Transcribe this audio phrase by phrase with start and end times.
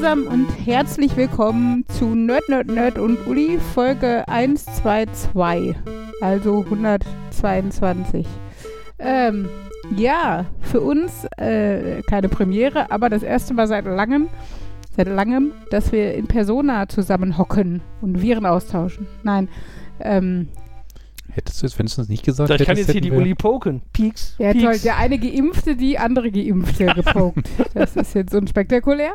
[0.00, 5.76] Zusammen und herzlich willkommen zu Nerd, Nerd, Nerd und Uli, Folge 122,
[6.22, 8.26] also 122.
[8.98, 9.50] Ähm,
[9.94, 14.30] ja, für uns äh, keine Premiere, aber das erste Mal seit langem,
[14.96, 19.06] seit langem, dass wir in Persona zusammen hocken und Viren austauschen.
[19.22, 19.50] Nein,
[20.00, 20.48] ähm,
[21.40, 23.80] Hättest du es, wenn du es nicht gesagt Vielleicht kann jetzt hier die Uli poken.
[23.94, 24.34] Peaks.
[24.38, 24.62] Ja, Peaks.
[24.64, 24.78] toll.
[24.84, 27.48] Der eine Geimpfte, die andere Geimpfte gepokt.
[27.72, 29.12] das ist jetzt unspektakulär.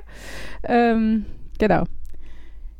[0.63, 1.25] Ähm,
[1.59, 1.83] genau.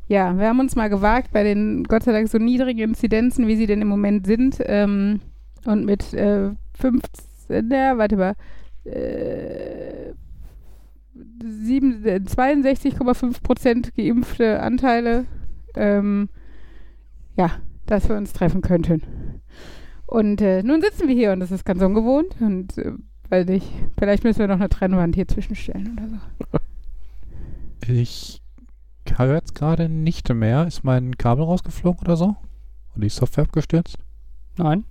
[0.08, 3.54] Ja, wir haben uns mal gewagt bei den Gott sei Dank so niedrigen Inzidenzen, wie
[3.56, 4.56] sie denn im Moment sind.
[4.66, 5.20] Ähm,
[5.64, 6.50] und mit äh,
[6.80, 8.34] 15, ja, warte mal,
[8.84, 10.12] äh,
[11.62, 15.24] sieben- äh, 62,5 Prozent geimpfte Anteile.
[15.76, 16.30] Ähm,
[17.36, 17.50] ja,
[17.86, 19.02] dass wir uns treffen könnten.
[20.06, 22.92] Und äh, nun sitzen wir hier und das ist ganz ungewohnt und äh,
[23.28, 23.68] weiß nicht,
[23.98, 26.58] vielleicht müssen wir noch eine Trennwand hier zwischenstellen oder so.
[27.88, 28.42] Ich
[29.16, 30.66] höre jetzt gerade nicht mehr.
[30.66, 32.34] Ist mein Kabel rausgeflogen oder so?
[32.94, 33.98] Oder die Software abgestürzt?
[34.56, 34.84] Nein,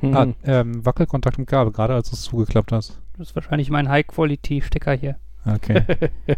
[0.00, 0.16] Mhm.
[0.16, 3.00] Ah, ähm, Wackelkontakt im Kabel, gerade als du es zugeklappt hast.
[3.16, 5.16] das ist wahrscheinlich mein High-Quality-Stecker hier.
[5.44, 5.82] Okay.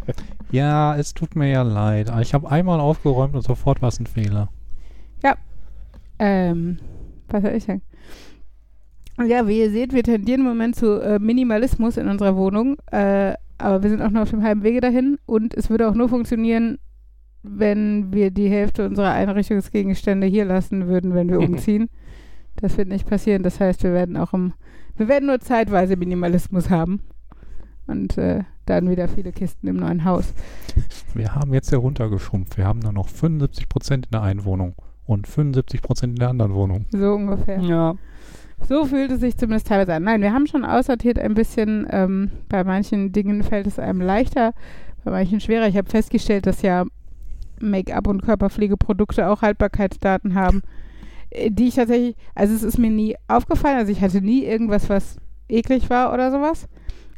[0.51, 2.11] ja, es tut mir ja leid.
[2.21, 4.49] Ich habe einmal aufgeräumt und sofort war es ein Fehler.
[6.23, 6.79] Ähm,
[7.33, 7.83] was soll ich sagen?
[9.27, 13.35] Ja, wie ihr seht, wir tendieren im Moment zu äh, Minimalismus in unserer Wohnung, äh,
[13.59, 16.09] aber wir sind auch noch auf dem halben Wege dahin und es würde auch nur
[16.09, 16.79] funktionieren,
[17.43, 21.91] wenn wir die Hälfte unserer Einrichtungsgegenstände hier lassen würden, wenn wir umziehen.
[22.57, 23.43] Das wird nicht passieren.
[23.43, 24.55] Das heißt, wir werden auch im,
[24.97, 27.01] wir werden nur zeitweise Minimalismus haben
[27.87, 30.33] und äh, dann wieder viele Kisten im neuen Haus.
[31.15, 32.57] Wir haben jetzt heruntergeschrumpft.
[32.57, 34.75] Wir haben nur noch 75% in der einen Wohnung
[35.11, 36.87] und 75% in der anderen Wohnung.
[36.93, 37.59] So ungefähr.
[37.61, 37.95] Ja,
[38.69, 40.05] So fühlt es sich zumindest teilweise an.
[40.05, 41.87] Nein, wir haben schon aussortiert ein bisschen.
[41.91, 44.53] Ähm, bei manchen Dingen fällt es einem leichter,
[45.05, 45.67] bei manchen schwerer.
[45.67, 46.85] Ich habe festgestellt, dass ja
[47.61, 50.63] Make-up und Körperpflegeprodukte auch Haltbarkeitsdaten haben,
[51.49, 55.17] die ich tatsächlich, also es ist mir nie aufgefallen, also ich hatte nie irgendwas, was
[55.49, 56.69] eklig war oder sowas.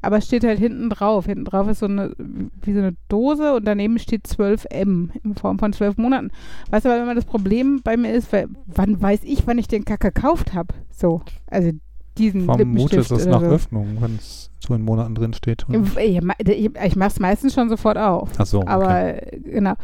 [0.03, 1.27] Aber es steht halt hinten drauf.
[1.27, 5.59] Hinten drauf ist so eine, wie so eine Dose und daneben steht 12M in Form
[5.59, 6.31] von 12 Monaten.
[6.71, 9.69] Weißt du, aber immer das Problem bei mir ist, weil, wann weiß ich, wann ich
[9.69, 10.75] den Kack gekauft habe?
[10.91, 11.71] So, also
[12.19, 13.47] diesen Vermute ist es nach so.
[13.47, 15.65] Öffnung, wenn es so in Monaten drin steht.
[15.71, 18.31] Ich, ich, mache es meistens schon sofort auf.
[18.39, 18.69] Ach so, okay.
[18.69, 19.15] Aber
[19.45, 19.75] genau.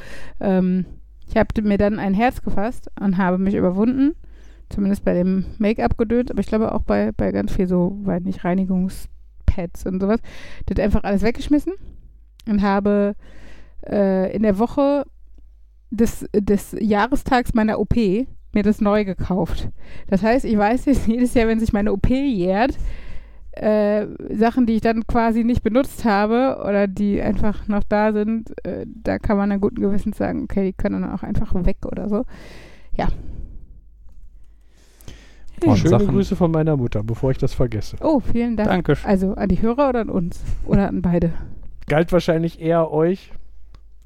[0.41, 0.85] Ähm,
[1.29, 4.15] ich habe mir dann ein Herz gefasst und habe mich überwunden.
[4.71, 8.23] Zumindest bei dem Make-up gedönt, aber ich glaube auch bei, bei ganz viel so, weiß
[8.25, 8.45] nicht,
[9.49, 10.21] Reinigungspads und sowas.
[10.67, 11.75] Das einfach alles weggeschmissen
[12.47, 13.15] und habe
[13.87, 15.05] äh, in der Woche
[15.91, 19.69] des, des Jahrestags meiner OP mir das neu gekauft.
[20.09, 22.77] Das heißt, ich weiß jetzt jedes Jahr, wenn sich meine OP jährt,
[23.53, 28.53] äh, Sachen, die ich dann quasi nicht benutzt habe oder die einfach noch da sind,
[28.65, 31.79] äh, da kann man dann guten Gewissens sagen, okay, die können dann auch einfach weg
[31.85, 32.25] oder so.
[32.99, 33.38] Und
[35.63, 37.97] Schöne Sachen- Grüße von meiner Mutter, bevor ich das vergesse.
[38.01, 38.69] Oh, vielen Dank.
[38.69, 38.97] danke.
[39.05, 40.41] Also an die Hörer oder an uns?
[40.65, 41.33] Oder an beide?
[41.87, 43.33] Galt wahrscheinlich eher euch,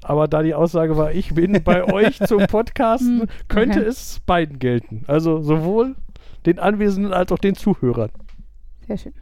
[0.01, 3.89] aber da die Aussage war, ich bin bei euch zum Podcasten, Hm, könnte okay.
[3.89, 5.03] es beiden gelten.
[5.07, 5.95] Also sowohl
[6.45, 8.09] den Anwesenden als auch den Zuhörern.
[8.87, 9.13] Sehr schön.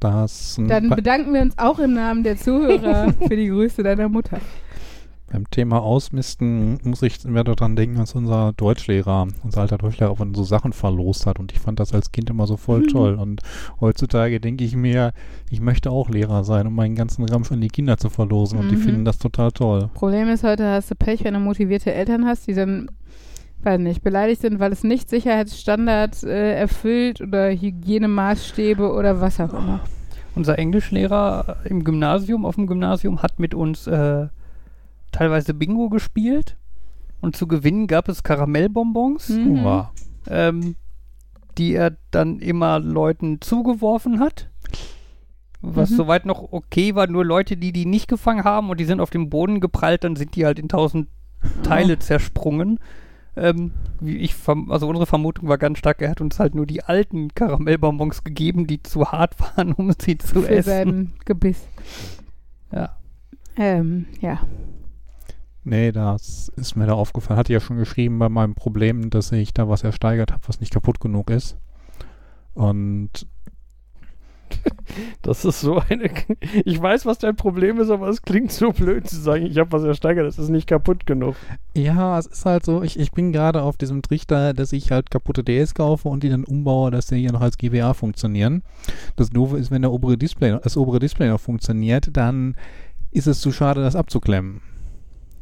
[0.00, 4.38] Das Dann bedanken wir uns auch im Namen der Zuhörer für die Grüße deiner Mutter.
[5.30, 10.34] Beim Thema Ausmisten muss ich immer daran denken, als unser Deutschlehrer, unser alter Deutschlehrer, von
[10.34, 11.38] so Sachen verlost hat.
[11.38, 12.86] Und ich fand das als Kind immer so voll Mhm.
[12.88, 13.14] toll.
[13.14, 13.42] Und
[13.80, 15.12] heutzutage denke ich mir,
[15.50, 18.58] ich möchte auch Lehrer sein, um meinen ganzen Ramsch an die Kinder zu verlosen.
[18.58, 18.80] Und die Mhm.
[18.80, 19.90] finden das total toll.
[19.94, 22.90] Problem ist, heute hast du Pech, wenn du motivierte Eltern hast, die dann,
[23.62, 29.52] weiß nicht, beleidigt sind, weil es nicht Sicherheitsstandards äh, erfüllt oder Hygienemaßstäbe oder was auch
[29.52, 29.80] immer.
[30.34, 34.28] Unser Englischlehrer im Gymnasium, auf dem Gymnasium, hat mit uns äh,
[35.12, 36.56] teilweise Bingo gespielt.
[37.20, 39.86] Und zu gewinnen gab es Karamellbonbons, Mhm.
[40.30, 40.76] Ähm,
[41.56, 44.48] die er dann immer Leuten zugeworfen hat.
[45.60, 45.96] Was Mhm.
[45.96, 49.10] soweit noch okay war, nur Leute, die die nicht gefangen haben und die sind auf
[49.10, 51.08] den Boden geprallt, dann sind die halt in tausend
[51.64, 52.78] Teile zersprungen.
[53.36, 54.34] Ähm, wie ich
[54.68, 58.66] also unsere Vermutung war ganz stark, er hat uns halt nur die alten Karamellbonbons gegeben,
[58.68, 60.68] die zu hart waren, um sie zu Für essen.
[60.70, 61.66] sein Gebiss.
[62.72, 62.96] Ja.
[63.56, 64.40] Ähm, ja.
[65.68, 67.38] Nee, das ist mir da aufgefallen.
[67.38, 70.72] Hatte ja schon geschrieben bei meinem Problem, dass ich da was ersteigert habe, was nicht
[70.72, 71.56] kaputt genug ist.
[72.54, 73.26] Und
[75.22, 76.10] Das ist so eine.
[76.64, 79.70] Ich weiß, was dein Problem ist, aber es klingt so blöd zu sagen, ich habe
[79.72, 81.36] was ersteigert, das ist nicht kaputt genug.
[81.76, 85.10] ja, es ist halt so, ich, ich bin gerade auf diesem Trichter, dass ich halt
[85.10, 88.62] kaputte DS kaufe und die dann umbaue, dass die hier noch als GBA funktionieren.
[89.16, 92.56] Das Doofe ist, wenn der obere Display, das obere Display noch funktioniert, dann
[93.10, 94.62] ist es zu schade, das abzuklemmen.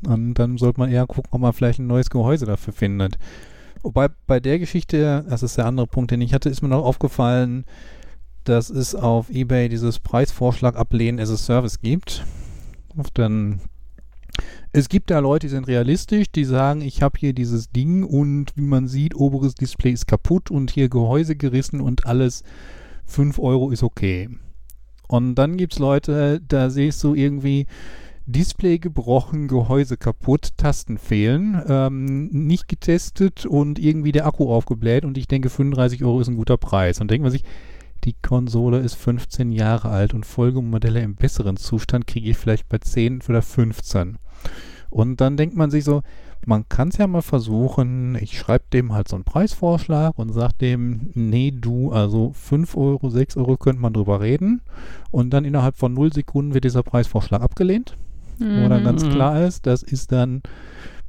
[0.06, 3.18] Und dann sollte man eher gucken, ob man vielleicht ein neues Gehäuse dafür findet.
[3.82, 6.84] Wobei bei der Geschichte, das ist der andere Punkt, den ich hatte, ist mir noch
[6.84, 7.64] aufgefallen,
[8.44, 12.24] dass es auf eBay dieses Preisvorschlag ablehnen as a Service gibt.
[13.14, 13.60] Dann
[14.72, 18.54] es gibt da Leute, die sind realistisch, die sagen, ich habe hier dieses Ding und
[18.56, 22.42] wie man sieht, oberes Display ist kaputt und hier Gehäuse gerissen und alles
[23.06, 24.28] 5 Euro ist okay.
[25.08, 27.66] Und dann gibt es Leute, da siehst du irgendwie
[28.26, 35.16] Display gebrochen, Gehäuse kaputt, Tasten fehlen, ähm, nicht getestet und irgendwie der Akku aufgebläht und
[35.16, 37.00] ich denke 35 Euro ist ein guter Preis.
[37.00, 37.44] Und denkt man sich,
[38.04, 42.78] die Konsole ist 15 Jahre alt und Folgemodelle im besseren Zustand kriege ich vielleicht bei
[42.78, 44.18] 10 oder 15.
[44.90, 46.02] Und dann denkt man sich so,
[46.44, 50.54] man kann es ja mal versuchen, ich schreibe dem halt so einen Preisvorschlag und sage
[50.60, 54.62] dem, nee, du, also 5 Euro, 6 Euro könnte man drüber reden.
[55.10, 57.96] Und dann innerhalb von 0 Sekunden wird dieser Preisvorschlag abgelehnt.
[58.38, 58.64] Mhm.
[58.64, 59.10] Wo dann ganz Mhm.
[59.10, 60.42] klar ist, das ist dann,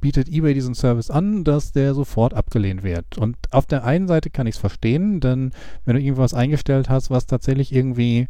[0.00, 3.18] bietet eBay diesen Service an, dass der sofort abgelehnt wird.
[3.18, 5.50] Und auf der einen Seite kann ich es verstehen, denn
[5.84, 8.28] wenn du irgendwas eingestellt hast, was tatsächlich irgendwie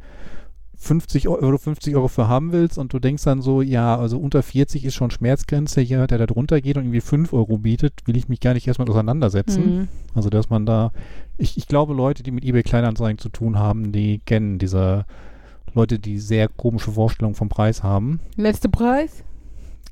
[0.81, 4.17] 50 Euro, oder 50 Euro für haben willst und du denkst dann so, ja, also
[4.19, 7.94] unter 40 ist schon Schmerzgrenze, jemand, der da drunter geht und irgendwie 5 Euro bietet,
[8.06, 9.79] will ich mich gar nicht erstmal auseinandersetzen.
[9.79, 9.89] Mhm.
[10.15, 10.93] Also, dass man da,
[11.37, 15.05] ich, ich glaube, Leute, die mit eBay Kleinanzeigen zu tun haben, die kennen diese
[15.79, 18.21] Leute, die sehr komische Vorstellungen vom Preis haben.
[18.37, 19.25] Letzter Preis?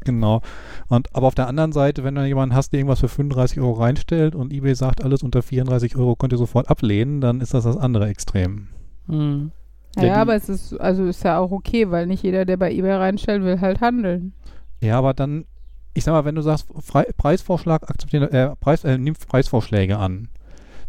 [0.04, 0.40] Genau.
[0.88, 3.72] Und aber auf der anderen Seite, wenn du jemanden hast, der irgendwas für 35 Euro
[3.72, 7.64] reinstellt und eBay sagt, alles unter 34 Euro könnt ihr sofort ablehnen, dann ist das
[7.64, 8.68] das andere Extrem.
[9.06, 9.52] Mhm.
[9.96, 12.72] Ja, Ja, aber es ist, also ist ja auch okay, weil nicht jeder, der bei
[12.72, 14.32] eBay reinstellt, will halt handeln.
[14.80, 15.46] Ja, aber dann,
[15.94, 20.28] ich sag mal, wenn du sagst, Frei, Preisvorschlag akzeptieren, äh, Preis, äh, nimmt Preisvorschläge an,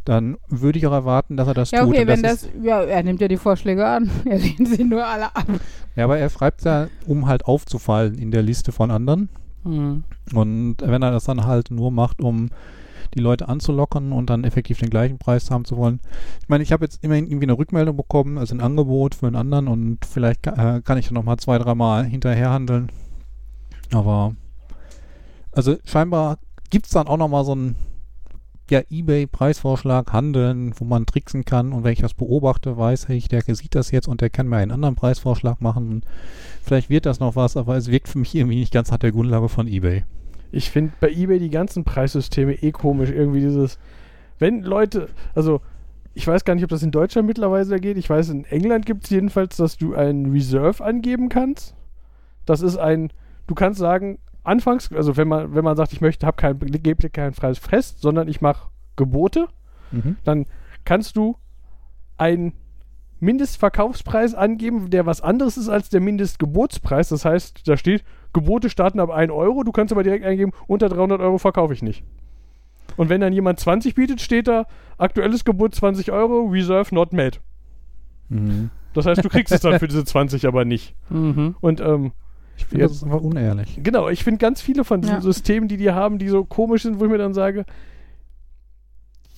[0.08, 1.90] dann würde ich auch erwarten, dass er das Ja, tut.
[1.96, 4.10] okay, wenn ist- das, ja, er nimmt ja die Vorschläge an.
[4.26, 5.46] Er lehnt sie nur alle ab.
[5.96, 9.30] Ja, aber er schreibt ja, um halt aufzufallen in der Liste von anderen.
[9.64, 10.04] Mhm.
[10.34, 12.50] Und wenn er das dann halt nur macht, um
[13.16, 16.00] die Leute anzulockern und dann effektiv den gleichen Preis haben zu wollen.
[16.42, 19.38] Ich meine, ich habe jetzt immerhin irgendwie eine Rückmeldung bekommen, also ein Angebot für einen
[19.38, 22.90] anderen und vielleicht äh, kann ich dann nochmal zwei, dreimal hinterher handeln.
[23.94, 24.36] Aber
[25.54, 26.38] also scheinbar
[26.70, 27.76] gibt es dann auch nochmal so einen
[28.72, 33.42] ja, Ebay-Preisvorschlag, Handeln, wo man tricksen kann und wenn ich das beobachte, weiß ich, der
[33.44, 36.04] sieht das jetzt und der kann mir einen anderen Preisvorschlag machen.
[36.64, 39.12] Vielleicht wird das noch was, aber es wirkt für mich irgendwie nicht ganz nach der
[39.12, 40.04] Grundlage von Ebay.
[40.52, 43.10] Ich finde bei eBay die ganzen Preissysteme eh komisch.
[43.10, 43.80] Irgendwie dieses,
[44.40, 45.62] wenn Leute, also
[46.14, 47.98] ich weiß gar nicht, ob das in Deutschland mittlerweile geht.
[47.98, 51.76] Ich weiß, in England gibt es jedenfalls, dass du einen Reserve angeben kannst.
[52.46, 53.12] Das ist ein,
[53.46, 57.10] du kannst sagen, anfangs, also wenn man, wenn man sagt, ich möchte, habe kein, gebe
[57.10, 59.48] kein freies Fest, sondern ich mache Gebote,
[60.24, 60.46] dann
[60.86, 61.38] kannst du
[62.18, 62.54] einen
[63.20, 67.10] Mindestverkaufspreis angeben, der was anderes ist als der Mindestgebotspreis.
[67.10, 68.04] Das heißt, da steht,
[68.34, 71.82] Gebote starten ab 1 Euro, du kannst aber direkt eingeben, unter 300 Euro verkaufe ich
[71.82, 72.04] nicht.
[72.96, 74.66] Und wenn dann jemand 20 bietet, steht da,
[74.98, 77.42] aktuelles Gebot 20 Euro, Reserve not met.
[78.30, 78.70] Mhm.
[78.94, 80.96] Das heißt, du kriegst es dann für diese 20 aber nicht.
[81.10, 81.56] Mhm.
[81.60, 82.12] Und ähm,
[82.58, 83.80] Ich finde, das ist einfach unehrlich.
[83.82, 85.22] genau, ich finde ganz viele von diesen Ja.
[85.22, 87.66] Systemen, die die haben, die so komisch sind, wo ich mir dann sage,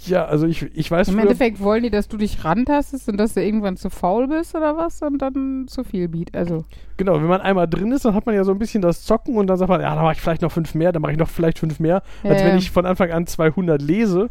[0.06, 3.34] ja, also ich, ich weiß Im Endeffekt wollen die, dass du dich rantastest und dass
[3.34, 6.36] du irgendwann zu faul bist oder was und dann zu viel biet.
[6.36, 6.64] Also,
[6.96, 9.36] Genau, wenn man einmal drin ist, dann hat man ja so ein bisschen das Zocken
[9.36, 11.18] und dann sagt man, ja, da mache ich vielleicht noch fünf mehr, dann mache ich
[11.18, 12.02] noch vielleicht fünf mehr.
[12.24, 12.58] Als ja, wenn ja.
[12.58, 14.30] ich von Anfang an 200 lese,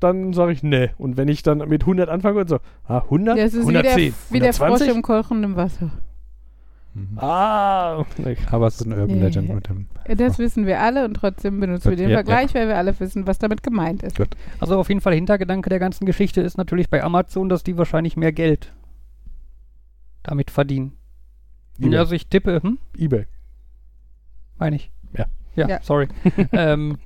[0.00, 0.90] dann sage ich, nee.
[0.98, 4.04] Und wenn ich dann mit 100 anfange und so, ah, 100, das ist 110, wie
[4.04, 4.96] der, wie der Frosch 120?
[4.96, 5.90] im kochenden Wasser.
[6.96, 7.18] Mhm.
[7.18, 8.36] Ah, nee.
[8.50, 9.54] Aber es ist ein Urban Ja, Legend ja.
[9.54, 9.86] mit dem.
[10.16, 13.26] Das wissen wir alle und trotzdem benutzen wir den ja, Vergleich, weil wir alle wissen,
[13.26, 14.16] was damit gemeint ist.
[14.16, 14.28] Gut.
[14.60, 18.16] Also auf jeden Fall Hintergedanke der ganzen Geschichte ist natürlich bei Amazon, dass die wahrscheinlich
[18.16, 18.72] mehr Geld
[20.22, 20.92] damit verdienen.
[21.78, 21.98] eBay.
[21.98, 22.78] Also ich tippe, hm?
[22.96, 23.26] eBay.
[24.58, 24.90] Meine ich.
[25.16, 25.26] Ja.
[25.54, 25.78] Ja, Ja.
[25.82, 26.08] sorry.
[26.52, 26.96] ähm,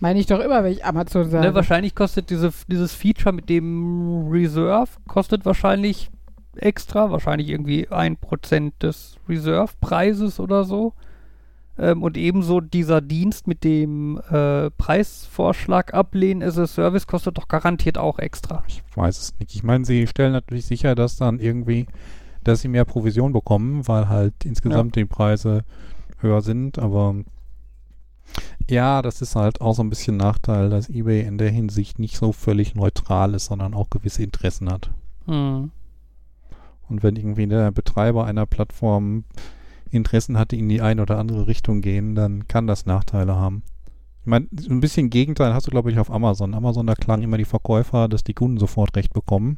[0.00, 1.46] Meine ich doch immer, wenn ich Amazon sage.
[1.48, 6.10] ne, wahrscheinlich kostet diese, dieses Feature mit dem Reserve, kostet wahrscheinlich
[6.56, 10.94] extra, wahrscheinlich irgendwie ein Prozent des Reserve-Preises oder so.
[11.78, 17.48] Ähm, und ebenso dieser Dienst mit dem äh, Preisvorschlag ablehnen as a Service kostet doch
[17.48, 18.62] garantiert auch extra.
[18.68, 19.54] Ich weiß es nicht.
[19.54, 21.86] Ich meine, sie stellen natürlich sicher, dass dann irgendwie,
[22.44, 25.64] dass sie mehr Provision bekommen, weil halt insgesamt die Preise
[26.18, 27.16] höher sind, aber
[28.70, 32.16] ja, das ist halt auch so ein bisschen Nachteil, dass eBay in der Hinsicht nicht
[32.16, 34.90] so völlig neutral ist, sondern auch gewisse Interessen hat.
[35.26, 35.70] Hm.
[36.92, 39.24] Und wenn irgendwie der Betreiber einer Plattform
[39.90, 43.62] Interessen hat, die in die eine oder andere Richtung gehen, dann kann das Nachteile haben.
[44.20, 46.52] Ich meine, so ein bisschen Gegenteil hast du, glaube ich, auf Amazon.
[46.52, 49.56] Amazon, da klagen immer die Verkäufer, dass die Kunden sofort recht bekommen.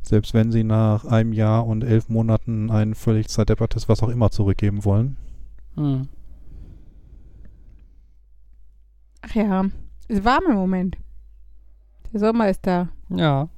[0.00, 4.30] Selbst wenn sie nach einem Jahr und elf Monaten ein völlig zerdeppertes was auch immer
[4.30, 5.18] zurückgeben wollen.
[5.76, 6.08] Hm.
[9.20, 9.66] Ach ja,
[10.08, 10.96] ist warm im Moment.
[12.10, 12.88] Der Sommer ist da.
[13.10, 13.50] Ja.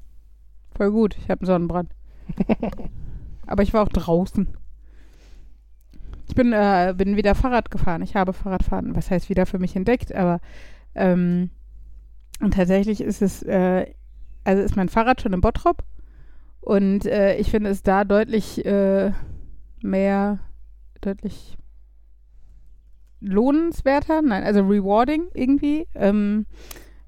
[0.76, 1.16] Voll gut.
[1.18, 1.90] Ich habe einen Sonnenbrand.
[3.46, 4.48] Aber ich war auch draußen.
[6.28, 8.02] Ich bin, äh, bin wieder Fahrrad gefahren.
[8.02, 10.40] Ich habe Fahrradfahren, was heißt wieder für mich entdeckt, aber
[10.94, 11.50] ähm,
[12.40, 13.86] und tatsächlich ist es, äh,
[14.42, 15.84] also ist mein Fahrrad schon im Bottrop
[16.60, 19.12] und äh, ich finde es da deutlich äh,
[19.82, 20.40] mehr,
[21.02, 21.58] deutlich
[23.20, 26.46] lohnenswerter, nein, also rewarding irgendwie, ähm,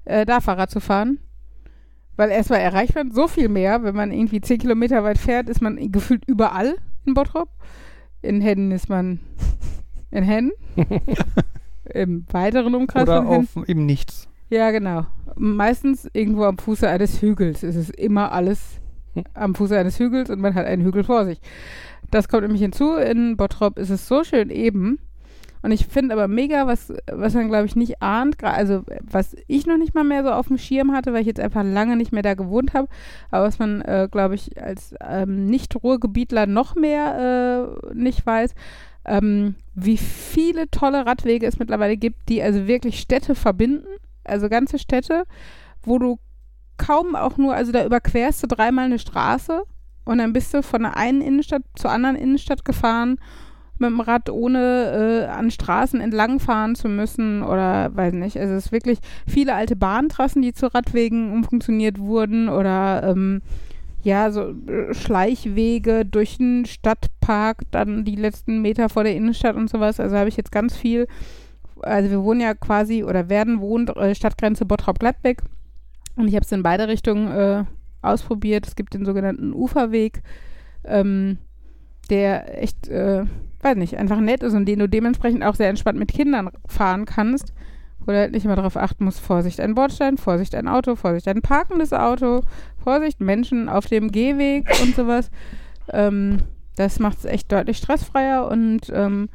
[0.05, 1.19] äh, da Fahrrad zu fahren.
[2.17, 5.61] Weil erstmal erreicht man so viel mehr, wenn man irgendwie zehn Kilometer weit fährt, ist
[5.61, 7.49] man gefühlt überall in Bottrop.
[8.21, 9.19] In Hennen ist man
[10.11, 10.51] in Hennen.
[11.93, 14.27] Im weiteren Umkreis Oder von auf im Nichts.
[14.49, 15.05] Ja, genau.
[15.35, 17.63] Meistens irgendwo am Fuße eines Hügels.
[17.63, 18.81] Es ist immer alles
[19.33, 21.39] am Fuße eines Hügels und man hat einen Hügel vor sich.
[22.11, 22.95] Das kommt nämlich hinzu.
[22.95, 24.99] In Bottrop ist es so schön eben.
[25.67, 29.65] Und ich finde aber mega, was, was man, glaube ich, nicht ahnt, also was ich
[29.65, 32.13] noch nicht mal mehr so auf dem Schirm hatte, weil ich jetzt einfach lange nicht
[32.13, 32.87] mehr da gewohnt habe,
[33.31, 38.55] aber was man, äh, glaube ich, als ähm, Nicht-Ruhrgebietler noch mehr äh, nicht weiß,
[39.03, 43.87] ähm, wie viele tolle Radwege es mittlerweile gibt, die also wirklich Städte verbinden,
[44.23, 45.25] also ganze Städte,
[45.83, 46.17] wo du
[46.77, 49.63] kaum auch nur, also da überquerst du dreimal eine Straße
[50.05, 53.19] und dann bist du von der einen Innenstadt zur anderen Innenstadt gefahren
[53.79, 58.37] mit dem Rad, ohne äh, an Straßen entlangfahren zu müssen oder weiß nicht.
[58.37, 63.41] Also es ist wirklich viele alte Bahntrassen, die zu Radwegen umfunktioniert wurden oder ähm,
[64.03, 69.69] ja, so äh, Schleichwege durch den Stadtpark, dann die letzten Meter vor der Innenstadt und
[69.69, 69.99] sowas.
[69.99, 71.07] Also habe ich jetzt ganz viel,
[71.81, 75.41] also wir wohnen ja quasi oder werden wohnt äh, Stadtgrenze Bottrop-Gladbeck
[76.15, 77.63] und ich habe es in beide Richtungen äh,
[78.01, 78.67] ausprobiert.
[78.67, 80.21] Es gibt den sogenannten Uferweg,
[80.83, 81.37] ähm,
[82.09, 83.25] der echt, äh,
[83.61, 87.05] weiß nicht, einfach nett ist und den du dementsprechend auch sehr entspannt mit Kindern fahren
[87.05, 87.53] kannst,
[87.99, 91.27] wo du halt nicht immer darauf achten musst, Vorsicht, ein Bordstein, Vorsicht, ein Auto, Vorsicht,
[91.27, 92.41] ein parkendes Auto,
[92.77, 95.29] Vorsicht, Menschen auf dem Gehweg und sowas.
[95.89, 96.39] Ähm,
[96.75, 99.29] das macht es echt deutlich stressfreier und ähm,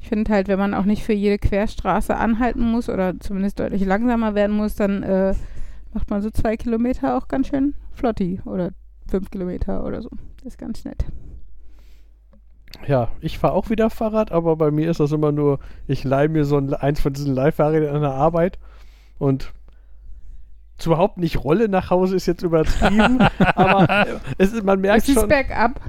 [0.00, 3.84] ich finde halt, wenn man auch nicht für jede Querstraße anhalten muss oder zumindest deutlich
[3.84, 5.34] langsamer werden muss, dann äh,
[5.92, 8.70] macht man so zwei Kilometer auch ganz schön flotti oder
[9.08, 10.10] fünf Kilometer oder so.
[10.38, 11.04] Das ist ganz nett.
[12.86, 16.28] Ja, ich fahre auch wieder Fahrrad, aber bei mir ist das immer nur, ich leihe
[16.28, 18.58] mir so ein, eins von diesen Leihfahrrädern an der Arbeit
[19.18, 19.52] und
[20.78, 23.18] zu überhaupt nicht Rolle nach Hause ist jetzt übertrieben,
[23.56, 25.80] aber äh, es ist, man merkt Ist es schon, bergab?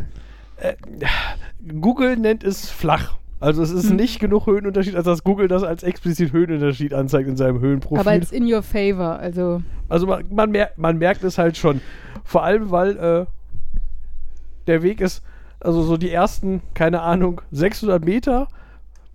[1.80, 3.16] Google nennt es flach.
[3.40, 3.96] Also es ist Hm.
[3.96, 8.00] nicht genug Höhenunterschied, als dass Google das als explizit Höhenunterschied anzeigt in seinem Höhenprofil.
[8.00, 9.18] Aber it's in your favor.
[9.20, 11.80] Also, Also man, man, mer man merkt es halt schon.
[12.26, 13.26] Vor allem, weil äh,
[14.68, 15.24] der Weg ist,
[15.62, 18.48] also so die ersten, keine Ahnung, 600 Meter,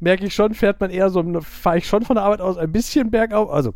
[0.01, 2.71] merke ich schon, fährt man eher so, fahre ich schon von der Arbeit aus ein
[2.73, 3.75] bisschen bergauf, also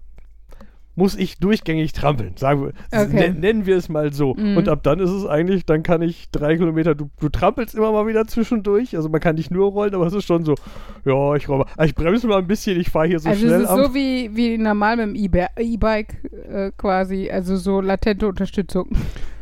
[0.95, 3.31] muss ich durchgängig trampeln, sagen wir, Okay.
[3.31, 4.35] nen- nennen wir es mal so.
[4.35, 4.57] Mhm.
[4.57, 7.93] Und ab dann ist es eigentlich, dann kann ich drei Kilometer, du, du trampelst immer
[7.93, 10.57] mal wieder zwischendurch, also man kann nicht nur rollen, aber es ist schon so,
[11.05, 13.49] ja, ich rolle mal, ich bremse mal ein bisschen, ich fahre hier so also es
[13.49, 16.17] schnell ist am so wie, wie normal mit dem E-Bike
[16.51, 17.31] äh, quasi.
[17.31, 18.89] Also so latente Unterstützung.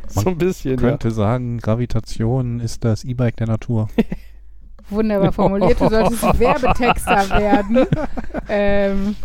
[0.23, 0.89] so ein bisschen, ja.
[0.89, 3.87] könnte sagen, Gravitation ist das E-Bike der Natur.
[4.89, 5.79] Wunderbar formuliert.
[5.81, 7.85] Du solltest Werbetexter werden.
[8.49, 9.15] ähm,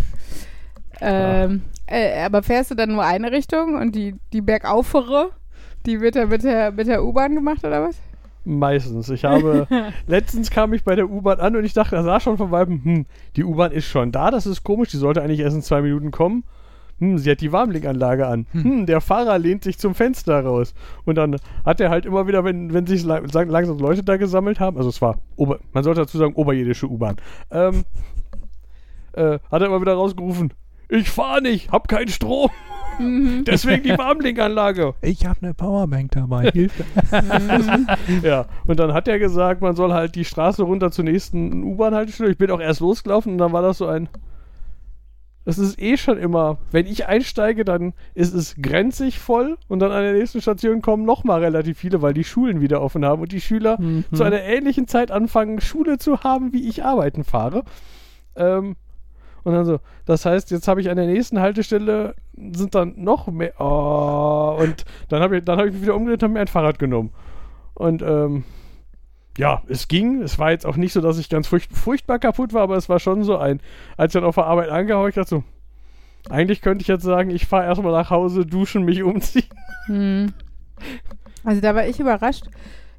[1.00, 5.30] ähm, äh, aber fährst du dann nur eine Richtung und die, die bergaufere,
[5.86, 7.96] die wird dann mit der, mit der U-Bahn gemacht oder was?
[8.44, 9.08] Meistens.
[9.08, 9.68] Ich habe,
[10.08, 12.82] letztens kam ich bei der U-Bahn an und ich dachte, da sah schon von Weitem,
[12.82, 15.80] hm, die U-Bahn ist schon da, das ist komisch, die sollte eigentlich erst in zwei
[15.80, 16.42] Minuten kommen.
[17.02, 18.47] Hm, sie hat die Warmlinkanlage an.
[18.52, 20.73] Hm, der Fahrer lehnt sich zum Fenster raus.
[21.04, 24.76] Und dann hat er halt immer wieder, wenn, wenn sich langsam Leute da gesammelt haben,
[24.76, 27.16] also es war, Ober man sollte dazu sagen, oberjährliche U-Bahn,
[27.50, 27.82] ähm,
[29.14, 30.52] äh, hat er immer wieder rausgerufen,
[30.88, 32.50] ich fahre nicht, hab keinen Strom,
[32.99, 33.44] Mhm.
[33.47, 34.92] deswegen die Warmlinkanlage.
[35.00, 36.50] Ich habe eine Powerbank dabei.
[36.50, 36.85] Hilfe.
[38.23, 42.30] Ja, und dann hat er gesagt, man soll halt die Straße runter zur nächsten U-Bahn-Haltestelle.
[42.30, 44.09] Ich bin auch erst losgelaufen und dann war das so ein.
[45.44, 49.90] Es ist eh schon immer, wenn ich einsteige, dann ist es grenzig voll und dann
[49.90, 53.32] an der nächsten Station kommen nochmal relativ viele, weil die Schulen wieder offen haben und
[53.32, 54.04] die Schüler Mhm.
[54.12, 57.64] zu einer ähnlichen Zeit anfangen, Schule zu haben, wie ich arbeiten fahre.
[58.37, 58.76] Ähm,
[59.44, 62.14] und dann so, das heißt, jetzt habe ich an der nächsten Haltestelle
[62.52, 63.52] sind dann noch mehr.
[63.61, 66.46] Oh, und dann habe ich, dann hab ich mich wieder umgedreht und habe mir ein
[66.46, 67.11] Fahrrad genommen.
[67.75, 68.44] Und ähm,
[69.38, 70.22] ja, es ging.
[70.22, 72.88] Es war jetzt auch nicht so, dass ich ganz furcht, furchtbar kaputt war, aber es
[72.88, 73.60] war schon so ein.
[73.96, 75.44] Als ich dann auf der Arbeit angehauen, ich dachte so,
[76.30, 79.48] eigentlich könnte ich jetzt sagen, ich fahre erstmal nach Hause, duschen, mich umziehen.
[79.86, 80.32] Hm.
[81.44, 82.46] Also da war ich überrascht.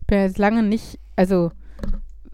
[0.01, 1.51] Ich bin jetzt lange nicht, also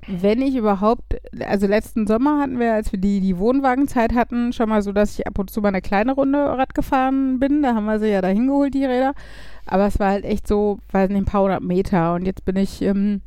[0.08, 4.70] wenn ich überhaupt, also letzten Sommer hatten wir, als wir die, die Wohnwagenzeit hatten, schon
[4.70, 7.62] mal so, dass ich ab und zu mal eine kleine Runde Rad gefahren bin.
[7.62, 9.13] Da haben wir sie ja dahin geholt, die Räder.
[9.68, 12.15] Aber es war halt echt so, weiß nicht, ein paar hundert Meter.
[12.15, 13.22] Und jetzt bin ich ähm,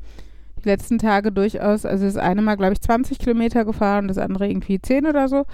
[0.65, 4.81] letzten Tage durchaus, also das eine Mal, glaube ich, 20 Kilometer gefahren, das andere irgendwie
[4.81, 5.45] 10 oder so.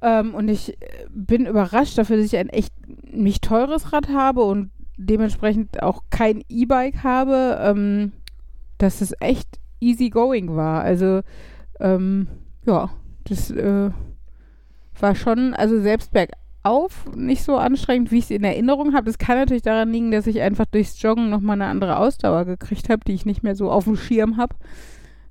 [0.00, 0.76] Ähm, und ich
[1.10, 2.72] bin überrascht dafür, dass ich ein echt
[3.12, 8.12] nicht teures Rad habe und dementsprechend auch kein E-Bike habe, ähm,
[8.78, 10.82] dass es echt easy going war.
[10.82, 11.22] Also,
[11.80, 12.28] ähm,
[12.66, 12.90] ja,
[13.24, 13.90] das äh,
[14.98, 16.12] war schon, also selbst
[16.62, 19.06] bergauf nicht so anstrengend, wie ich es in Erinnerung habe.
[19.06, 22.88] Das kann natürlich daran liegen, dass ich einfach durchs Joggen nochmal eine andere Ausdauer gekriegt
[22.88, 24.54] habe, die ich nicht mehr so auf dem Schirm habe,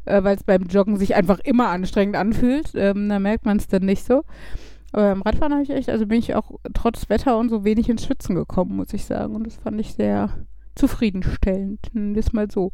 [0.05, 2.71] äh, weil es beim Joggen sich einfach immer anstrengend anfühlt.
[2.75, 4.23] Ähm, da merkt man es dann nicht so.
[4.93, 7.87] Aber beim Radfahren habe ich echt, also bin ich auch trotz Wetter und so wenig
[7.89, 9.35] ins Schwitzen gekommen, muss ich sagen.
[9.35, 10.29] Und das fand ich sehr
[10.75, 11.79] zufriedenstellend.
[11.93, 12.71] Das mal so.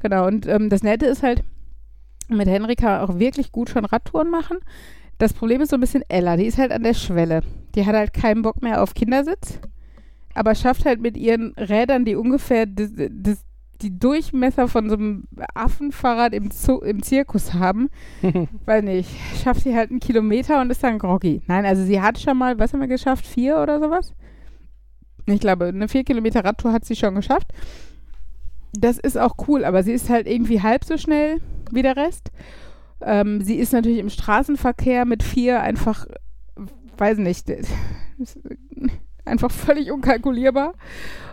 [0.00, 1.44] Genau, und ähm, das Nette ist halt,
[2.28, 4.58] mit Henrika auch wirklich gut schon Radtouren machen.
[5.18, 7.42] Das Problem ist so ein bisschen Ella, die ist halt an der Schwelle.
[7.74, 9.60] Die hat halt keinen Bock mehr auf Kindersitz,
[10.34, 13.44] aber schafft halt mit ihren Rädern, die ungefähr das, das,
[13.80, 17.90] die Durchmesser von so einem Affenfahrrad im, Zoo, im Zirkus haben,
[18.64, 19.10] weil nicht,
[19.42, 21.42] schafft sie halt einen Kilometer und ist dann groggy.
[21.46, 24.14] Nein, also sie hat schon mal, was haben wir geschafft, vier oder sowas?
[25.26, 27.48] Ich glaube, eine vier Kilometer Radtour hat sie schon geschafft.
[28.72, 31.40] Das ist auch cool, aber sie ist halt irgendwie halb so schnell
[31.70, 32.30] wie der Rest.
[33.04, 36.06] Ähm, sie ist natürlich im Straßenverkehr mit vier einfach,
[36.96, 37.52] weiß nicht,
[39.24, 40.74] einfach völlig unkalkulierbar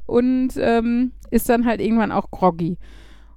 [0.05, 2.77] und ähm, ist dann halt irgendwann auch groggy.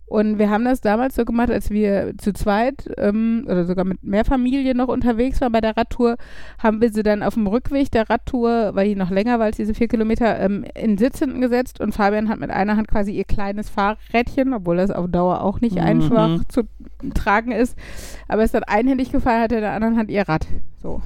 [0.07, 4.05] Und wir haben das damals so gemacht, als wir zu zweit ähm, oder sogar mit
[4.05, 6.17] mehr Familie noch unterwegs waren bei der Radtour,
[6.59, 9.57] haben wir sie dann auf dem Rückweg der Radtour, weil die noch länger war als
[9.57, 13.13] diese vier Kilometer, ähm, in Sitz hinten gesetzt und Fabian hat mit einer Hand quasi
[13.13, 15.83] ihr kleines Fahrrädchen, obwohl das auf Dauer auch nicht Mhm.
[15.83, 16.63] einfach zu
[17.15, 17.77] tragen ist,
[18.29, 20.47] aber es dann einhändig gefahren hat, in der anderen Hand ihr Rad.
[20.83, 21.01] So.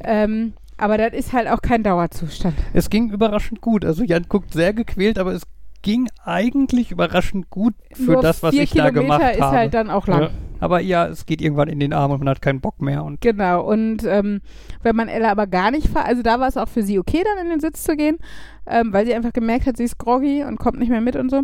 [0.00, 2.54] Ähm, aber das ist halt auch kein Dauerzustand.
[2.72, 3.84] Es ging überraschend gut.
[3.84, 5.42] Also Jan guckt sehr gequält, aber es
[5.82, 9.56] ging eigentlich überraschend gut für Nur das, was vier ich da Kilometer gemacht ist habe.
[9.56, 10.22] halt dann auch lang.
[10.22, 10.30] Ja.
[10.60, 13.04] aber ja, es geht irgendwann in den Arm und man hat keinen Bock mehr.
[13.04, 14.40] Und Genau, und ähm,
[14.82, 17.22] wenn man Ella aber gar nicht fährt, also da war es auch für sie okay,
[17.24, 18.18] dann in den Sitz zu gehen,
[18.66, 21.30] ähm, weil sie einfach gemerkt hat, sie ist groggy und kommt nicht mehr mit und
[21.30, 21.42] so.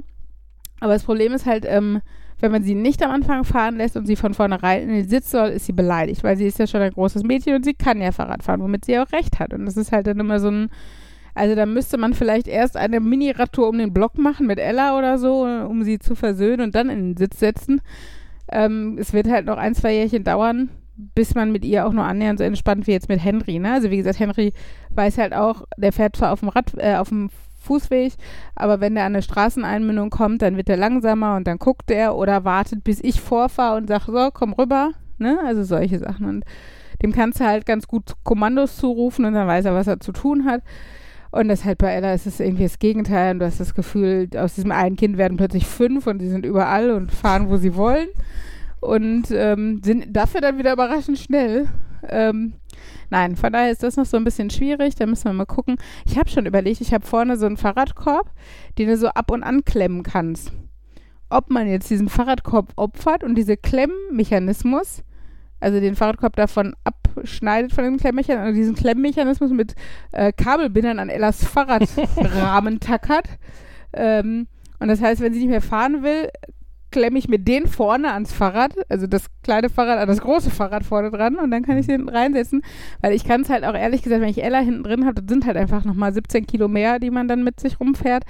[0.81, 2.01] Aber das Problem ist halt, ähm,
[2.41, 5.31] wenn man sie nicht am Anfang fahren lässt und sie von vornherein in den Sitz
[5.33, 8.01] soll, ist sie beleidigt, weil sie ist ja schon ein großes Mädchen und sie kann
[8.01, 9.53] ja Fahrrad fahren, womit sie auch recht hat.
[9.53, 10.71] Und das ist halt dann immer so ein,
[11.39, 15.19] also da müsste man vielleicht erst eine Mini-Radtour um den Block machen mit Ella oder
[15.19, 17.81] so, um sie zu versöhnen und dann in den Sitz setzen.
[18.51, 22.05] Ähm, es wird halt noch ein, zwei Jährchen dauern, bis man mit ihr auch nur
[22.05, 23.61] annähernd so entspannt wie jetzt mit Henry.
[23.61, 23.73] Ne?
[23.73, 24.53] Also wie gesagt, Henry
[24.91, 28.15] weiß halt auch, der fährt zwar auf dem Rad, äh, auf dem Fußweg,
[28.57, 32.17] aber wenn der an eine Straßeneinmündung kommt, dann wird er langsamer und dann guckt er
[32.17, 34.93] oder wartet, bis ich vorfahre und sage, so, komm rüber.
[35.19, 35.39] Ne?
[35.45, 36.27] Also solche Sachen.
[36.27, 36.45] Und
[37.03, 40.11] dem kannst du halt ganz gut Kommandos zurufen und dann weiß er, was er zu
[40.11, 40.63] tun hat.
[41.31, 43.33] Und das halt bei Ella ist es irgendwie das Gegenteil.
[43.35, 46.47] Und du hast das Gefühl, aus diesem einen Kind werden plötzlich fünf und die sind
[46.47, 48.09] überall und fahren, wo sie wollen.
[48.81, 51.69] Und ähm, sind dafür dann wieder überraschend schnell.
[52.09, 52.55] Ähm,
[53.11, 54.95] nein, von daher ist das noch so ein bisschen schwierig.
[54.95, 55.77] Da müssen wir mal gucken.
[56.07, 58.31] Ich habe schon überlegt, ich habe vorne so einen Fahrradkorb,
[58.79, 60.53] den du so ab und an klemmen kannst.
[61.31, 65.03] Ob man jetzt diesen Fahrradkorb opfert und diese Klemmmechanismus,
[65.61, 66.75] also den Fahrradkorb davon
[67.21, 69.75] abschneidet von dem Klemmmechanismus, diesen Klemmmechanismus mit
[70.13, 73.27] äh, Kabelbindern an Ellas Fahrradrahmen tackert.
[73.93, 74.47] Ähm,
[74.81, 76.29] und das heißt, wenn sie nicht mehr fahren will,
[76.91, 80.85] klemme ich mir den vorne ans Fahrrad, also das kleine Fahrrad an das große Fahrrad
[80.85, 82.63] vorne dran und dann kann ich den reinsetzen,
[83.03, 85.29] weil ich kann es halt auch ehrlich gesagt, wenn ich Ella hinten drin habe, das
[85.29, 88.25] sind halt einfach nochmal 17 Kilo mehr, die man dann mit sich rumfährt.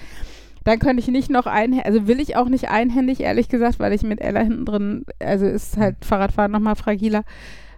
[0.64, 3.92] Dann könnte ich nicht noch ein, also will ich auch nicht einhändig, ehrlich gesagt, weil
[3.92, 7.24] ich mit Ella hinten drin, also ist halt Fahrradfahren nochmal fragiler.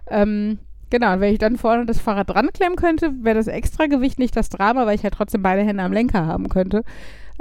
[0.09, 0.57] Ähm,
[0.91, 4.35] genau, und wenn ich dann vorne das Fahrrad dran klemmen könnte, wäre das Extragewicht nicht
[4.35, 6.83] das Drama, weil ich halt trotzdem beide Hände am Lenker haben könnte.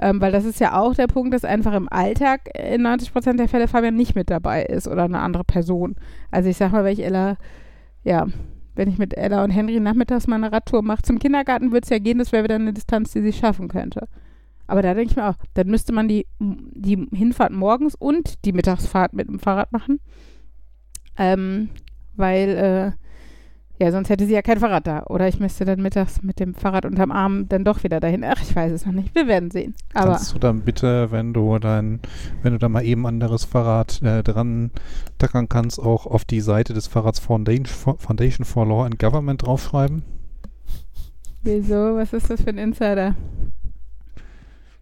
[0.00, 3.38] Ähm, weil das ist ja auch der Punkt, dass einfach im Alltag in 90 Prozent
[3.38, 5.96] der Fälle Fabian nicht mit dabei ist oder eine andere Person.
[6.30, 7.36] Also ich sag mal, wenn ich Ella,
[8.02, 8.26] ja,
[8.74, 11.90] wenn ich mit Ella und Henry nachmittags mal eine Radtour mache zum Kindergarten, würde es
[11.90, 14.08] ja gehen, das wäre wieder eine Distanz, die sie schaffen könnte.
[14.66, 18.52] Aber da denke ich mir auch, dann müsste man die, die Hinfahrt morgens und die
[18.52, 20.00] Mittagsfahrt mit dem Fahrrad machen.
[21.18, 21.70] Ähm,
[22.16, 22.48] weil,
[22.96, 23.09] äh,
[23.80, 25.04] ja, sonst hätte sie ja kein Fahrrad da.
[25.08, 28.22] Oder ich müsste dann mittags mit dem Fahrrad unterm Arm dann doch wieder dahin.
[28.24, 29.14] Ach, ich weiß es noch nicht.
[29.14, 29.74] Wir werden sehen.
[29.94, 32.00] Aber Kannst du dann bitte, wenn du dein,
[32.42, 34.70] wenn du da mal eben anderes Fahrrad äh, dran
[35.18, 39.46] tackern kannst, auch auf die Seite des Fahrrads Foundation for, Foundation for Law and Government
[39.46, 40.02] draufschreiben?
[41.42, 41.96] wieso?
[41.96, 43.14] Was ist das für ein Insider?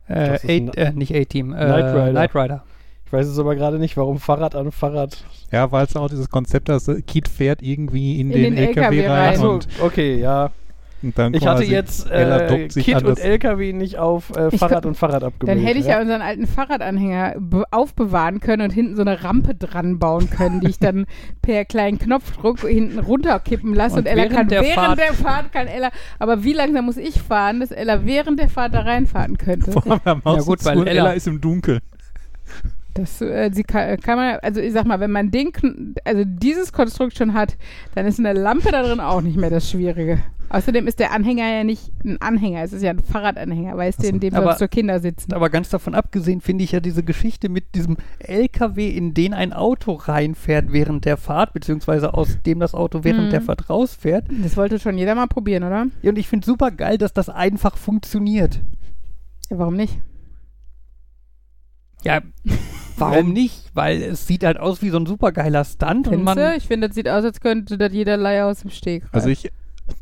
[0.09, 1.53] Äh, A- ein- äh, nicht A-Team.
[1.53, 2.11] Äh, Knight Rider.
[2.11, 2.65] Knight Rider.
[3.09, 5.25] Ich weiß es aber gerade nicht, warum Fahrrad an Fahrrad.
[5.51, 8.99] Ja, weil es auch dieses Konzept, dass Keith fährt irgendwie in, In den, den LKW,
[9.01, 9.29] LKW rein rein.
[9.35, 10.51] Achso, und, okay, ja.
[11.03, 15.23] und dann Ich hatte jetzt äh, Kit und LKW nicht auf äh, Fahrrad und Fahrrad
[15.23, 15.65] Dann abgebildet.
[15.67, 19.99] hätte ich ja unseren alten Fahrradanhänger be- aufbewahren können und hinten so eine Rampe dran
[19.99, 21.07] bauen können, die ich dann
[21.41, 23.95] per kleinen Knopfdruck hinten runterkippen lasse.
[23.95, 26.85] Und, Und Ella während kann der während Fahrt- der Fahrt kann Ella, aber wie langsam
[26.85, 29.73] muss ich fahren, dass Ella während der Fahrt da reinfahren könnte?
[29.73, 31.81] Vor allem, da machst gut, weil Ella- Ella ist im Dunkeln.
[32.99, 35.53] Das äh, sie kann, kann man, also ich sag mal, wenn man den,
[36.05, 37.57] also dieses Konstrukt schon hat,
[37.95, 40.19] dann ist eine Lampe da drin auch nicht mehr das Schwierige.
[40.51, 44.07] Außerdem ist der Anhänger ja nicht ein Anhänger, es ist ja ein Fahrradanhänger, weißt du,
[44.09, 45.35] in dem Aber- so Kinder sitzen.
[45.35, 49.53] Aber ganz davon abgesehen finde ich ja diese Geschichte mit diesem LKW, in den ein
[49.53, 53.31] Auto reinfährt während der Fahrt, beziehungsweise aus dem das Auto während Mhm.
[53.31, 54.25] der Fahrt rausfährt.
[54.43, 55.87] Das wollte schon jeder mal probieren, oder?
[56.01, 58.63] Ja, und ich finde super geil, dass das einfach funktioniert.
[59.51, 60.01] Ja, warum nicht?
[62.05, 62.23] Ja,
[63.01, 63.71] warum nicht?
[63.75, 66.37] Weil es sieht halt aus wie so ein supergeiler Stunt und Findest man.
[66.37, 66.57] du?
[66.57, 69.05] Ich finde, das sieht aus, als könnte das jeder Leier aus dem Steg.
[69.13, 69.51] Also ich,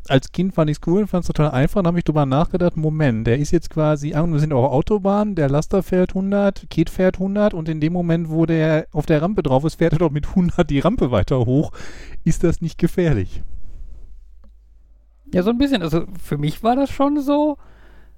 [0.07, 2.77] als Kind fand ich es cool, fand es total einfach, dann habe ich drüber nachgedacht,
[2.77, 6.89] Moment, der ist jetzt quasi, ah, wir sind auf Autobahn, der Laster fährt 100, Kit
[6.89, 9.99] fährt 100 und in dem Moment, wo der auf der Rampe drauf ist, fährt er
[9.99, 11.71] doch mit 100 die Rampe weiter hoch.
[12.23, 13.43] Ist das nicht gefährlich?
[15.33, 15.81] Ja, so ein bisschen.
[15.81, 17.57] Also für mich war das schon so.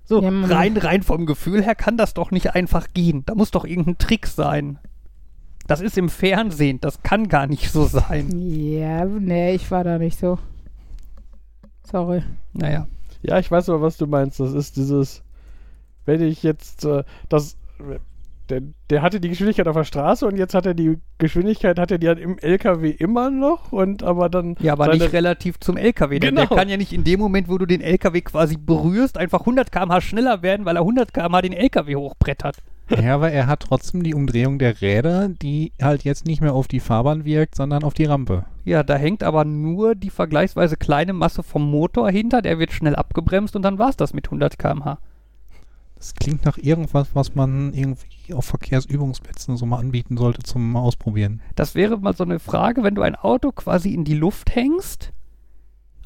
[0.10, 3.22] So, Ja, rein, rein vom Gefühl her kann das doch nicht einfach gehen.
[3.28, 4.80] Da muss doch irgendein Trick sein.
[5.67, 8.28] Das ist im Fernsehen, das kann gar nicht so sein.
[8.41, 10.39] Ja, nee, ich war da nicht so.
[11.84, 12.24] Sorry.
[12.54, 12.88] Naja.
[13.22, 14.39] Ja, ich weiß aber, was du meinst.
[14.39, 15.22] Das ist dieses,
[16.06, 17.56] wenn ich jetzt äh, das.
[18.50, 21.92] Der, der hatte die Geschwindigkeit auf der Straße und jetzt hat er die Geschwindigkeit, hat
[21.92, 24.56] er die halt im LKW immer noch und aber dann.
[24.60, 26.20] Ja, aber seine- nicht relativ zum LKW.
[26.20, 26.56] Der, der Genau.
[26.56, 30.02] kann ja nicht in dem Moment, wo du den LKW quasi berührst, einfach 100 km/h
[30.02, 32.58] schneller werden, weil er 100 km/h den LKW hochbrettert.
[32.90, 36.68] Ja, aber er hat trotzdem die Umdrehung der Räder, die halt jetzt nicht mehr auf
[36.68, 38.46] die Fahrbahn wirkt, sondern auf die Rampe.
[38.66, 42.96] Ja, da hängt aber nur die vergleichsweise kleine Masse vom Motor hinter, der wird schnell
[42.96, 44.98] abgebremst und dann war es das mit 100 km/h.
[46.00, 51.42] Das klingt nach irgendwas, was man irgendwie auf Verkehrsübungsplätzen so mal anbieten sollte zum Ausprobieren.
[51.56, 55.12] Das wäre mal so eine Frage, wenn du ein Auto quasi in die Luft hängst,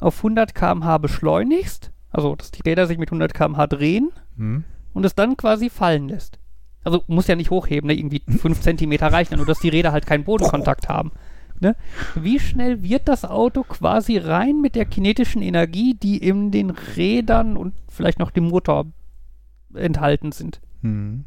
[0.00, 4.64] auf 100 km/h beschleunigst, also dass die Räder sich mit 100 km/h drehen Hm?
[4.94, 6.40] und es dann quasi fallen lässt.
[6.82, 7.94] Also muss ja nicht hochheben, ne?
[7.94, 11.12] irgendwie 5 cm reichen, nur dass die Räder halt keinen Bodenkontakt haben.
[11.60, 11.76] Ne?
[12.16, 17.56] Wie schnell wird das Auto quasi rein mit der kinetischen Energie, die in den Rädern
[17.56, 18.86] und vielleicht noch dem Motor
[19.74, 20.60] enthalten sind?
[20.82, 21.24] Hm.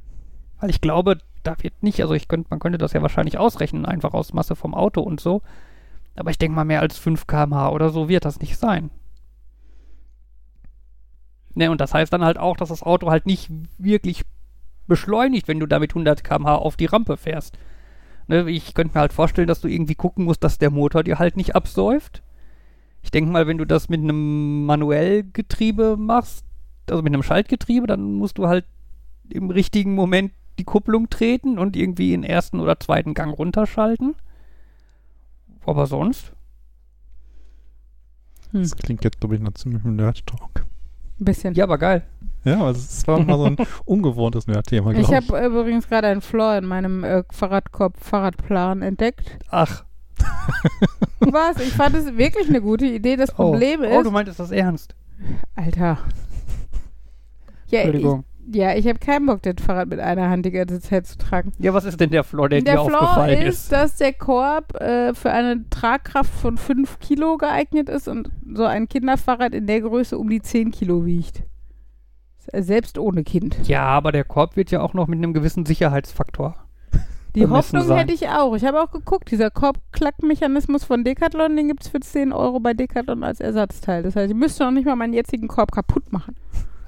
[0.60, 3.86] Weil ich glaube, da wird nicht, also ich könnte, man könnte das ja wahrscheinlich ausrechnen,
[3.86, 5.42] einfach aus Masse vom Auto und so.
[6.16, 8.90] Aber ich denke mal, mehr als 5 km/h oder so wird das nicht sein.
[11.54, 14.24] Ne, und das heißt dann halt auch, dass das Auto halt nicht wirklich
[14.88, 17.58] beschleunigt, wenn du da mit 100 km/h auf die Rampe fährst.
[18.28, 21.20] Ne, ich könnte mir halt vorstellen, dass du irgendwie gucken musst, dass der Motor dir
[21.20, 22.24] halt nicht absäuft.
[23.02, 26.46] Ich denke mal, wenn du das mit einem Manuellgetriebe machst,
[26.92, 28.66] also mit einem Schaltgetriebe, dann musst du halt
[29.30, 34.16] im richtigen Moment die Kupplung treten und irgendwie in ersten oder zweiten Gang runterschalten.
[35.66, 36.32] Aber sonst?
[38.54, 40.66] Das klingt jetzt, glaube ich, nach ziemlichem Nerd-Talk.
[41.20, 41.54] Ein bisschen.
[41.56, 42.04] Ja, aber geil.
[42.46, 45.32] Ja, aber es war mal so ein ungewohntes Nerd-Thema, ich glaube ich.
[45.32, 49.38] habe übrigens gerade einen Floor in meinem äh, Fahrradkorb Fahrradplan entdeckt.
[49.50, 49.84] Ach.
[51.20, 51.60] Was?
[51.60, 53.18] Ich fand es wirklich eine gute Idee.
[53.18, 53.88] Das Problem oh.
[53.90, 54.06] oh, ist.
[54.06, 54.96] du meintest das ernst.
[55.56, 56.00] Alter.
[57.68, 58.24] Ja, ich, Entschuldigung.
[58.52, 61.52] ja, ich habe keinen Bock, das Fahrrad mit einer Hand die ganze Zeit zu tragen.
[61.60, 63.72] Ja, was ist denn der Floor, der, Der dir Flaw aufgefallen ist, ist?
[63.72, 68.88] dass der Korb äh, für eine Tragkraft von 5 Kilo geeignet ist und so ein
[68.88, 71.44] Kinderfahrrad in der Größe um die 10 Kilo wiegt.
[72.54, 73.58] Selbst ohne Kind.
[73.68, 76.56] Ja, aber der Korb wird ja auch noch mit einem gewissen Sicherheitsfaktor.
[77.36, 77.98] Die Hoffnung sein.
[77.98, 78.56] hätte ich auch.
[78.56, 82.74] Ich habe auch geguckt, dieser Korb-Klack-Mechanismus von Decathlon, den gibt es für 10 Euro bei
[82.74, 84.02] Decathlon als Ersatzteil.
[84.02, 86.36] Das heißt, ich müsste noch nicht mal meinen jetzigen Korb kaputt machen.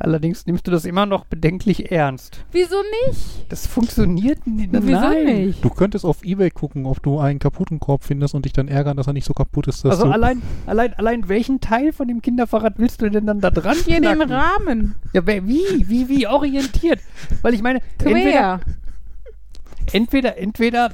[0.01, 2.45] Allerdings nimmst du das immer noch bedenklich ernst.
[2.53, 3.45] Wieso nicht?
[3.49, 4.69] Das funktioniert nicht.
[4.71, 5.25] Wieso Nein.
[5.25, 5.63] nicht?
[5.63, 8.95] Du könntest auf Ebay gucken, ob du einen kaputten Korb findest und dich dann ärgern,
[8.95, 12.07] dass er nicht so kaputt ist, dass Also du allein, allein, allein welchen Teil von
[12.07, 14.31] dem Kinderfahrrad willst du denn dann da dran Hier den knacken?
[14.31, 14.95] Rahmen.
[15.11, 15.89] Ja, wie?
[15.89, 17.01] Wie, wie orientiert?
[17.41, 18.61] Weil ich meine, entweder,
[19.91, 20.91] entweder, entweder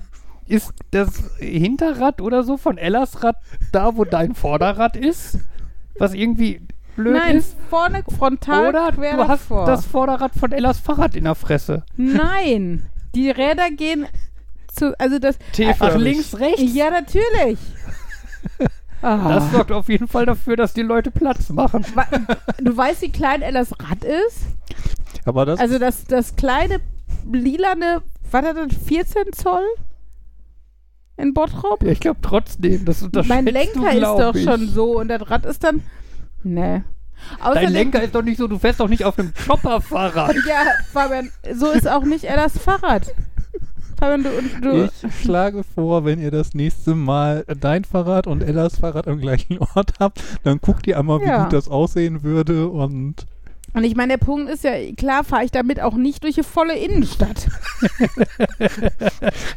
[0.47, 3.37] ist das Hinterrad oder so von Ellas Rad
[3.71, 5.39] da, wo dein Vorderrad ist,
[5.97, 6.61] was irgendwie
[6.95, 7.55] blöd Nein, ist.
[7.69, 9.65] vorne frontal Oder quer du hast davor.
[9.65, 11.83] das Vorderrad von Ellas Fahrrad in der Fresse.
[11.97, 14.05] Nein, die Räder gehen
[14.73, 15.79] zu, also das, T-förmig.
[15.79, 16.73] Ach, links, rechts.
[16.75, 17.59] ja natürlich.
[19.01, 19.29] Ah.
[19.35, 21.85] Das sorgt auf jeden Fall dafür, dass die Leute Platz machen.
[22.59, 24.39] Du weißt, wie klein Ellas Rad ist?
[25.25, 26.79] Aber das Also das, das kleine
[27.31, 29.63] lilane, was hat das, 14 Zoll
[31.17, 31.83] in Bottrop?
[31.83, 34.43] Ja, ich glaube trotzdem, das unterschätzt mein du, Lenker ist glaub doch ich.
[34.43, 35.83] schon so und das Rad ist dann.
[36.45, 36.83] Nee.
[37.39, 40.35] Dein Außerdem- Lenker ist doch nicht so, du fährst doch nicht auf einem Chopper-Fahrrad.
[40.47, 43.13] Ja, Fabian, so ist auch nicht Ellas Fahrrad.
[43.97, 44.29] Fabian, du,
[44.61, 49.19] du Ich schlage vor, wenn ihr das nächste Mal dein Fahrrad und Ellas Fahrrad am
[49.19, 51.43] gleichen Ort habt, dann guckt ihr einmal, wie Ja.
[51.43, 53.25] gut das aussehen würde und
[53.75, 56.43] Und ich meine, der Punkt ist ja, klar fahre ich damit auch nicht durch die
[56.43, 57.47] volle Innenstadt.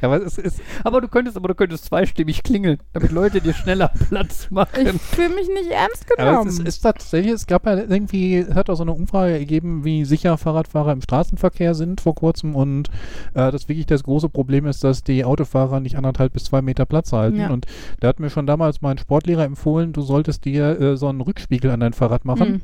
[0.03, 3.89] aber es ist Aber du könntest, aber du könntest zweistimmig klingeln, damit Leute dir schneller
[4.09, 4.99] Platz Ich machen.
[4.99, 6.49] fühle mich nicht ernst aber genommen.
[6.49, 9.85] es ist, ist tatsächlich, es gab ja irgendwie, es hat auch so eine Umfrage ergeben,
[9.85, 12.89] wie sicher Fahrradfahrer im Straßenverkehr sind vor kurzem und
[13.35, 16.87] äh, das wirklich das große Problem ist, dass die Autofahrer nicht anderthalb bis zwei Meter
[16.87, 17.51] Platz halten Ja.
[17.51, 17.67] und
[18.01, 21.71] da hat mir schon damals mein Sportlehrer empfohlen, du solltest dir äh, so einen Rückspiegel
[21.71, 22.61] an dein Fahrrad machen, Hm.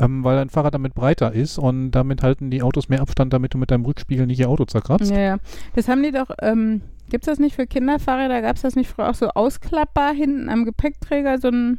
[0.00, 3.54] ähm, weil dein Fahrrad damit breiter ist und damit halten die Autos mehr Abstand, damit
[3.54, 5.10] du mit deinem Rückspiegel nicht ihr Auto zerkratzt.
[5.10, 5.36] Ja, ja.
[5.74, 8.42] Das haben die doch, ähm, gibt's das nicht für Kinderfahrräder?
[8.42, 11.78] Gab's das nicht früher auch so ausklappbar hinten am Gepäckträger, so ein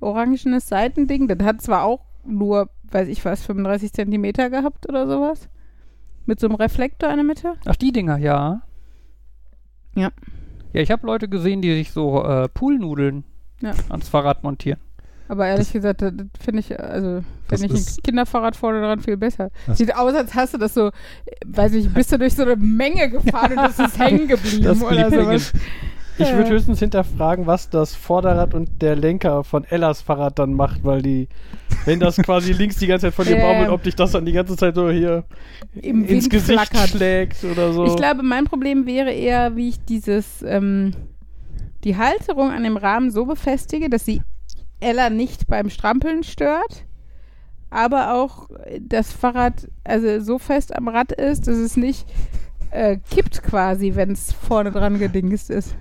[0.00, 1.28] orangenes Seitending?
[1.28, 5.48] Das hat zwar auch nur, weiß ich was, 35 Zentimeter gehabt oder sowas.
[6.26, 7.54] Mit so einem Reflektor in der Mitte.
[7.66, 8.62] Ach, die Dinger, ja.
[9.94, 10.10] Ja.
[10.72, 13.24] Ja, ich habe Leute gesehen, die sich so äh, Poolnudeln
[13.60, 13.72] Ja.
[13.90, 14.78] ans Fahrrad montieren.
[15.32, 19.00] Aber ehrlich gesagt, das, das finde ich, also, Das finde ich ein Kinderfahrrad vorne dran
[19.00, 19.48] viel besser.
[19.66, 20.90] Das- Sieht aus, als hast du das so,
[21.46, 24.82] weiß nicht, bist du durch so eine Menge gefahren und das ist hängen geblieben Das
[24.82, 25.52] oder sowas.
[26.18, 26.36] Ich Ja.
[26.36, 31.00] würde höchstens hinterfragen, was das Vorderrad und der Lenker von Ellas Fahrrad dann macht, weil
[31.00, 31.28] die,
[31.86, 34.32] wenn das quasi links die ganze Zeit von dir baumelt, ob dich das dann die
[34.32, 35.24] ganze Zeit so hier
[35.80, 36.90] Im ins Wind Gesicht flackert.
[36.90, 37.86] schlägt oder so.
[37.86, 40.92] Ich glaube, mein Problem wäre eher, wie ich dieses, ähm,
[41.84, 44.20] die Halterung an dem Rahmen so befestige, dass sie
[44.82, 46.84] Ella nicht beim Strampeln stört,
[47.70, 52.06] aber auch das Fahrrad also so fest am Rad ist, dass es nicht
[52.70, 55.74] äh, kippt quasi, wenn es vorne dran gedingst ist.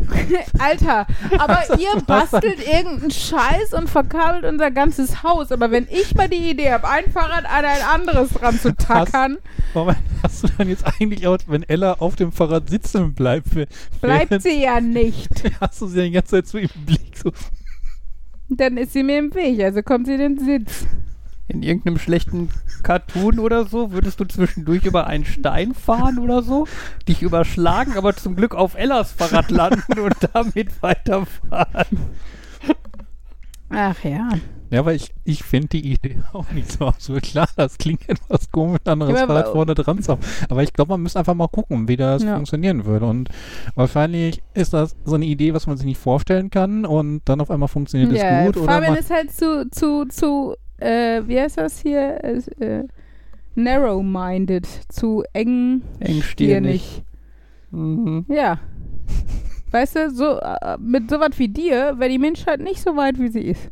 [0.58, 1.06] Alter,
[1.38, 5.52] aber ihr bastelt irgendeinen Scheiß und verkabelt unser ganzes Haus.
[5.52, 9.38] Aber wenn ich mal die Idee habe, ein Fahrrad an ein anderes dran zu tackern,
[9.74, 13.50] Moment, hast du dann jetzt eigentlich auch, wenn Ella auf dem Fahrrad sitzen bleibt,
[14.00, 15.28] bleibt wer- sie ja nicht.
[15.60, 17.16] hast du sie die ganze Zeit so im Blick?
[17.16, 17.32] So.
[18.48, 20.86] Dann ist sie mir im Weg, also kommt sie in den Sitz.
[21.48, 22.50] In irgendeinem schlechten
[22.82, 26.66] Cartoon oder so würdest du zwischendurch über einen Stein fahren oder so,
[27.08, 31.86] dich überschlagen, aber zum Glück auf Ellas Fahrrad landen und damit weiterfahren.
[33.70, 34.28] Ach ja.
[34.70, 37.48] Ja, aber ich, ich finde die Idee auch nicht so absolut klar.
[37.56, 40.20] Das klingt etwas komisch, ein anderes Ja, Fahrrad vorne dran zu haben.
[40.50, 42.34] Aber ich glaube, man müsste einfach mal gucken, wie das Ja.
[42.34, 43.06] funktionieren würde.
[43.06, 43.30] Und
[43.74, 47.50] wahrscheinlich ist das so eine Idee, was man sich nicht vorstellen kann und dann auf
[47.50, 48.56] einmal funktioniert es ja gut.
[48.58, 52.22] Fabian ist halt zu, zu, zu, äh, wie heißt das hier?
[52.22, 52.84] Äh,
[53.54, 57.02] narrow-minded, zu eng Engstirnig.
[57.70, 58.24] Mhm.
[58.28, 58.60] Ja.
[59.70, 63.28] Weißt du, so, äh, mit sowas wie dir wäre die Menschheit nicht so weit, wie
[63.28, 63.70] sie ist.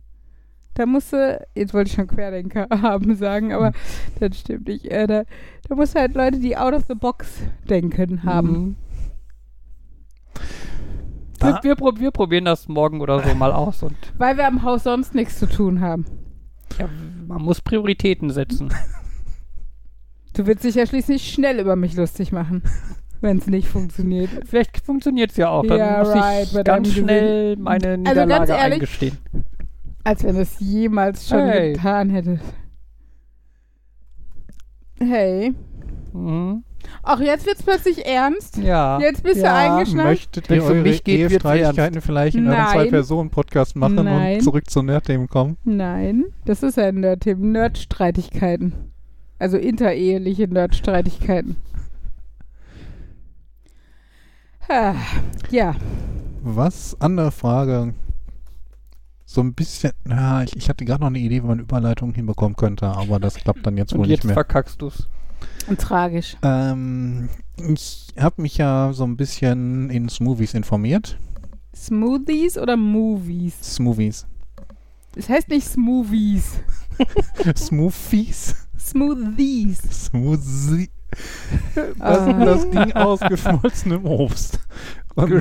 [0.74, 3.72] Da musste, jetzt wollte ich schon Querdenker haben sagen, aber
[4.20, 4.84] das stimmt nicht.
[4.86, 5.22] Äh, da,
[5.68, 8.48] da musst du halt Leute, die out of the box denken haben.
[8.52, 8.76] Mhm.
[11.40, 14.62] Wir, wir, prob- wir probieren das morgen oder so mal aus und Weil wir am
[14.62, 16.06] Haus sonst nichts zu tun haben.
[16.78, 16.88] ja,
[17.26, 18.72] man muss Prioritäten setzen.
[20.34, 22.62] Du willst dich ja schließlich schnell über mich lustig machen,
[23.26, 24.30] wenn es nicht funktioniert.
[24.46, 25.66] Vielleicht funktioniert es ja auch.
[25.66, 29.18] Dann Ja, muss right, ich ganz schnell meine ganz Niederlage ehrlich, eingestehen.
[30.04, 31.72] Als wenn du es jemals schon Hey.
[31.74, 32.44] getan hättest.
[34.98, 35.52] Hey.
[36.12, 36.64] Mhm.
[37.02, 38.56] Ach, jetzt wird's plötzlich ernst.
[38.58, 38.98] Ja.
[39.00, 40.08] Jetzt bist Ja, du eingeschnappt.
[40.08, 42.68] möchtet ihr eure mich geht, Ehestreitigkeiten vielleicht in Nein.
[42.72, 44.36] Zwei-Personen-Podcast machen Nein.
[44.36, 45.56] und zurück zu Nerdthemen kommen?
[45.64, 47.44] Nein, das ist ein Nerd-Thema.
[47.44, 48.72] Nerdstreitigkeiten.
[49.38, 51.56] Also intereheliche Nerdstreitigkeiten.
[54.68, 54.94] Ah,
[55.50, 55.74] ja.
[56.42, 56.96] Was?
[57.00, 57.94] Andere Frage.
[59.24, 62.56] So ein bisschen, na, ich, ich hatte gerade noch eine Idee, wie man Überleitung hinbekommen
[62.56, 64.34] könnte, aber das klappt dann jetzt wohl Und nicht jetzt mehr.
[64.34, 65.08] verkackst du's.
[65.78, 66.36] Tragisch.
[66.42, 71.18] Ähm, ich habe mich ja so ein bisschen in Smoothies informiert.
[71.74, 73.54] Smoothies oder Movies?
[73.60, 74.26] Smoothies.
[75.16, 76.60] Es heißt nicht Smoothies.
[77.56, 78.54] Smoothies?
[78.78, 79.78] Smoothies.
[80.06, 80.88] Smoothie.
[81.96, 82.32] Was Ah.
[82.44, 84.58] das Ding aus geschmolzenem Obst?
[85.14, 85.32] Und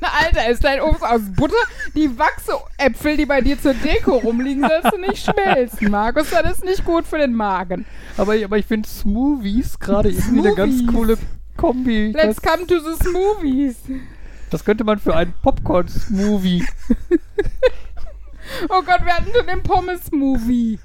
[0.00, 1.54] Alter, ist dein Obst aus Butter?
[1.94, 6.30] Die Wachsäpfel, die bei dir zur Deko rumliegen, sollst du nicht schmelzen, Markus.
[6.30, 7.84] Das ist nicht gut für den Magen.
[8.16, 11.18] Aber, aber ich finde Smoothies gerade irgendwie eine ganz coole
[11.56, 12.12] Kombi.
[12.12, 13.76] Let's das, come to the Smoothies.
[14.50, 16.64] das könnte man für einen Popcorn-Smoothie.
[18.68, 20.78] Oh Gott, wir hatten schon den Pommes-Movie.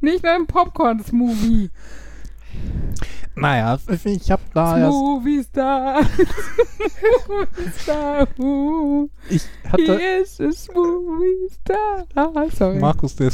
[0.00, 1.70] Nicht nur im Popcorn-Smoothie.
[3.36, 6.04] Naja, ich habe da erst, Smoothie Star.
[7.24, 8.28] Smoothie Star.
[8.38, 9.08] Uh.
[9.28, 12.06] ich hatte ist ein Smoothie Star.
[12.52, 12.78] Sorry.
[12.78, 13.30] Markus der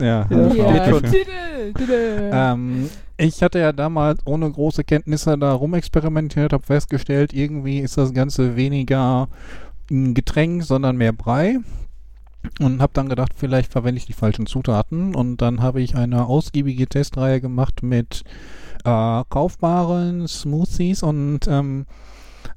[0.00, 1.00] ja, Ja, steht ja.
[1.00, 2.30] Titel, Titel.
[2.32, 8.14] Ähm, ich hatte ja damals ohne große Kenntnisse da rumexperimentiert, habe festgestellt, irgendwie ist das
[8.14, 9.28] Ganze weniger
[9.90, 11.58] ein Getränk, sondern mehr Brei.
[12.60, 15.14] Und habe dann gedacht, vielleicht verwende ich die falschen Zutaten.
[15.14, 18.24] Und dann habe ich eine ausgiebige Testreihe gemacht mit
[18.84, 21.86] äh, kaufbaren Smoothies und ähm,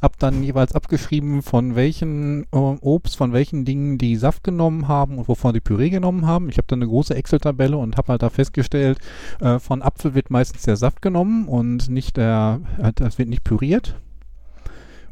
[0.01, 5.17] habe dann jeweils abgeschrieben, von welchen äh, Obst, von welchen Dingen die Saft genommen haben
[5.17, 6.49] und wovon die Püree genommen haben.
[6.49, 8.99] Ich habe dann eine große Excel-Tabelle und habe halt da festgestellt,
[9.39, 13.43] äh, von Apfel wird meistens der Saft genommen und nicht der, äh, das wird nicht
[13.43, 13.95] püriert.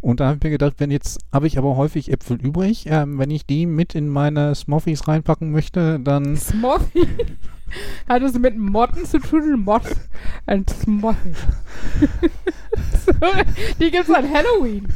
[0.03, 3.19] Und da habe ich mir gedacht, wenn jetzt habe ich aber häufig Äpfel übrig, ähm,
[3.19, 7.07] wenn ich die mit in meine Smoothies reinpacken möchte, dann Smoothie.
[8.09, 9.61] Hat es mit Motten zu tun?
[9.63, 9.83] Mott.
[10.45, 11.33] Ein Smoothie.
[13.05, 13.45] Sorry,
[13.79, 14.89] Die gibt's an Halloween.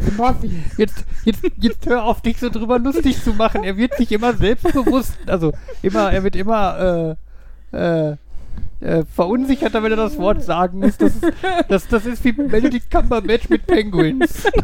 [0.00, 0.64] Smoothie.
[0.78, 3.64] Jetzt, jetzt, jetzt hör auf, dich so drüber lustig zu machen.
[3.64, 7.16] Er wird sich immer selbstbewusst, also immer, er wird immer
[7.72, 8.16] äh, äh,
[8.84, 10.96] äh, verunsicherter, wenn er das Wort sagen muss.
[10.98, 11.32] Das ist,
[11.68, 14.44] das, das ist wie Benedict Cumberbatch mit Penguins.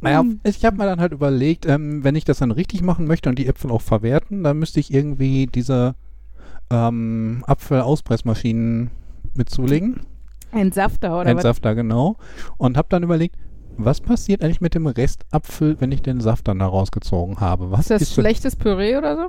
[0.00, 0.40] Naja, Hm.
[0.44, 3.38] ich habe mir dann halt überlegt, ähm, wenn ich das dann richtig machen möchte und
[3.38, 5.96] die Äpfel auch verwerten, dann müsste ich irgendwie diese
[6.70, 8.90] ähm, Apfelauspressmaschinen
[9.34, 10.00] mit zulegen.
[10.52, 11.30] Ein Safter, oder was?
[11.30, 12.16] Entsafter, genau.
[12.58, 13.36] Und habe dann überlegt,
[13.76, 17.70] was passiert eigentlich mit dem Restapfel, wenn ich den Saft dann da rausgezogen habe?
[17.70, 19.28] Was Ist das ist schlechtes Püree oder so?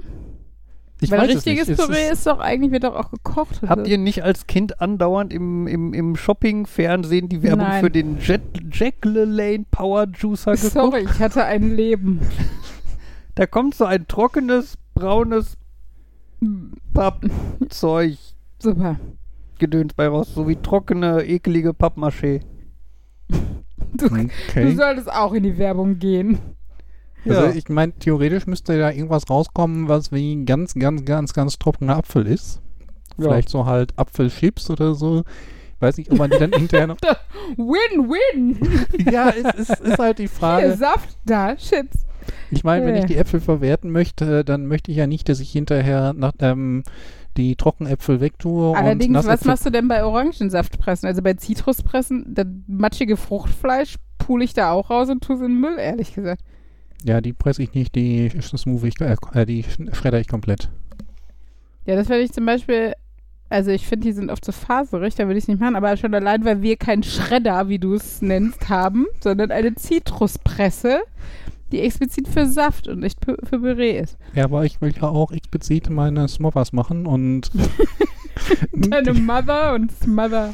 [1.01, 3.61] Ich Weil weiß es richtiges Püree ist- ist doch eigentlich, wird doch auch gekocht.
[3.65, 7.83] Habt ihr nicht als Kind andauernd im, im, im Shopping-Fernsehen die Werbung Nein.
[7.83, 10.73] für den Jet, Jack LaLanne Power Juicer geguckt?
[10.73, 12.19] Sorry, ich hatte ein Leben.
[13.35, 15.55] Da kommt so ein trockenes, braunes
[16.93, 18.17] Pappzeug
[18.61, 18.99] Super.
[19.59, 22.41] Gedöns bei raus, so wie trockene, ekelige Pappmaché.
[23.29, 24.75] Du, du Okay.
[24.75, 26.39] solltest auch in die Werbung gehen.
[27.27, 27.51] Also Ja.
[27.51, 32.25] ich meine, theoretisch müsste da irgendwas rauskommen, was wie ganz, ganz, ganz, ganz trockener Apfel
[32.27, 32.61] ist.
[33.17, 33.25] Ja.
[33.25, 35.23] Vielleicht so halt Apfelchips oder so.
[35.75, 36.97] Ich weiß nicht, ob man die dann hinterher noch...
[37.57, 38.85] Win-win.
[39.11, 40.75] ja, es ist, ist halt die Hier, Frage.
[40.75, 42.05] Saft, da, Chips.
[42.51, 45.51] Ich meine, wenn ich die Äpfel verwerten möchte, dann möchte ich ja nicht, dass ich
[45.51, 46.83] hinterher nach, ähm,
[47.37, 48.71] die Trockenäpfel wegtue.
[48.71, 51.07] und Allerdings, was machst du denn bei Orangensaft pressen?
[51.07, 55.47] Also bei Zitruspressen, das matschige Fruchtfleisch pule ich da auch raus und tue es in
[55.53, 56.43] den Müll, ehrlich gesagt.
[57.05, 60.69] Ja, die presse ich nicht, die Smoothie, ich, äh, die sch- schredder ich komplett.
[61.85, 62.93] Ja, das werde ich zum Beispiel,
[63.49, 65.95] also ich finde, die sind oft so faserig, da würde ich es nicht machen, aber
[65.97, 70.99] schon allein, weil wir keinen Schredder, wie du es nennst, haben, sondern eine Zitruspresse,
[71.71, 74.17] die explizit für Saft und nicht für Püree ist.
[74.35, 77.49] Ja, aber ich will ja auch explizit meine Smothers machen und
[78.73, 80.53] Deine Mother und Smother.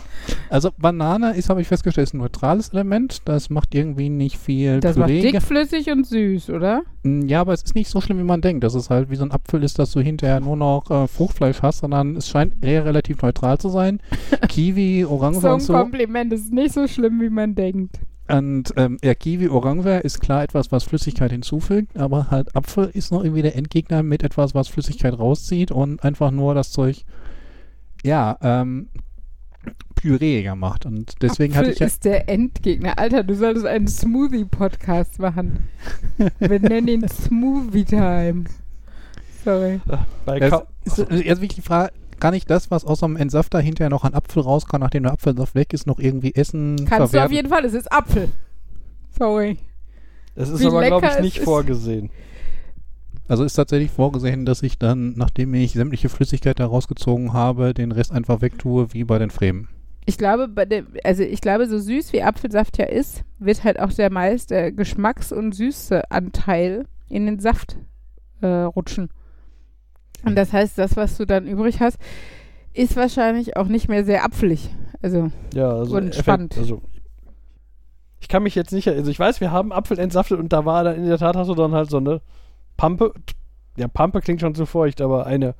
[0.50, 3.22] also Banane ist, habe ich festgestellt, ist ein neutrales Element.
[3.26, 5.32] Das macht irgendwie nicht viel Das macht Püree.
[5.32, 6.82] dickflüssig und süß, oder?
[7.04, 8.64] Mm, Ja, aber es ist nicht so schlimm, wie man denkt.
[8.64, 11.62] Dass es halt wie so ein Apfel ist, dass du hinterher nur noch äh, Fruchtfleisch
[11.62, 14.00] hast, sondern es scheint eher relativ neutral zu sein.
[14.48, 15.74] Kiwi, Orange So ein und so.
[15.74, 18.00] Kompliment ist nicht so schlimm, wie man denkt.
[18.28, 23.12] Und ähm, ja, Kiwi, Orange ist klar etwas, was Flüssigkeit hinzufügt, aber halt Apfel ist
[23.12, 27.06] noch irgendwie der Endgegner mit etwas, was Flüssigkeit rauszieht und einfach nur das Zeug,
[28.06, 28.90] ja, ähm,
[29.96, 30.86] püreeiger macht.
[30.86, 33.00] Und deswegen Apfel hatte ich ja, ist der Endgegner.
[33.00, 35.68] Alter, du solltest einen Smoothie-Podcast machen.
[36.40, 38.46] Wir nennen ihn Smoothie Time.
[39.44, 39.80] Sorry.
[40.26, 43.60] Bei das ist äh, jetzt wirklich die Frage, kann ich das, was aus dem Entsafter
[43.60, 47.04] hinterher noch an Apfel rauskommt, nachdem der Apfelsaft weg ist, noch irgendwie essen, Kannst du
[47.04, 47.34] auf verwerten?
[47.34, 48.30] jeden Fall, es ist Apfel.
[49.18, 49.58] Sorry.
[50.36, 51.46] es ist wie aber, glaube ich, nicht ist.
[53.28, 57.92] Also ist tatsächlich vorgesehen, dass ich dann, nachdem ich sämtliche Flüssigkeit da rausgezogen habe, den
[57.92, 59.68] Rest einfach wegtue, wie bei den Fremen.
[60.06, 63.80] Ich glaube, bei dem, also ich glaube, so süß wie Apfelsaft ja ist, wird halt
[63.80, 67.78] auch der meiste Geschmacks- und Süßeanteil in den Saft
[68.42, 69.10] äh, rutschen.
[70.24, 71.98] Und das heißt, das, was du dann übrig hast,
[72.74, 74.70] ist wahrscheinlich auch nicht mehr sehr apfelig.
[75.02, 76.56] Also, Ja, also Und spannend.
[76.58, 76.82] Also
[78.20, 80.84] ich kann mich jetzt nicht, also ich weiß, wir haben Apfel entsaftet und da war
[80.84, 82.22] dann in der Tat hast du dann halt so eine
[82.78, 83.14] Pampe.
[83.78, 85.56] Ja, Pampe klingt schon zu feucht, aber eine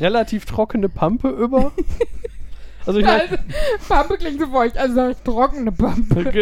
[0.00, 1.72] relativ trockene Pampe über.
[2.84, 3.36] Also ich meine, also
[3.88, 6.32] Pampe klingt so feucht, also sag ich trockene Pampe.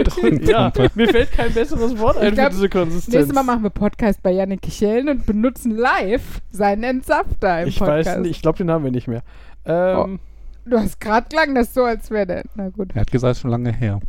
[0.43, 3.15] ja, mir fällt kein besseres Wort ein Ich glaub, für diese Konsistenz.
[3.15, 7.79] Nächstes Mal machen wir Podcast bei Janik Kichellen und benutzen live seinen Entsafter im ich
[7.79, 8.09] Podcast.
[8.09, 9.23] weiß nicht, ich glaube, den haben wir nicht mehr.
[9.67, 10.19] Ähm,
[10.65, 12.45] Du hast gerade klang das so, als wäre der.
[12.55, 12.93] Na gut.
[12.95, 14.01] Er hat gesagt, schon lange her.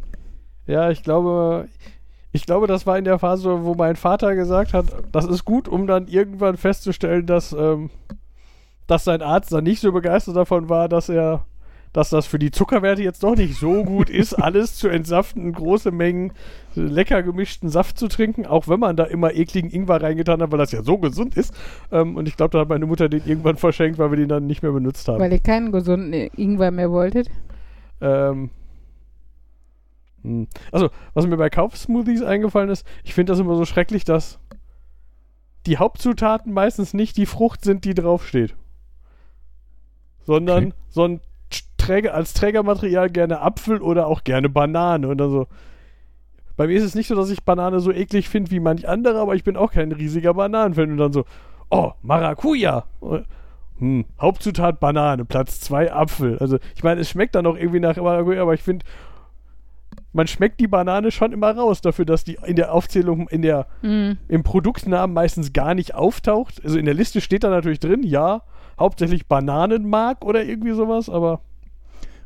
[0.68, 1.68] Ja, ich glaube,
[2.32, 5.68] ich glaube, das war in der Phase, wo mein Vater gesagt hat, das ist gut,
[5.68, 7.90] um dann irgendwann festzustellen, dass, ähm,
[8.88, 11.46] dass sein Arzt dann nicht so begeistert davon war, dass er,
[11.92, 15.92] dass das für die Zuckerwerte jetzt doch nicht so gut ist, alles zu entsaften, große
[15.92, 16.32] Mengen
[16.74, 20.60] lecker gemischten Saft zu trinken, auch wenn man da immer ekligen Ingwer reingetan hat, weil
[20.60, 21.54] das ja so gesund ist.
[21.92, 24.48] Ähm, und ich glaube, da hat meine Mutter den irgendwann verschenkt, weil wir den dann
[24.48, 25.20] nicht mehr benutzt haben.
[25.20, 27.28] Weil ihr keinen gesunden Ingwer mehr wolltet.
[28.00, 28.50] Ähm, hm.
[30.72, 34.40] Also, was mir bei Kaufsmoothies eingefallen ist, ich finde das immer so schrecklich, dass
[35.66, 38.56] die Hauptzutaten meistens nicht die Frucht sind, die draufsteht.
[40.24, 40.74] Sondern Okay.
[40.90, 41.22] so ein
[41.78, 45.08] Träger, als Trägermaterial gerne Apfel oder auch gerne Banane.
[45.08, 45.48] Und dann so.
[46.58, 49.20] Bei mir ist es nicht so, dass ich Banane so eklig finde wie manch andere,
[49.20, 50.92] aber ich bin auch kein riesiger Bananenfan.
[50.92, 51.26] Und dann so,
[51.72, 52.86] oh, Maracuja.
[53.80, 56.38] Hm, Hauptzutat Banane, Platz 2 Apfel.
[56.38, 58.86] Also, ich meine, es schmeckt dann auch irgendwie nach Maracuja, aber ich finde,
[60.14, 63.68] man schmeckt die Banane schon immer raus, dafür, dass die in der Aufzählung, in der,
[63.82, 64.18] Mhm.
[64.28, 66.62] im Produktnamen meistens gar nicht auftaucht.
[66.64, 68.42] Also in der Liste steht da natürlich drin, ja,
[68.80, 71.42] hauptsächlich Bananenmark oder irgendwie sowas, aber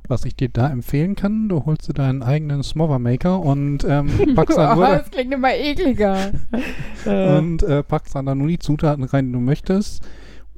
[0.08, 4.08] Was ich dir da empfehlen kann, du holst dir deinen eigenen Smother Maker und ähm,
[4.36, 6.32] packst, da Oh, das klingt immer ekliger.
[7.06, 10.04] und äh, packst dann da nur die Zutaten rein, die du möchtest.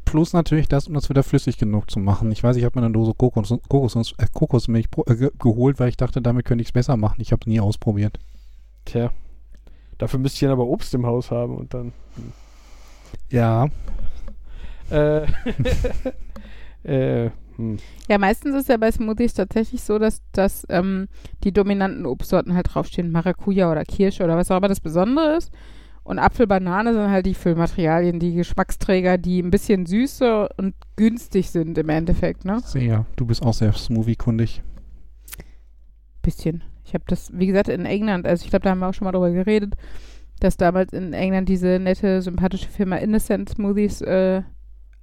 [0.08, 2.32] Plus natürlich das, um das wieder flüssig genug zu machen.
[2.32, 5.89] Ich weiß, ich habe mir eine Dose Kokos, Kokos, äh, Kokosmilch äh, ge geholt, weil
[5.89, 7.20] ich dachte, damit könnte ich es besser machen.
[7.20, 8.18] Ich habe es nie ausprobiert.
[8.86, 9.12] tja.
[9.97, 11.91] Dafür müsste ich dann aber Obst im Haus haben und dann.
[13.30, 13.68] Ja,
[14.89, 15.26] Äh,
[16.84, 17.78] äh, hm.
[18.08, 21.10] Ja, meistens ist ja bei Smoothies tatsächlich so, dass, dass ähm,
[21.43, 23.12] die dominanten Obstsorten halt draufstehen.
[23.12, 25.51] Maracuja oder Kirsche oder was auch immer das Besondere ist.
[26.08, 31.51] Und Apfel, Banane sind halt die Füllmaterialien, die Geschmacksträger, die ein bisschen süßer und günstig
[31.51, 32.62] sind im Endeffekt, ne?
[32.64, 33.05] sehr.
[33.18, 34.64] Du bist auch sehr smoothie-kundig.
[36.22, 36.64] Bisschen.
[36.86, 39.03] Ich habe das, wie gesagt, in England, also ich glaube, da haben wir auch schon
[39.03, 39.74] mal drüber geredet,
[40.39, 44.43] dass damals in England diese nette, sympathische Firma Innocent Smoothies äh,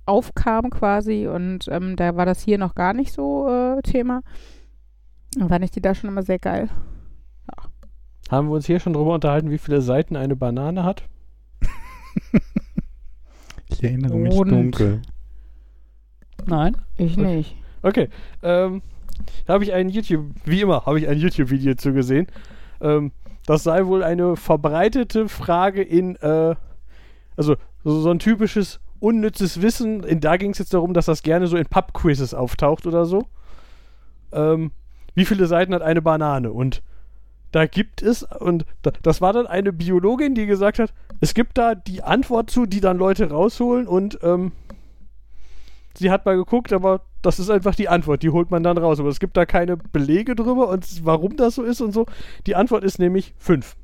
[0.06, 4.22] aufkam quasi und ähm, da war das hier noch gar nicht so äh, Thema.
[5.38, 6.70] Und fand ich die da schon immer sehr geil.
[8.34, 11.04] Haben wir uns hier schon drüber unterhalten, wie viele Seiten eine Banane hat?
[13.68, 15.02] Ich erinnere mich Und- dunkel.
[16.46, 16.76] Nein.
[16.96, 17.36] Ich Okay.
[17.36, 17.56] nicht.
[17.82, 18.08] Okay.
[18.42, 18.82] Ähm,
[19.46, 22.26] da habe ich ein YouTube, wie immer, habe ich ein YouTube-Video zu gesehen.
[22.80, 23.12] Ähm,
[23.46, 26.54] das sei wohl eine verbreitete Frage in, äh,
[27.36, 30.02] also so, so ein typisches unnützes Wissen.
[30.04, 33.26] In, da ging es jetzt darum, dass das gerne so in Pub-Quizzes auftaucht oder so.
[34.32, 34.70] Ähm,
[35.14, 36.52] wie viele Seiten hat eine Banane?
[36.52, 36.82] Und
[37.54, 41.56] da gibt es, und da, das war dann eine Biologin, die gesagt hat, es gibt
[41.56, 44.50] da die Antwort zu, die dann Leute rausholen und ähm,
[45.96, 48.98] sie hat mal geguckt, aber das ist einfach die Antwort, die holt man dann raus.
[48.98, 52.06] Aber es gibt da keine Belege drüber und warum das so ist und so.
[52.48, 53.76] Die Antwort ist nämlich fünf.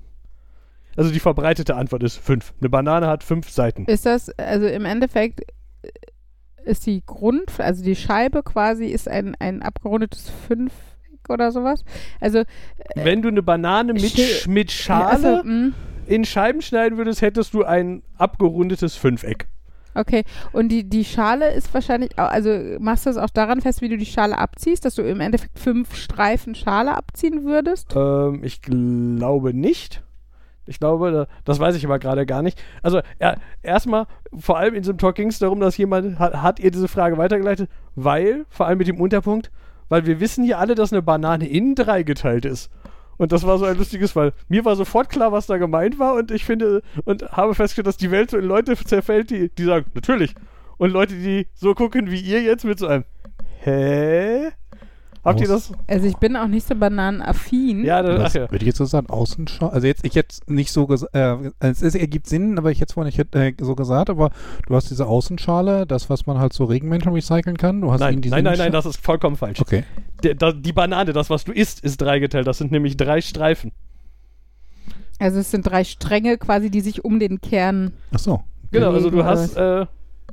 [0.96, 2.52] Also die verbreitete Antwort ist fünf.
[2.60, 3.84] Eine Banane hat fünf Seiten.
[3.84, 5.42] Ist das, also im Endeffekt
[5.82, 5.90] äh,
[6.64, 10.89] ist die Grund, also die Scheibe quasi ist ein, ein abgerundetes Fünfeck
[11.30, 11.84] oder sowas.
[12.20, 12.42] Also,
[12.94, 15.72] Wenn du eine Banane mit, Sch mit Schale also, mh,
[16.06, 19.46] in Scheiben schneiden würdest, hättest du ein abgerundetes Fünfeck.
[19.94, 20.24] okay.
[20.52, 22.50] Und die, die Schale ist wahrscheinlich, also
[22.80, 25.58] machst du das auch daran fest, wie du die Schale abziehst, dass du im Endeffekt
[25.58, 27.94] fünf Streifen Schale abziehen würdest?
[27.96, 30.02] Ähm, ich glaube nicht.
[30.66, 32.62] Ich glaube, da- das weiß ich aber gerade gar nicht.
[32.82, 34.06] Also, ja, erstmal,
[34.38, 36.86] vor allem in so einem Talk ging es darum, dass jemand hat, hat ihr diese
[36.86, 39.50] Frage weitergeleitet, weil, vor allem mit dem Unterpunkt,
[39.90, 42.70] weil wir wissen hier alle, dass eine Banane innen dreigeteilt ist.
[43.18, 46.14] Und das war so ein lustiges, weil mir war sofort klar, was da gemeint war
[46.14, 49.64] und ich finde und habe festgestellt, dass die Welt so in Leute zerfällt, die, die
[49.64, 50.34] sagen, natürlich.
[50.78, 53.04] Und Leute, die so gucken wie ihr jetzt mit so einem,
[53.58, 54.52] hä?
[55.22, 55.72] Habt ihr das?
[55.86, 57.84] Also ich bin auch nicht so bananenaffin.
[57.84, 58.40] Ja, das, Das ja.
[58.42, 59.68] würde ich jetzt so sagen, Außenschau.
[59.68, 62.94] Also jetzt, ich jetzt nicht so gesagt, äh, es ist, ergibt Sinn, aber ich jetzt
[62.94, 64.30] vorhin nicht äh, so gesagt, aber
[64.66, 67.82] du hast diese Außenschale, das, was man halt so Regenmenschen recyceln kann.
[67.82, 69.60] Du hast Nein, eben diese nein, nein, nein, das ist vollkommen falsch.
[69.60, 69.84] Okay.
[70.22, 72.46] Der, da, die Banane, das, was du isst, ist dreigeteilt.
[72.46, 73.72] Das sind nämlich drei Streifen.
[75.18, 78.42] Also es sind drei Stränge quasi, die sich um den Kern, Ach so.
[78.70, 79.84] Genau, also du hast, äh,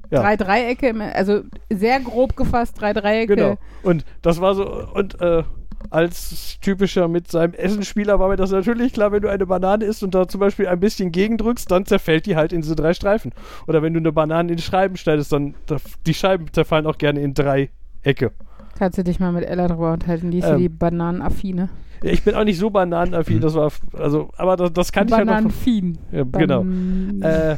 [0.09, 0.21] Ja.
[0.21, 1.41] drei Dreiecke, also
[1.71, 3.35] sehr grob gefasst, drei Dreiecke.
[3.35, 3.57] genau.
[3.83, 5.43] Und das war so, und äh,
[5.89, 10.03] als typischer mit seinem Essenspieler war mir das natürlich klar, wenn du eine Banane isst
[10.03, 13.31] und da zum Beispiel ein bisschen gegendrückst, dann zerfällt die halt in diese drei Streifen.
[13.67, 17.21] Oder wenn du eine Banane in Scheiben schneidest, dann da, die Scheiben zerfallen auch gerne
[17.21, 17.69] in drei
[18.01, 18.31] Ecke.
[18.77, 20.59] Kannst du dich mal mit Ella drüber unterhalten, die ist ja Ähm.
[20.59, 21.69] die Bananenaffine.
[22.03, 25.13] Ja, ich bin auch nicht so bananenaffin, das war, also, aber das, das kann ich
[25.13, 25.33] halt noch.
[25.33, 25.97] Bananenfin.
[26.11, 26.59] Ja, genau.
[26.59, 27.57] Ban Äh,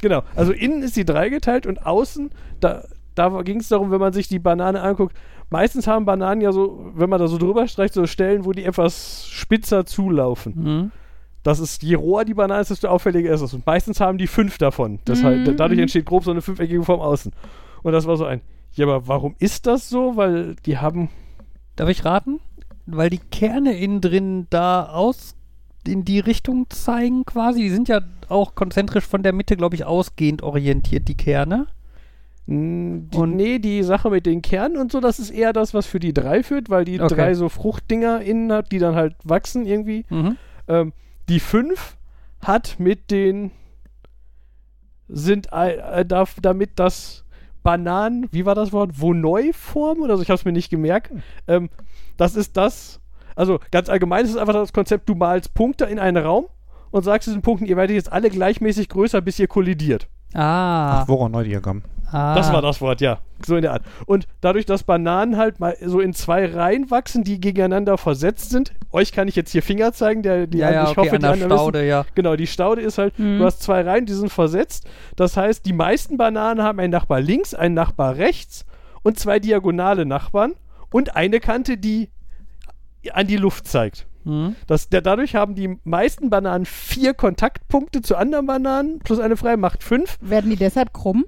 [0.00, 0.22] genau.
[0.34, 2.30] Also innen ist sie dreigeteilt und außen,
[2.60, 2.84] da,
[3.14, 5.16] da ging es darum, wenn man sich die Banane anguckt.
[5.50, 8.64] Meistens haben Bananen ja so, wenn man da so drüber streicht, so Stellen, wo die
[8.64, 10.54] etwas spitzer zulaufen.
[10.56, 10.90] Mhm.
[11.42, 13.54] Das ist, je roher die Banane ist, desto auffälliger ist es.
[13.54, 14.98] Und meistens haben die fünf davon.
[15.04, 15.84] Das Mhm, halt, dadurch mhm.
[15.84, 17.32] entsteht grob so eine fünfeckige Form außen.
[17.82, 18.42] Und das war so ein,
[18.74, 20.16] Ja, aber warum ist das so?
[20.16, 21.08] Weil die haben.
[21.76, 22.40] Darf ich raten?
[22.86, 25.37] Weil die Kerne innen drin da aus
[25.88, 27.60] in die Richtung zeigen quasi.
[27.62, 31.66] Die sind ja auch konzentrisch von der Mitte, glaube ich, ausgehend orientiert, die Kerne.
[32.46, 35.86] Die, Und- nee, die Sache mit den Kernen und so, das ist eher das, was
[35.86, 37.14] für die drei führt, weil die Okay.
[37.14, 40.06] drei so Fruchtdinger innen hat, die dann halt wachsen irgendwie.
[40.08, 40.36] Mhm.
[40.66, 40.92] Ähm,
[41.28, 41.96] die 5
[42.40, 43.50] hat mit den
[45.08, 47.24] sind äh, da, damit das
[47.62, 51.10] Bananen, wie war das Wort, Vonoi-Form oder so, ich habe es mir nicht gemerkt.
[51.46, 51.68] Ähm,
[52.16, 53.00] das ist das,
[53.38, 56.46] also ganz allgemein ist es einfach das Konzept, du malst Punkte in einen Raum
[56.90, 60.08] und sagst diesen Punkten, ihr werdet jetzt alle gleichmäßig größer, bis ihr kollidiert.
[60.34, 61.00] Ah.
[61.02, 61.82] Ach, Voron-Neudiagramm.
[62.12, 62.34] ah.
[62.34, 63.18] Das war das Wort, ja.
[63.46, 63.82] So in der Art.
[64.06, 68.72] Und dadurch, dass Bananen halt mal so in zwei Reihen wachsen, die gegeneinander versetzt sind,
[68.92, 71.16] euch kann ich jetzt hier Finger zeigen, der, die Ja, ja, ich okay, hoffe, an
[71.16, 72.04] die der anderen wissen, Staude, ja.
[72.14, 73.38] Genau, die Staude ist halt, Mhm.
[73.38, 74.86] du hast zwei Reihen, die sind versetzt.
[75.16, 78.66] Das heißt, die meisten Bananen haben einen Nachbar links, einen Nachbar rechts
[79.02, 80.54] und zwei diagonale Nachbarn
[80.92, 82.10] und eine Kante, die
[83.12, 84.06] an die Luft zeigt.
[84.24, 84.56] Mhm.
[84.66, 89.56] Das, der, dadurch haben die meisten Bananen vier Kontaktpunkte zu anderen Bananen plus eine freie
[89.56, 90.18] macht fünf.
[90.20, 91.24] Werden die deshalb krumm,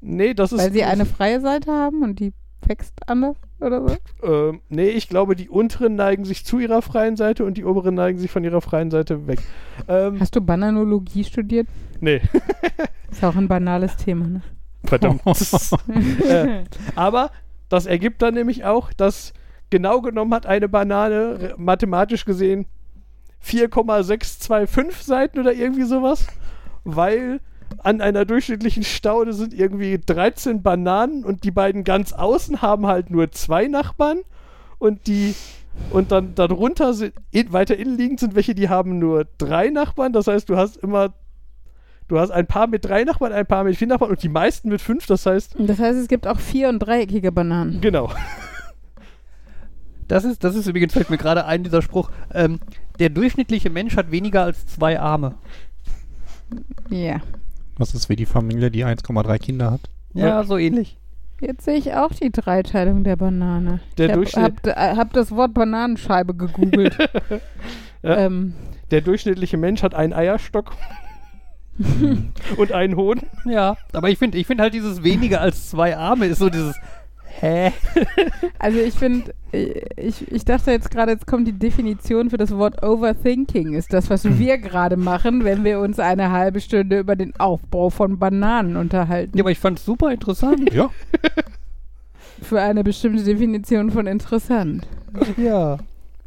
[0.00, 0.58] Nee, das ist.
[0.60, 2.32] weil sie eine freie Seite haben und die
[2.66, 3.96] wächst anders oder so?
[4.26, 7.94] Ähm, nee, ich glaube, die unteren neigen sich zu ihrer freien Seite und die oberen
[7.94, 9.40] neigen sich von ihrer freien Seite weg.
[9.88, 11.68] Ähm, Hast du Bananologie studiert?
[12.00, 12.20] nee,
[13.10, 14.42] Ist auch ein banales Thema, ne?
[14.84, 15.20] verdammt.
[16.24, 16.64] äh,
[16.94, 17.30] aber
[17.68, 19.32] das ergibt dann nämlich auch, dass
[19.70, 22.66] genau genommen hat eine Banane mathematisch gesehen
[23.40, 26.26] 4,625 Seiten oder irgendwie sowas,
[26.84, 27.40] weil
[27.78, 33.10] an einer durchschnittlichen Staude sind irgendwie 13 Bananen und die beiden ganz außen haben halt
[33.10, 34.20] nur zwei Nachbarn
[34.78, 35.34] und die
[35.90, 40.12] und dann darunter sind in, weiter innen liegend sind welche, die haben nur drei Nachbarn.
[40.12, 41.14] Das heißt, du hast immer
[42.08, 44.68] du hast ein Paar mit drei Nachbarn, ein Paar mit vier Nachbarn und die meisten
[44.68, 45.06] mit fünf.
[45.06, 47.80] Das heißt, Das heißt, es gibt auch vier- und dreieckige Bananen.
[47.80, 48.10] genau.
[50.10, 52.10] Das ist, das ist übrigens, fällt mir gerade ein, dieser Spruch.
[52.34, 52.58] Ähm,
[52.98, 55.36] der durchschnittliche Mensch hat weniger als zwei Arme.
[56.90, 57.20] Ja.
[57.78, 59.82] Das ist wie die Familie, die 1,3 Kinder hat.
[60.12, 60.98] Ja, so ähnlich.
[61.40, 63.80] Jetzt sehe ich auch die Dreiteilung der Banane.
[63.98, 66.96] Der ich Durchschnitt- habe hab, äh, hab das Wort Bananenscheibe gegoogelt.
[68.02, 68.16] Ja.
[68.16, 68.54] ähm,
[68.90, 70.72] Der durchschnittliche Mensch hat einen Eierstock
[72.56, 73.26] und einen Hoden.
[73.44, 76.76] Ja, aber ich finde ich find halt dieses weniger als zwei Arme ist so dieses
[77.38, 77.72] Hä?
[78.58, 79.32] also ich finde,
[79.96, 83.74] ich, ich dachte jetzt gerade, jetzt kommt die Definition für das Wort Overthinking.
[83.74, 87.90] Ist das, was wir gerade machen, wenn wir uns eine halbe Stunde über den Aufbau
[87.90, 89.36] von Bananen unterhalten?
[89.36, 90.72] Ja, aber ich fand es super interessant.
[90.72, 90.90] Ja.
[92.42, 94.86] Für eine bestimmte Definition von interessant.
[95.36, 95.78] ja.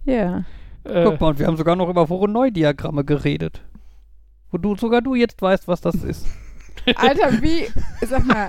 [0.06, 0.44] Ja.
[0.84, 3.62] Äh, Guck mal, und wir haben sogar noch über Voronoi-Diagramme geredet.
[4.52, 6.28] Wo du sogar du jetzt weißt, was das ist.
[6.96, 7.68] Alter, wie,
[8.06, 8.48] sag mal,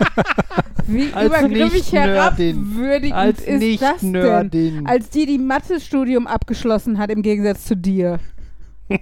[0.87, 4.12] wie Als übergriffig herabwürdigend Als ist nicht das denn?
[4.12, 4.87] Nerdin.
[4.87, 8.18] Als die, die Mathe-Studium abgeschlossen hat, im Gegensatz zu dir.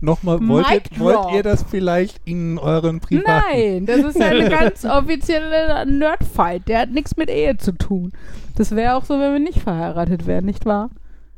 [0.00, 1.00] Nochmal, Mic wollt, ihr, drop.
[1.00, 3.26] wollt ihr das vielleicht in euren privaten...
[3.52, 6.66] Nein, das ist ja eine ganz offizielle Nerdfight.
[6.68, 8.12] Der hat nichts mit Ehe zu tun.
[8.56, 10.90] Das wäre auch so, wenn wir nicht verheiratet wären, nicht wahr?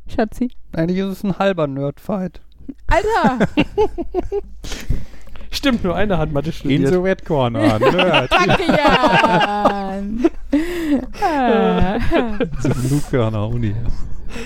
[0.07, 0.51] Schatzi?
[0.71, 2.41] Eigentlich ist es ein halber Nerdfight.
[2.87, 3.47] Alter!
[5.51, 6.89] stimmt, nur einer hat Mathe In studiert.
[6.89, 7.59] the Red Corner.
[7.79, 8.31] Nerd.
[8.31, 10.25] Danke, Jan!
[12.89, 13.75] Blue Corner Uni.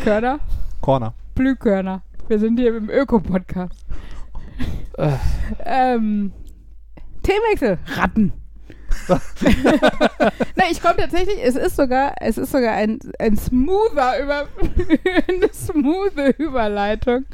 [0.03, 0.39] Körner?
[0.81, 1.13] Corner.
[1.35, 2.01] Blühkörner.
[2.27, 3.85] Wir sind hier im Öko-Podcast.
[4.97, 5.11] Äh.
[5.65, 6.31] ähm,
[7.23, 7.77] Themenwechsel.
[7.95, 8.33] Ratten.
[10.55, 14.47] Na, ich komme tatsächlich, es ist sogar, es ist sogar ein, ein smoother über,
[15.27, 17.25] eine smooth Überleitung.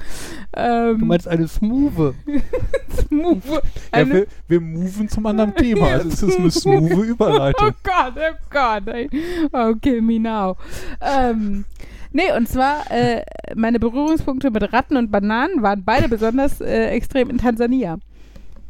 [0.55, 2.16] Ähm, Du meinst eine Smooth.
[3.07, 3.43] smooth.
[3.45, 3.60] Ja,
[3.91, 5.88] Eine, wir, wir moven zum anderen Thema.
[5.88, 7.74] Also es ist eine smooth Oh Überleitung.
[7.84, 9.10] Gott, oh Gott, ey.
[9.51, 10.55] Oh, kill me now.
[11.01, 11.66] Ähm,
[12.12, 13.24] nee, und zwar, äh,
[13.55, 17.97] meine Berührungspunkte mit Ratten und Bananen waren beide besonders äh, extrem in Tansania.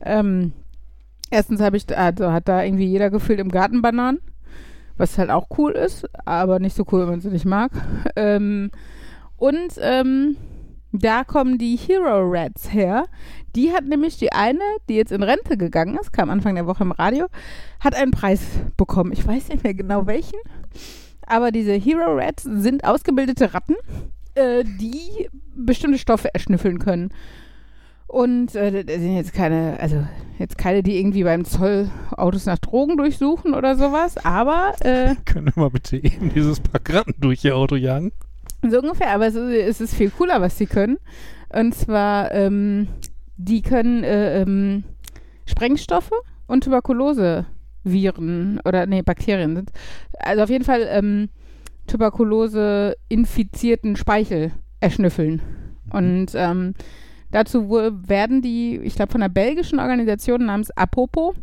[0.01, 0.53] Ähm,
[1.29, 4.19] erstens habe ich, also hat da irgendwie jeder gefühlt im Garten Bananen,
[4.97, 7.71] was halt auch cool ist, aber nicht so cool, wenn man sie nicht mag.
[8.15, 8.71] Ähm,
[9.37, 10.35] und ähm,
[10.91, 13.05] da kommen die Hero Rats her.
[13.55, 14.59] Die hat nämlich die eine,
[14.89, 17.27] die jetzt in Rente gegangen ist, kam Anfang der Woche im Radio,
[17.79, 18.41] hat einen Preis
[18.75, 19.13] bekommen.
[19.13, 20.39] Ich weiß nicht mehr genau welchen.
[21.25, 23.75] Aber diese Hero Rats sind ausgebildete Ratten,
[24.35, 27.11] äh, die bestimmte Stoffe erschnüffeln können.
[28.09, 30.03] Und äh, das sind jetzt keine, also
[30.39, 35.51] jetzt keine, die irgendwie beim Zoll Autos nach Drogen durchsuchen oder sowas, aber äh, Können
[35.53, 38.11] wir mal bitte eben dieses Pack Ratten durch ihr Auto jagen?
[38.67, 40.97] so ungefähr, aber es ist, es ist viel cooler, was sie können.
[41.53, 42.87] Und zwar, ähm,
[43.37, 44.83] die können äh, ähm,
[45.45, 46.11] Sprengstoffe
[46.47, 47.45] und Tuberkulose
[47.83, 49.71] Viren oder nee, Bakterien sind.
[50.17, 51.29] Also auf jeden Fall ähm,
[51.85, 55.41] Tuberkulose infizierten Speichel erschnüffeln.
[55.91, 56.73] Und ähm,
[57.31, 61.35] dazu werden die, ich glaube, von einer belgischen Organisation namens Apopo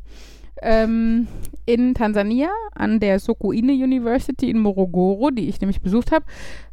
[0.62, 1.26] ähm,
[1.66, 6.24] in Tansania an der Sokoine University in Morogoro, die ich nämlich besucht habe,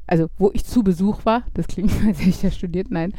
[0.08, 3.14] also wo ich zu Besuch war, das klingt, als hätte ich da studiert, nein,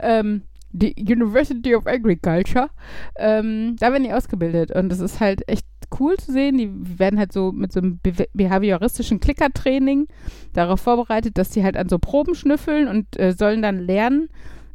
[0.00, 0.42] ähm,
[0.74, 2.70] die University of Agriculture,
[3.16, 5.66] ähm, da werden die ausgebildet und das ist halt echt
[6.00, 6.56] cool zu sehen.
[6.56, 10.08] Die werden halt so mit so einem be- behavioristischen Klickertraining
[10.54, 14.30] darauf vorbereitet, dass die halt an so Proben schnüffeln und äh, sollen dann lernen,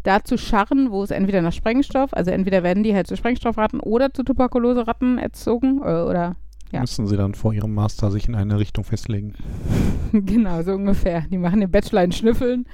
[0.08, 3.82] da zu scharren, wo es entweder nach Sprengstoff, also entweder werden die halt zu Sprengstoffratten
[3.82, 6.38] oder zu Tuberkuloseratten erzogen äh, oder
[6.72, 6.82] Ja.
[6.82, 9.34] Müssen sie dann vor ihrem Master sich in eine Richtung festlegen.
[10.14, 11.26] genau, so ungefähr.
[11.30, 12.66] Die machen den Bachelor in Schnüffeln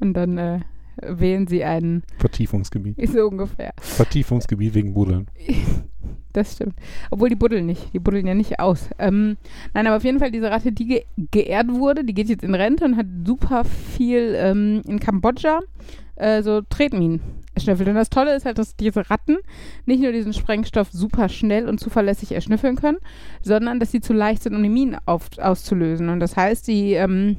[0.00, 0.60] und dann äh,
[1.02, 2.96] wählen sie einen, Vertiefungsgebiet.
[3.12, 3.72] so ungefähr.
[3.80, 5.28] Vertiefungsgebiet wegen Buddeln.
[6.34, 6.74] Das stimmt.
[7.10, 7.92] Obwohl die buddeln nicht.
[7.94, 8.90] Die buddeln ja nicht aus.
[8.98, 9.38] Ähm,
[9.74, 12.54] nein, aber auf jeden Fall diese Ratte, die ge geehrt wurde, die geht jetzt in
[12.54, 15.60] Rente und hat super viel ähm, in Kambodscha
[16.18, 17.20] äh, so Tretminen
[17.54, 17.88] erschnüffelt.
[17.88, 19.38] Und das Tolle ist halt, dass diese Ratten
[19.86, 22.98] nicht nur diesen Sprengstoff super schnell und zuverlässig erschnüffeln können,
[23.42, 26.08] sondern dass sie zu leicht sind, um die Minen auf, auszulösen.
[26.08, 27.36] Und das heißt, die, ähm,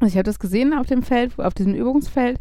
[0.00, 2.38] also ich habe das gesehen auf dem Feld, auf diesem Übungsfeld,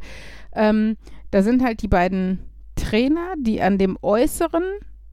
[0.54, 0.98] ähm,
[1.32, 2.40] da sind halt die beiden
[2.76, 4.64] Trainer, die an dem äußeren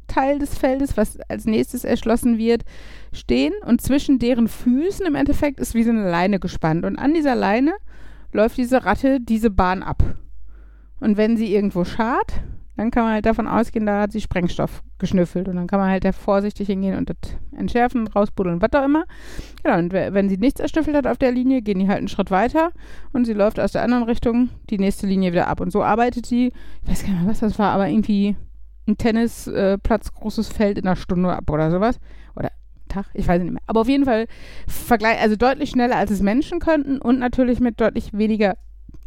[0.08, 2.64] Teil des Feldes, was als nächstes erschlossen wird,
[3.12, 6.84] stehen und zwischen deren Füßen im Endeffekt ist wie so eine Leine gespannt.
[6.84, 7.72] Und an dieser Leine
[8.32, 10.02] läuft diese Ratte diese Bahn ab.
[11.02, 12.32] Und wenn sie irgendwo schart,
[12.76, 15.46] dann kann man halt davon ausgehen, da hat sie Sprengstoff geschnüffelt.
[15.48, 17.16] Und dann kann man halt da vorsichtig hingehen und das
[17.56, 19.04] entschärfen, rausbuddeln, was auch immer.
[19.62, 22.08] Genau, und we- wenn sie nichts erschnüffelt hat auf der Linie, gehen die halt einen
[22.08, 22.70] Schritt weiter
[23.12, 25.60] und sie läuft aus der anderen Richtung die nächste Linie wieder ab.
[25.60, 28.36] Und so arbeitet sie, ich weiß gar nicht mehr, was das war, aber irgendwie
[28.88, 32.00] ein Tennisplatz, äh, großes Feld in einer Stunde ab oder sowas.
[32.34, 32.50] Oder
[32.88, 33.62] Tag, ich weiß nicht mehr.
[33.66, 34.26] Aber auf jeden Fall
[34.66, 38.56] vergleich, also deutlich schneller, als es Menschen könnten und natürlich mit deutlich weniger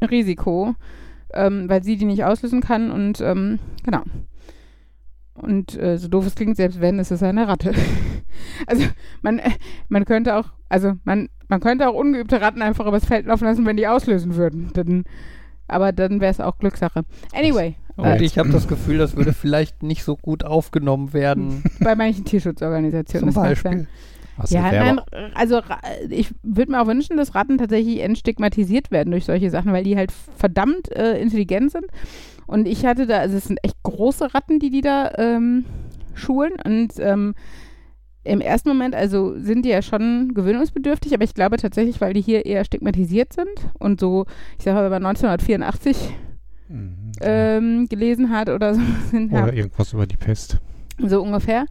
[0.02, 0.76] Risiko,
[1.36, 4.04] ähm, weil sie die nicht auslösen kann und ähm, genau.
[5.36, 7.74] Und äh, so doof es klingt, selbst wenn, ist es eine Ratte.
[8.68, 8.86] also
[9.22, 9.52] man, äh,
[9.90, 13.66] man könnte auch, also man, man könnte auch ungeübte Ratten einfach übers Feld laufen lassen,
[13.66, 14.72] wenn die auslösen würden.
[14.74, 15.04] Dann,
[15.68, 17.04] aber dann wäre es auch Glückssache.
[17.34, 21.64] Anyway, Und äh, ich habe das Gefühl, das würde vielleicht nicht so gut aufgenommen werden.
[21.82, 23.34] bei manchen Tierschutzorganisationen.
[23.34, 23.44] zum.
[23.44, 23.88] Beispiel.
[24.38, 25.00] Was Ja, nein,
[25.34, 25.62] also
[26.10, 29.96] ich würde mir auch wünschen, dass Ratten tatsächlich entstigmatisiert werden durch solche Sachen, weil die
[29.96, 31.86] halt verdammt äh, intelligent sind.
[32.48, 35.66] Und ich hatte da, also es sind echt große Ratten, die die da ähm,
[36.14, 36.54] schulen.
[36.64, 37.34] Und ähm,
[38.24, 42.22] im ersten Moment, also sind die ja schon gewöhnungsbedürftig, aber ich glaube tatsächlich, weil die
[42.22, 44.26] hier eher stigmatisiert sind und so,
[44.58, 46.14] ich sag mal, wenn man 1984
[46.68, 47.12] Mhm.
[47.22, 48.82] ähm, gelesen hat oder so,
[49.12, 50.58] sind ja, Oder irgendwas über die Pest.
[50.98, 51.66] so ungefähr.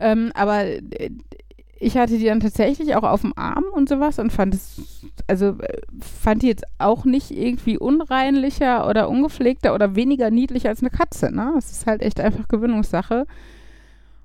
[0.00, 1.10] Ähm, aber äh,
[1.82, 5.56] ich hatte die dann tatsächlich auch auf dem Arm und sowas und fand es, also
[5.60, 10.90] äh, fand die jetzt auch nicht irgendwie unreinlicher oder ungepflegter oder weniger niedlich als eine
[10.90, 11.34] Katze.
[11.34, 11.52] Ne?
[11.54, 13.26] Das ist halt echt einfach Gewöhnungssache.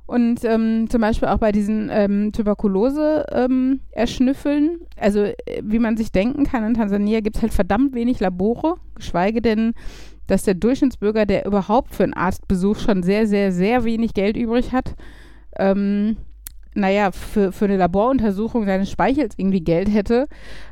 [0.06, 6.43] Und ähm, zum Beispiel auch bei diesen ähm, Tuberkulose-Erschnüffeln, also äh, wie man sich denken
[6.43, 9.74] kann, in Tansania gibt es halt verdammt wenig Labore, geschweige denn,
[10.28, 14.74] dass der Durchschnittsbürger, der überhaupt für einen Arztbesuch schon sehr, sehr, sehr wenig Geld übrig
[14.74, 14.95] hat,
[15.58, 16.18] ähm,
[16.76, 20.28] naja, für, für eine Laboruntersuchung seines Speichels irgendwie Geld hätte.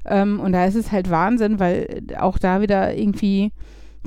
[0.05, 3.51] Ähm, und da ist es halt Wahnsinn, weil auch da wieder irgendwie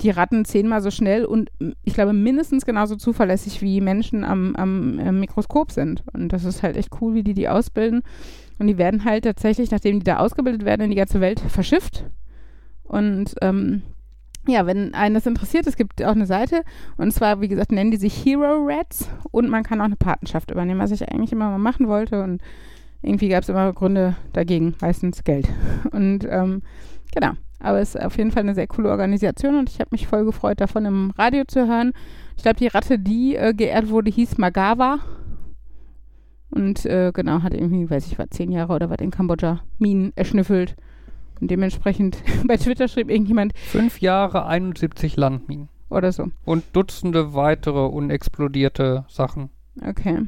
[0.03, 1.51] die Ratten zehnmal so schnell und
[1.83, 6.05] ich glaube mindestens genauso zuverlässig wie Menschen am, am, am Mikroskop sind.
[6.13, 8.03] Und das ist halt echt cool, wie die die ausbilden.
[8.59, 12.05] Und die werden halt tatsächlich, nachdem die da ausgebildet werden, in die ganze Welt verschifft.
[12.85, 13.83] Und ähm,
[14.49, 16.63] ja, wenn einen das interessiert, es gibt auch eine Seite
[16.97, 20.51] und zwar, wie gesagt, nennen die sich Hero Rats und man kann auch eine Patenschaft
[20.51, 22.41] übernehmen, was ich eigentlich immer mal machen wollte und
[23.03, 25.49] irgendwie gab es immer Gründe dagegen, meistens Geld.
[25.93, 26.63] Und ähm,
[27.15, 30.07] genau, aber es ist auf jeden Fall eine sehr coole Organisation und ich habe mich
[30.07, 31.93] voll gefreut, davon im Radio zu hören.
[32.37, 34.99] Ich glaube, die Ratte, die äh, geehrt wurde, hieß Magawa
[36.51, 40.13] und äh, genau, hat irgendwie, weiß ich was, zehn Jahre oder was in Kambodscha Minen
[40.17, 40.77] erschnüffelt.
[41.41, 45.69] Und dementsprechend bei Twitter schrieb irgendjemand Fünf Jahre, 71 Landminen.
[45.91, 46.29] oder so.
[46.45, 49.51] Und Dutzende weitere unexplodierte Sachen.
[49.87, 50.23] Okay.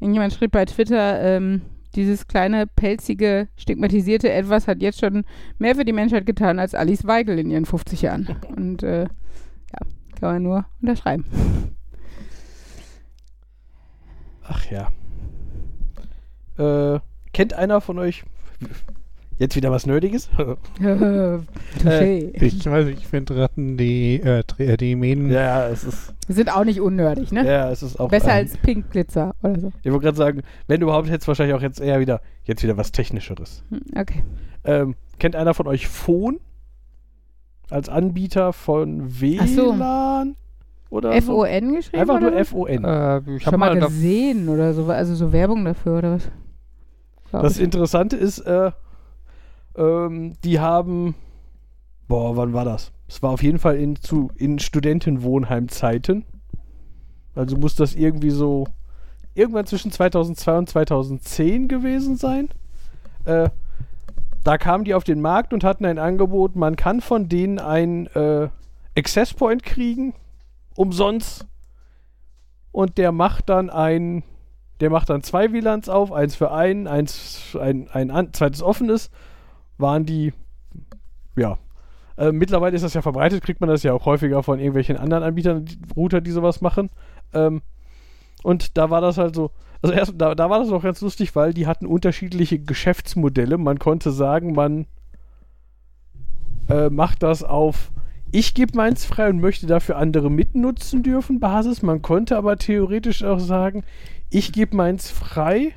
[0.00, 1.62] Irgendjemand schrieb bei Twitter, ähm,
[1.94, 5.24] dieses kleine, pelzige, stigmatisierte Etwas hat jetzt schon
[5.58, 8.36] mehr für die Menschheit getan als Alice Weigel in ihren 50 Jahren.
[8.56, 9.78] Und äh, ja,
[10.20, 11.24] kann man nur unterschreiben.
[14.44, 14.90] Ach ja.
[16.58, 17.00] Äh,
[17.32, 18.24] kennt einer von euch
[19.38, 20.28] Jetzt wieder was Nerdiges?
[21.82, 22.32] Touché.
[22.42, 26.34] Ich weiß nicht, ich finde Ratten, die, äh, äh, die Mähen, ja, es ist, Wir
[26.34, 27.46] sind auch nicht unnördig, ne?
[27.46, 28.08] ja, es ist auch.
[28.08, 29.72] Besser ähm, als Pink Glitzer oder so.
[29.82, 32.76] Ich wollte gerade sagen, wenn überhaupt, hätte es wahrscheinlich auch jetzt eher wieder, jetzt wieder
[32.76, 33.62] was Technischeres.
[33.70, 34.24] Hm, Okay.
[34.64, 36.40] Ähm, kennt einer von euch Phone?
[37.70, 39.08] Als Anbieter von
[39.38, 39.74] Ach so.
[39.78, 40.34] WLAN?
[40.90, 41.16] Oder so?
[41.18, 42.00] F-O-N geschrieben?
[42.00, 42.40] Einfach oder nur?
[42.40, 42.84] F-O-N.
[42.84, 46.30] Äh, ich habe Schon mal gesehen oder so, also so Werbung dafür oder was?
[47.30, 47.62] Glaub Das ich.
[47.64, 48.72] Interessante ist, äh,
[49.76, 51.14] ähm, die haben,
[52.06, 52.92] boah, wann war das?
[53.06, 56.24] Es war auf jeden Fall in, zu, in Studentenwohnheimzeiten.
[57.34, 58.66] Also muss das irgendwie so
[59.34, 62.48] irgendwann zwischen 2002 und 2010 gewesen sein.
[63.24, 63.50] Äh,
[64.44, 68.06] da kamen die auf den Markt und hatten ein Angebot, man kann von denen ein
[68.08, 68.48] äh,
[68.96, 70.14] Access Point kriegen,
[70.74, 71.46] umsonst.
[72.72, 74.22] Und der macht dann ein,
[74.80, 79.10] der macht dann zwei WLANs auf, eins für einen, eins ein, ein an, zweites offenes.
[79.78, 80.32] Waren die,
[81.36, 81.58] ja.
[82.16, 85.22] Äh, mittlerweile ist das ja verbreitet, kriegt man das ja auch häufiger von irgendwelchen anderen
[85.22, 86.90] Anbietern, die, Router, die sowas machen.
[87.32, 87.62] Ähm,
[88.42, 89.52] und da war das halt so,
[89.82, 93.58] also erst, da, da war das auch ganz lustig, weil die hatten unterschiedliche Geschäftsmodelle.
[93.58, 94.86] Man konnte sagen, man
[96.68, 97.92] äh, macht das auf,
[98.30, 101.82] ich gebe meins frei und möchte dafür andere mitnutzen dürfen, Basis.
[101.82, 103.84] Man konnte aber theoretisch auch sagen,
[104.30, 105.72] ich gebe meins frei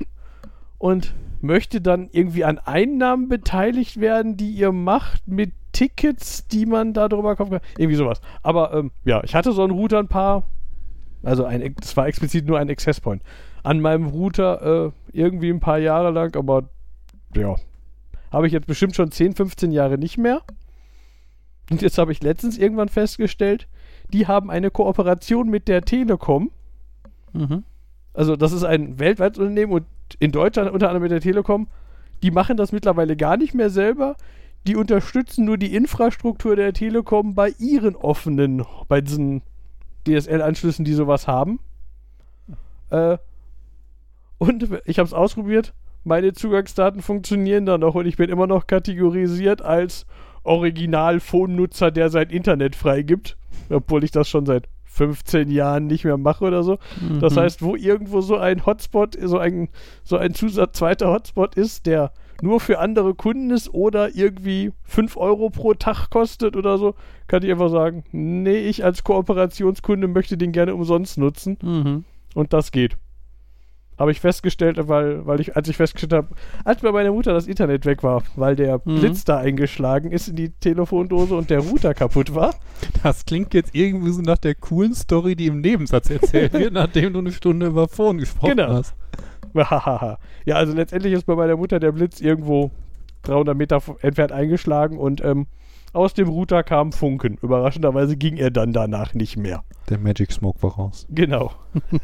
[0.78, 6.92] und möchte dann irgendwie an Einnahmen beteiligt werden, die ihr macht mit Tickets, die man
[6.92, 7.60] da drüber kaufen kann.
[7.78, 8.20] Irgendwie sowas.
[8.42, 10.44] Aber ähm, ja, ich hatte so einen Router ein paar,
[11.22, 13.22] also ein, es war explizit nur ein Access Point
[13.62, 16.64] an meinem Router äh, irgendwie ein paar Jahre lang, aber
[17.34, 17.56] ja,
[18.30, 20.42] habe ich jetzt bestimmt schon 10, 15 Jahre nicht mehr.
[21.70, 23.68] Und jetzt habe ich letztens irgendwann festgestellt,
[24.12, 26.50] die haben eine Kooperation mit der Telekom.
[27.32, 27.64] mhm.
[28.14, 29.86] Also das ist ein weltweites Unternehmen und
[30.18, 31.68] in Deutschland unter anderem mit der Telekom.
[32.22, 34.16] Die machen das mittlerweile gar nicht mehr selber.
[34.66, 39.42] Die unterstützen nur die Infrastruktur der Telekom bei ihren offenen, bei diesen
[40.06, 41.58] DSL-Anschlüssen, die sowas haben.
[42.90, 43.18] Äh,
[44.38, 45.72] und ich habe es ausprobiert.
[46.04, 50.04] Meine Zugangsdaten funktionieren dann noch und ich bin immer noch kategorisiert als
[50.42, 53.36] Original-Phone-Nutzer, der sein Internet freigibt.
[53.70, 56.78] Obwohl ich das schon seit 15 Jahren nicht mehr mache oder so.
[57.20, 57.40] Das Mhm.
[57.40, 59.68] heißt, wo irgendwo so ein Hotspot, so ein,
[60.04, 62.12] so ein Zusatz, zweiter Hotspot ist, der
[62.42, 66.94] nur für andere Kunden ist oder irgendwie 5 Euro pro Tag kostet oder so,
[67.28, 72.04] kann ich einfach sagen, nee, ich als Kooperationskunde möchte den gerne umsonst nutzen Mhm.
[72.34, 72.96] und das geht.
[74.02, 76.28] Habe ich festgestellt, weil, weil ich, als ich festgestellt habe,
[76.64, 78.98] als bei meiner Mutter das Internet weg war, weil der Mhm.
[78.98, 82.52] Blitz da eingeschlagen ist in die Telefondose und der Router kaputt war.
[83.04, 87.12] das klingt jetzt irgendwie so nach der coolen Story, die im Nebensatz erzählt wird, nachdem
[87.12, 88.72] du eine Stunde über Phone gesprochen Genau.
[88.74, 88.94] hast.
[90.44, 92.70] ja, also letztendlich ist bei meiner Mutter der Blitz irgendwo
[93.22, 95.46] 300 Meter entfernt eingeschlagen und ähm,
[95.92, 97.38] aus dem Router kam Funken.
[97.40, 99.62] Überraschenderweise ging er dann danach nicht mehr.
[99.90, 101.06] Der Magic Smoke war raus.
[101.10, 101.52] Genau.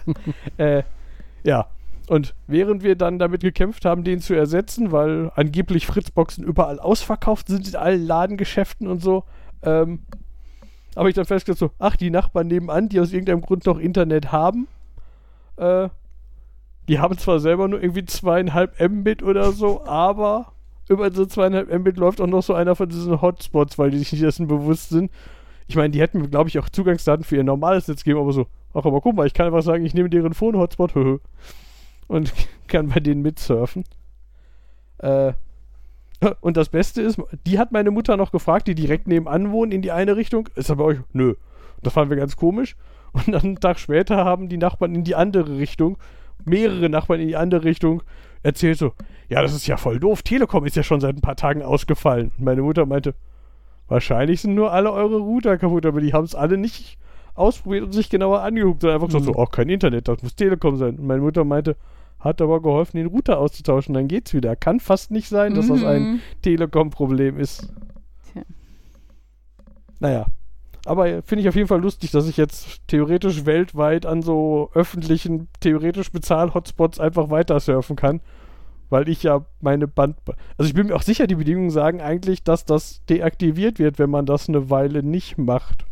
[0.58, 0.82] äh,
[1.42, 1.66] ja.
[2.08, 7.48] Und während wir dann damit gekämpft haben, den zu ersetzen, weil angeblich Fritzboxen überall ausverkauft
[7.48, 9.24] sind in allen Ladengeschäften und so,
[9.62, 10.00] ähm,
[10.96, 14.32] habe ich dann festgestellt, so, ach, die Nachbarn nebenan, die aus irgendeinem Grund noch Internet
[14.32, 14.68] haben,
[15.56, 15.90] äh,
[16.88, 20.52] die haben zwar selber nur irgendwie zweieinhalb Mbit oder so, aber
[20.88, 24.12] über diese zweieinhalb Mbit läuft auch noch so einer von diesen Hotspots, weil die sich
[24.12, 25.10] nicht dessen bewusst sind.
[25.66, 28.46] Ich meine, die hätten glaube ich, auch Zugangsdaten für ihr normales Netz geben, aber so,
[28.72, 31.18] ach, aber guck mal, ich kann einfach sagen, ich nehme deren Phone-Hotspot höhö,
[32.08, 32.32] und
[32.66, 33.84] kann bei denen mitsurfen.
[34.98, 35.32] Äh,
[36.40, 39.82] und das Beste ist, die hat meine Mutter noch gefragt, die direkt nebenan wohnen, in
[39.82, 40.48] die eine Richtung.
[40.56, 41.34] Ist aber euch, nö.
[41.82, 42.76] Das fanden wir ganz komisch.
[43.12, 45.96] Und dann einen Tag später haben die Nachbarn in die andere Richtung,
[46.44, 48.02] mehrere Nachbarn in die andere Richtung,
[48.42, 48.92] erzählt so,
[49.28, 50.22] ja, das ist ja voll doof.
[50.22, 52.32] Telekom ist ja schon seit ein paar Tagen ausgefallen.
[52.36, 53.14] Und meine Mutter meinte,
[53.86, 56.98] wahrscheinlich sind nur alle eure Router kaputt, aber die haben es alle nicht
[57.34, 59.32] ausprobiert und sich genauer angeguckt, sondern einfach gesagt Mhm.
[59.32, 60.98] so, oh, kein Internet, das muss Telekom sein.
[60.98, 61.76] Und meine Mutter meinte,
[62.20, 64.56] hat aber geholfen, den Router auszutauschen, dann geht's wieder.
[64.56, 66.20] Kann fast nicht sein, dass das ein Mhm.
[66.42, 67.72] Telekom-Problem ist.
[68.32, 68.42] Tja.
[70.00, 70.26] Naja.
[70.84, 74.70] Aber äh, finde ich auf jeden Fall lustig, dass ich jetzt theoretisch weltweit an so
[74.74, 78.20] öffentlichen, theoretisch Bezahl-Hotspots einfach weiter surfen kann.
[78.90, 80.16] Weil ich ja meine Band.
[80.56, 84.08] Also ich bin mir auch sicher, die Bedingungen sagen eigentlich, dass das deaktiviert wird, wenn
[84.08, 85.84] man das eine Weile nicht macht.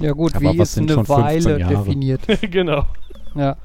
[0.00, 2.22] Ja gut, Aber wie ist eine schon 15 Weile definiert?
[2.50, 2.86] genau.
[3.36, 3.56] Ja.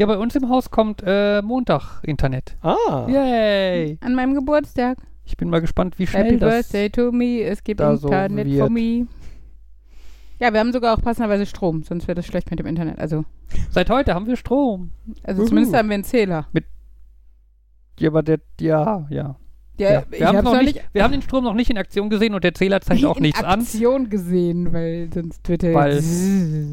[0.00, 2.56] Ja, bei uns im Haus kommt äh, Montag Internet.
[2.62, 3.06] Ah.
[3.06, 3.98] Yay!
[4.00, 4.96] An meinem Geburtstag.
[5.26, 6.54] Ich bin mal gespannt, wie schnell Happy das...
[6.54, 7.42] Birthday to me.
[7.42, 8.60] Es gibt da so Internet wird.
[8.60, 9.06] for me.
[10.38, 12.98] Ja, wir haben sogar auch passenderweise Strom, sonst wäre das schlecht mit dem Internet.
[12.98, 13.26] Also,
[13.68, 14.92] Seit heute haben wir Strom.
[15.22, 15.48] also Juhu.
[15.50, 16.48] zumindest haben wir einen Zähler.
[17.98, 18.40] Ja, aber der...
[18.58, 19.36] Ja, ja.
[19.80, 22.34] Ja, Ja, wir, haben nicht, nicht wir haben den Strom noch nicht in Aktion gesehen
[22.34, 23.60] und der Zähler zeigt auch in nichts an.
[23.60, 26.02] Aktion gesehen, weil sonst wird er Weil-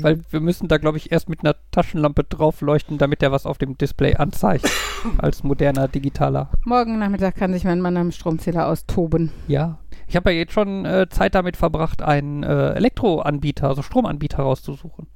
[0.03, 3.45] Weil wir müssen da, glaube ich, erst mit einer Taschenlampe drauf leuchten, damit der was
[3.45, 4.69] auf dem Display anzeigt.
[5.17, 6.49] als moderner digitaler.
[6.65, 9.31] Morgen Nachmittag kann sich mein Mann am Stromzähler austoben.
[9.47, 9.77] Ja.
[10.07, 15.07] Ich habe ja jetzt schon äh, Zeit damit verbracht, einen äh, Elektroanbieter, also Stromanbieter rauszusuchen.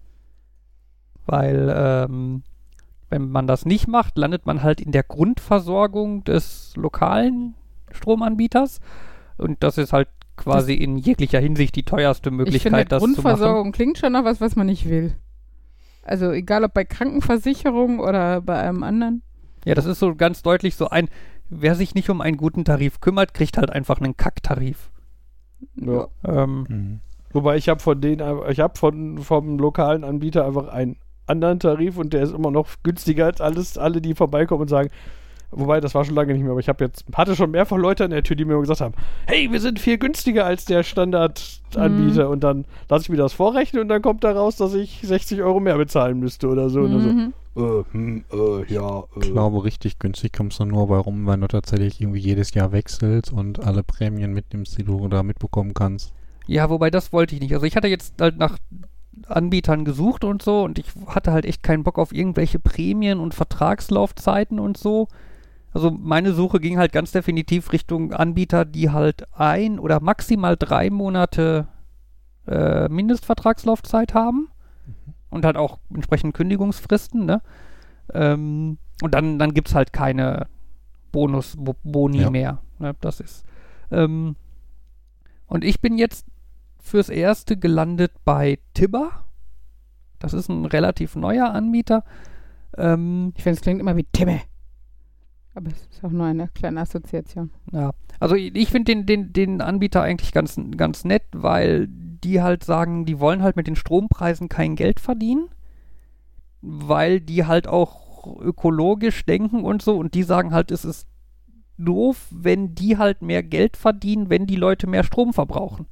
[1.25, 2.43] Weil, ähm,
[3.09, 7.55] wenn man das nicht macht, landet man halt in der Grundversorgung des lokalen
[7.95, 8.79] Stromanbieters.
[9.37, 13.07] Und das ist halt quasi in jeglicher Hinsicht die teuerste ich finde, Möglichkeit, das zu
[13.07, 13.15] machen.
[13.15, 15.13] Grundversorgung klingt schon nach was, was man nicht will.
[16.03, 19.21] Also egal ob bei Krankenversicherung oder bei einem anderen.
[19.65, 21.09] Ja, das ist so ganz deutlich so ein,
[21.49, 24.89] wer sich nicht um einen guten Tarif kümmert, kriegt halt einfach einen Kacktarif.
[25.75, 26.07] Ja.
[26.25, 26.99] Ähm, Mhm.
[27.33, 31.97] Wobei ich habe von denen, ich habe von vom lokalen Anbieter einfach einen anderen Tarif
[31.97, 34.89] und der ist immer noch günstiger als alles, alle, die vorbeikommen und sagen.
[35.51, 38.05] Wobei, das war schon lange nicht mehr, aber ich habe jetzt, hatte schon mehrfach Leute
[38.05, 38.93] an der Tür, die mir gesagt haben,
[39.27, 43.81] hey, wir sind viel günstiger als der Standardanbieter und dann lasse ich mir das vorrechnen
[43.81, 46.81] und dann kommt da raus, dass ich 60 Euro mehr bezahlen müsste oder so.
[46.81, 46.93] Und Mhm.
[46.93, 49.03] dann so, äh, hm, äh, ja, äh.
[49.21, 52.71] Ich glaube, richtig günstig kommst du nur bei rum, wenn du tatsächlich irgendwie jedes Jahr
[52.71, 56.13] wechselst und alle Prämien mitnimmst, die du da mitbekommen kannst.
[56.47, 57.53] Ja, wobei das wollte ich nicht.
[57.53, 58.57] Also ich hatte jetzt halt nach
[59.27, 63.33] Anbietern gesucht und so und ich hatte halt echt keinen Bock auf irgendwelche Prämien und
[63.33, 65.07] Vertragslaufzeiten und so.
[65.73, 70.89] Also meine Suche ging halt ganz definitiv Richtung Anbieter, die halt ein oder maximal drei
[70.89, 71.67] Monate
[72.47, 74.49] äh, Mindestvertragslaufzeit haben
[75.29, 77.41] und halt auch entsprechend Kündigungsfristen, ne?
[78.13, 80.47] Ähm, und dann, dann gibt es halt keine
[81.11, 82.29] Bonus, Bo Boni Ja.
[82.29, 82.61] mehr.
[82.79, 82.95] Ne?
[82.99, 83.45] Das ist.
[83.91, 84.35] Ähm,
[85.47, 86.25] und ich bin jetzt
[86.81, 89.23] fürs Erste gelandet bei Tibber.
[90.19, 92.03] Das ist ein relativ neuer Anbieter.
[92.77, 94.41] Ähm, Ich finde, es klingt immer wie Timme.
[95.53, 97.51] Aber es ist auch nur eine kleine Assoziation.
[97.71, 102.63] ja, also ich, finde den, den, den Anbieter eigentlich ganz, ganz nett, weil die halt
[102.63, 105.49] sagen, die wollen halt mit den Strompreisen kein Geld verdienen,
[106.61, 111.07] weil die halt auch ökologisch denken und so und die sagen halt, es ist
[111.77, 115.87] doof, wenn die halt mehr Geld verdienen, wenn die Leute mehr Strom verbrauchen.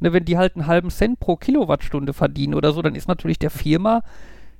[0.00, 3.38] Ne, wenn die halt einen halben Cent pro Kilowattstunde verdienen oder so, dann ist natürlich
[3.38, 4.02] der Firma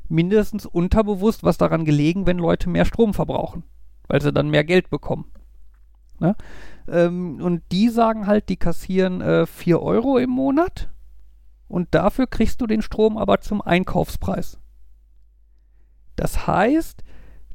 [0.08, 3.64] mindestens unterbewusst was daran gelegen, wenn Leute mehr Strom verbrauchen,
[4.08, 5.30] weil sie dann mehr Geld bekommen.
[6.18, 6.36] Ne?
[6.88, 10.90] Ähm, und die sagen halt, die kassieren äh, 4 Euro im Monat
[11.68, 14.58] und dafür kriegst du den Strom aber zum Einkaufspreis.
[16.14, 17.02] Das heißt,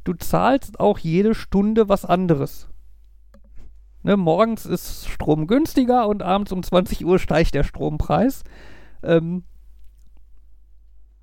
[0.04, 2.68] du zahlst auch jede Stunde was anderes.
[4.04, 8.43] Ne, morgens ist Strom günstiger und abends um 20 Uhr steigt der Strompreis.
[9.04, 9.43] Ähm,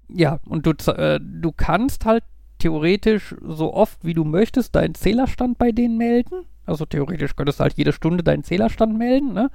[0.09, 2.25] ja, und du, äh, du kannst halt
[2.59, 6.45] theoretisch so oft wie du möchtest deinen Zählerstand bei denen melden.
[6.67, 9.51] Also theoretisch könntest du halt jede Stunde deinen Zählerstand melden, ne?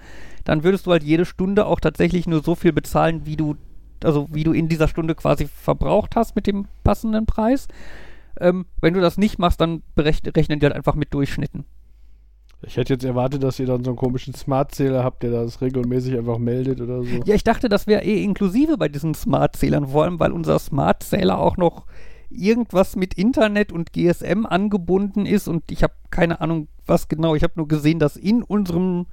[0.45, 3.55] Dann würdest du halt jede Stunde auch tatsächlich nur so viel bezahlen, wie du,
[4.03, 7.67] also wie du in dieser Stunde quasi verbraucht hast mit dem passenden Preis.
[8.39, 11.65] Ähm, wenn du das nicht machst, dann berechnen, rechnen die halt einfach mit Durchschnitten.
[12.65, 16.17] Ich hätte jetzt erwartet, dass ihr dann so einen komischen Smart-Zähler habt, der das regelmäßig
[16.17, 17.21] einfach meldet oder so.
[17.25, 21.37] Ja, ich dachte, das wäre eh inklusive bei diesen Smart-Zählern, vor allem weil unser Smart-Zähler
[21.37, 21.85] auch noch
[22.33, 27.35] irgendwas mit Internet und GSM angebunden ist und ich habe keine Ahnung, was genau.
[27.35, 29.05] Ich habe nur gesehen, dass in unserem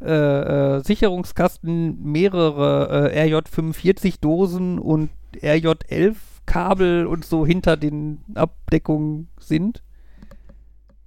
[0.00, 5.10] äh, äh, Sicherungskasten mehrere äh, RJ45-Dosen und
[5.40, 9.82] RJ11-Kabel und so hinter den Abdeckungen sind.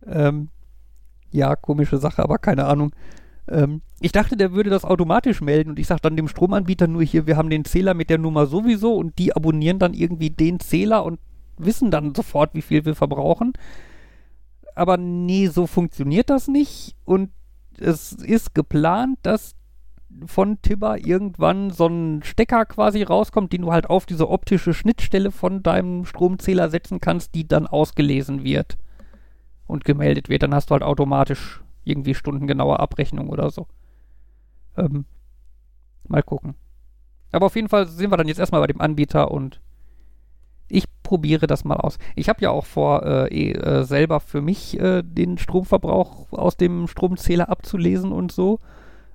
[0.07, 0.49] Ähm,
[1.31, 2.91] ja, komische Sache, aber keine Ahnung.
[3.47, 7.03] Ähm, ich dachte, der würde das automatisch melden und ich sage dann dem Stromanbieter nur
[7.03, 10.59] hier, wir haben den Zähler mit der Nummer sowieso und die abonnieren dann irgendwie den
[10.59, 11.19] Zähler und
[11.59, 13.53] wissen dann sofort, wie viel wir verbrauchen.
[14.75, 17.31] Aber nee, so funktioniert das nicht und
[17.79, 19.55] es ist geplant, dass
[20.25, 25.31] von Tibber irgendwann so ein Stecker quasi rauskommt, den du halt auf diese optische Schnittstelle
[25.31, 28.77] von deinem Stromzähler setzen kannst, die dann ausgelesen wird
[29.67, 30.43] und gemeldet wird.
[30.43, 33.67] Dann hast du halt automatisch irgendwie stundengenaue Abrechnung oder so.
[34.77, 35.05] Ähm,
[36.07, 36.55] mal gucken.
[37.31, 39.61] Aber auf jeden Fall sind wir dann jetzt erstmal bei dem Anbieter und
[40.69, 41.97] ich probiere das mal aus.
[42.15, 46.57] Ich habe ja auch vor, äh, eh, äh, selber für mich äh, den Stromverbrauch aus
[46.57, 48.59] dem Stromzähler abzulesen und so.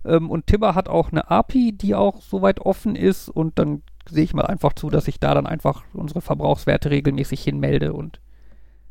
[0.04, 4.24] Ähm, und Tibber hat auch eine API, die auch soweit offen ist und dann sehe
[4.24, 8.20] ich mal einfach zu, dass ich da dann einfach unsere Verbrauchswerte regelmäßig hinmelde und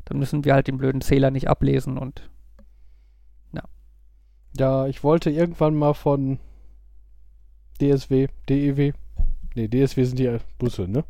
[0.06, 2.28] dann müssen wir halt den blöden Zähler nicht ablesen und
[4.56, 6.38] Ja, ich wollte irgendwann mal von
[7.80, 8.92] DSW, DEW,
[9.56, 11.04] nee, DSW sind die Busse, ne?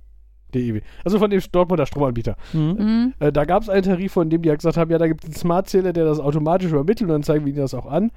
[0.54, 0.80] DEW.
[1.04, 2.36] Also von dem Dortmunder Stromanbieter.
[2.52, 2.60] Mhm.
[2.60, 3.14] Mhm.
[3.18, 5.24] Äh, da gab es einen Tarif, von dem die ja gesagt haben, ja, da gibt
[5.24, 8.10] es einen Smart-Zähler, der das automatisch übermittelt und dann zeigen wir ihnen das auch an.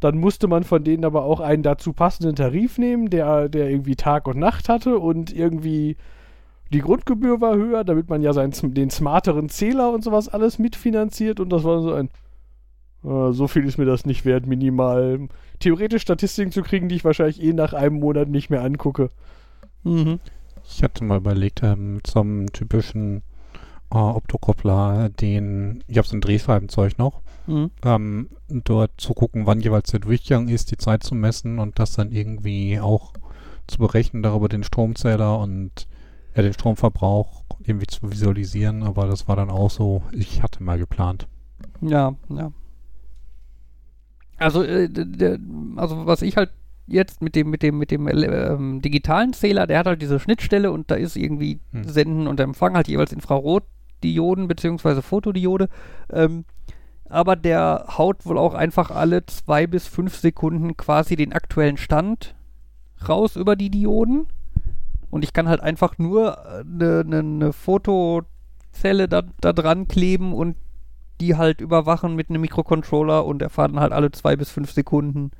[0.00, 3.96] Dann musste man von denen aber auch einen dazu passenden Tarif nehmen, der, der irgendwie
[3.96, 5.96] Tag und Nacht hatte und irgendwie
[6.72, 11.38] die Grundgebühr war höher, damit man ja seinen, den smarteren Zähler und sowas alles mitfinanziert
[11.38, 12.08] und das war so ein
[13.04, 15.28] äh, so viel ist mir das nicht wert, minimal
[15.58, 19.10] theoretisch Statistiken zu kriegen, die ich wahrscheinlich eh nach einem Monat nicht mehr angucke.
[19.84, 20.20] Mhm.
[20.64, 23.22] Ich hatte mal überlegt, ähm, einem typischen
[23.90, 27.70] äh, Optokoppler, den, ich habe so ein Drehscheibenzeug noch, Mhm.
[27.84, 31.92] ähm, dort zu gucken, wann jeweils der Durchgang ist, die Zeit zu messen und das
[31.94, 33.12] dann irgendwie auch
[33.66, 35.88] zu berechnen, darüber den Stromzähler und
[36.36, 40.78] ja, den Stromverbrauch irgendwie zu visualisieren, aber das war dann auch so, ich hatte mal
[40.78, 41.26] geplant.
[41.80, 42.52] Ja, ja.
[44.38, 45.38] Also, äh, d- d-
[45.76, 46.50] also was ich halt
[46.86, 50.72] jetzt mit dem, mit dem, mit dem ähm, digitalen Zähler, der hat halt diese Schnittstelle
[50.72, 51.84] und da ist irgendwie Hm.
[51.84, 55.68] Senden und Empfangen halt jeweils Infrarotdioden beziehungsweise Fotodiode.
[56.10, 56.44] Ähm,
[57.08, 62.34] aber der haut wohl auch einfach alle zwei bis fünf Sekunden quasi den aktuellen Stand
[63.06, 64.26] raus über die Dioden.
[65.10, 70.56] Und ich kann halt einfach nur eine ne, ne Fotozelle da, da dran kleben und
[71.20, 75.30] die halt überwachen mit einem Mikrocontroller und erfahren halt alle zwei bis fünf Sekunden,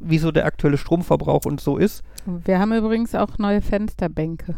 [0.00, 2.02] wie so der aktuelle Stromverbrauch und so ist.
[2.44, 4.56] Wir haben übrigens auch neue Fensterbänke.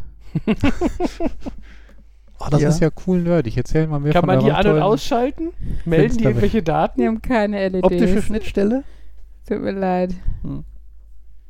[2.39, 2.69] Oh, das Ja.
[2.69, 3.57] ist ja cool nerdig.
[3.57, 5.49] Erzähl mal mehr Kann von man die an- und ausschalten?
[5.85, 7.01] Melden die irgendwelche Daten?
[7.01, 7.85] Die haben keine LEDs.
[7.85, 8.85] Optische Schnittstelle?
[9.49, 10.15] Tut mir leid.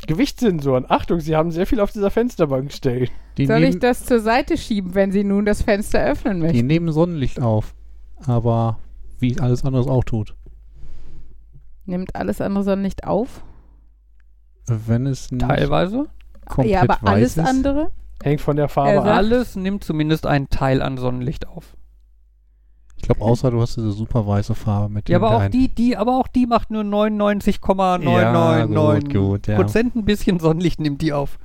[0.07, 0.87] Gewichtssensoren.
[0.89, 3.09] Achtung, sie haben sehr viel auf dieser Fensterbank stehen.
[3.37, 6.67] Die Soll ich das zur Seite schieben, wenn Sie nun das Fenster öffnen die möchten?
[6.67, 7.75] nehmen Sonnenlicht auf,
[8.25, 8.79] aber
[9.19, 10.35] wie alles anderes auch tut.
[11.85, 13.43] Nimmt alles andere Sonnenlicht auf?
[14.87, 16.07] Wenn es nicht Teilweise.
[16.47, 17.47] komplett ja, aber weiß alles ist.
[17.47, 17.91] andere?
[18.23, 19.05] Hängt von der Farbe Er ab.
[19.05, 21.77] sagt- Alles nimmt zumindest einen Teil an Sonnenlicht auf.
[22.97, 25.97] Ich glaube, außer du hast diese super weiße Farbe mit Ja, aber auch die, die,
[25.97, 29.57] aber auch die macht nur 99,999 Ja, gut, gut, ja.
[29.57, 31.39] Prozent ein bisschen Sonnenlicht nimmt die auf.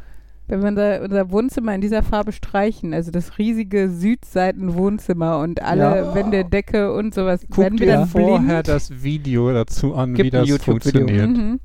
[0.47, 5.81] Wenn wir unser, unser Wohnzimmer in dieser Farbe streichen, also das riesige Südseitenwohnzimmer und alle
[6.05, 6.13] Ja.
[6.13, 8.67] Wände, Decke und sowas, Guck werden wir dann vorher blind?
[8.67, 11.29] das Video dazu an, Gibt wie das funktioniert.
[11.29, 11.59] Mhm.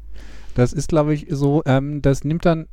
[0.61, 2.67] Das ist, glaube ich, so, ähm, das nimmt dann,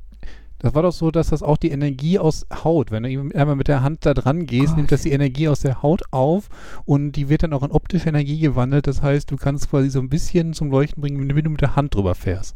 [0.60, 3.68] das war doch so, dass das auch die Energie aus Haut, wenn du einmal mit
[3.68, 4.78] der Hand da dran gehst, Gott.
[4.78, 6.50] nimmt das die Energie aus der Haut auf
[6.86, 8.88] und die wird dann auch in optische Energie gewandelt.
[8.88, 11.76] Das heißt, du kannst quasi so ein bisschen zum Leuchten bringen, wenn du mit der
[11.76, 12.56] Hand drüber fährst.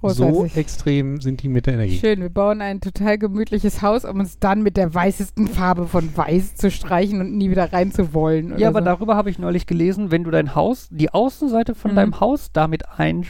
[0.00, 1.98] So extrem sind die mit der Energie.
[1.98, 6.16] Schön, wir bauen ein total gemütliches Haus, um uns dann mit der weißesten Farbe von
[6.16, 8.52] Weiß zu streichen und nie wieder rein zu wollen.
[8.52, 8.84] oder Ja, aber so.
[8.84, 11.96] darüber habe ich neulich gelesen, wenn du dein Haus, die Außenseite von Mhm.
[11.96, 13.26] deinem Haus damit ein,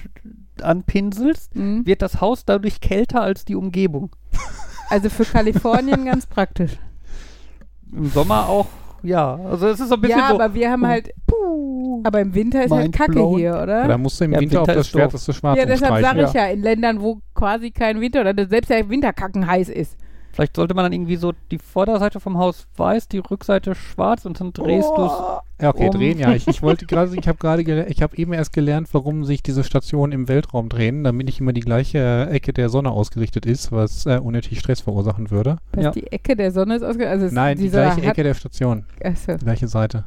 [0.62, 1.86] anpinselst, Mhm.
[1.86, 4.10] wird das Haus dadurch kälter als die Umgebung.
[4.90, 6.78] Also für Kalifornien ganz praktisch.
[7.92, 8.66] Im Sommer auch,
[9.02, 9.36] ja.
[9.36, 10.34] Also es ist so ein bisschen Ja, so.
[10.34, 11.10] aber wir haben halt.
[12.04, 13.36] Aber im Winter ist halt Kacke blown.
[13.38, 13.88] hier, Ja, oder?
[13.88, 15.00] da musst du im Ja, Winter auf Winter das ist doof.
[15.00, 18.68] schwärzeste Schwarz Ja, deshalb sage ich ja, in Ländern, wo quasi kein Winter oder selbst
[18.70, 19.96] der Winterkacken heiß ist.
[20.32, 24.38] Vielleicht sollte man dann irgendwie so die Vorderseite vom Haus weiß, die Rückseite schwarz und
[24.40, 25.12] dann drehst du es.
[25.60, 26.32] Ja, okay, um- drehen ja.
[26.32, 29.64] Ich, ich wollte gerade, ich habe gerade, ich habe eben erst gelernt, warum sich diese
[29.64, 34.06] Stationen im Weltraum drehen, damit nicht immer die gleiche Ecke der Sonne ausgerichtet ist, was
[34.06, 35.56] äh, unnötig Stress verursachen würde.
[35.72, 35.90] Was Ja.
[35.90, 37.08] die Ecke der Sonne ist ausge...
[37.08, 40.04] Also Nein, die, gleiche Ecke der Station, Achso, die gleiche Seite.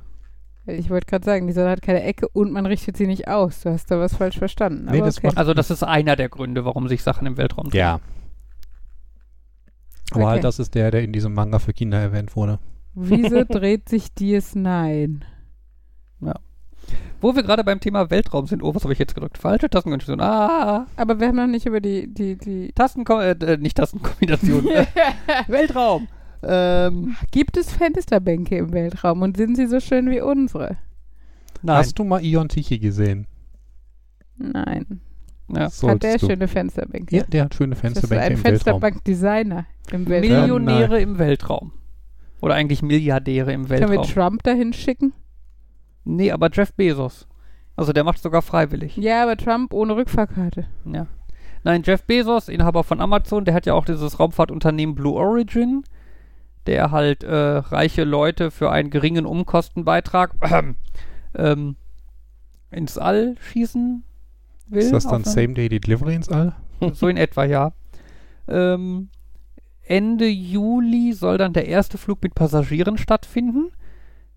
[0.65, 3.61] ich wollte gerade sagen, die Sonne hat keine Ecke und man richtet sie nicht aus.
[3.61, 4.87] Du hast da was falsch verstanden.
[4.89, 5.31] Nee, das okay.
[5.35, 7.79] Also das ist einer der Gründe, warum sich Sachen im Weltraum drehen.
[7.79, 7.99] Ja.
[10.11, 10.29] Aber Okay.
[10.29, 12.59] halt, das ist der, der in diesem Manga für Kinder erwähnt wurde.
[12.93, 15.21] Wieso dreht sich DS9?
[17.21, 18.63] Wo wir gerade beim Thema Weltraum sind.
[18.63, 19.37] Oh, was habe ich jetzt gedrückt?
[19.37, 20.19] Falsche Tastenkombination.
[20.19, 22.11] Ah, Aber wir haben noch nicht über die...
[22.11, 24.67] die, die Tastenko äh, nicht Tastenkombination.
[24.67, 24.85] äh,
[25.47, 26.07] Weltraum.
[26.41, 30.77] Ähm, Gibt es Fensterbänke im Weltraum und sind sie so schön wie unsere?
[31.61, 31.77] nein.
[31.77, 33.27] Hast du mal Ion Tichy gesehen?
[34.37, 35.01] Nein.
[35.49, 35.69] ja.
[35.69, 36.25] Hat der du.
[36.25, 37.17] schöne Fensterbänke?
[37.17, 38.81] Ja, der hat schöne das ist Fensterbänke ein im Weltraum.
[38.81, 40.39] Fensterbank-Designer im Weltraum.
[40.41, 41.71] Millionäre im Weltraum.
[42.41, 44.07] Oder eigentlich Milliardäre im Können wir Weltraum.
[44.13, 45.13] Trump dahin schicken?
[46.03, 47.27] Nee, aber Jeff Bezos.
[47.75, 48.97] Also der macht sogar freiwillig.
[48.97, 50.65] Ja, aber Trump ohne Rückfahrkarte.
[50.85, 51.07] Ja.
[51.63, 55.83] Nein, Jeff Bezos, Inhaber von Amazon, der hat ja auch dieses Raumfahrtunternehmen Blue Origin,
[56.65, 60.33] der halt äh, reiche Leute für einen geringen Umkostenbeitrag
[61.35, 61.75] ähm,
[62.71, 64.03] ins All schießen
[64.67, 64.79] will.
[64.81, 66.55] Ist das dann eine- Same-Day-Delivery ins All?
[66.93, 67.73] So in etwa, ja.
[68.47, 69.09] Ähm,
[69.83, 73.71] Ende Juli soll dann der erste Flug mit Passagieren stattfinden.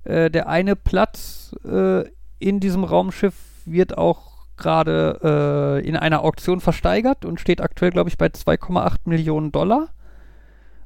[0.04, 2.04] Äh, der eine Platz äh,
[2.38, 3.34] in diesem Raumschiff
[3.64, 8.98] wird auch gerade äh, in einer Auktion versteigert und steht aktuell, glaube ich, bei 2,8
[9.04, 9.88] Millionen Dollar.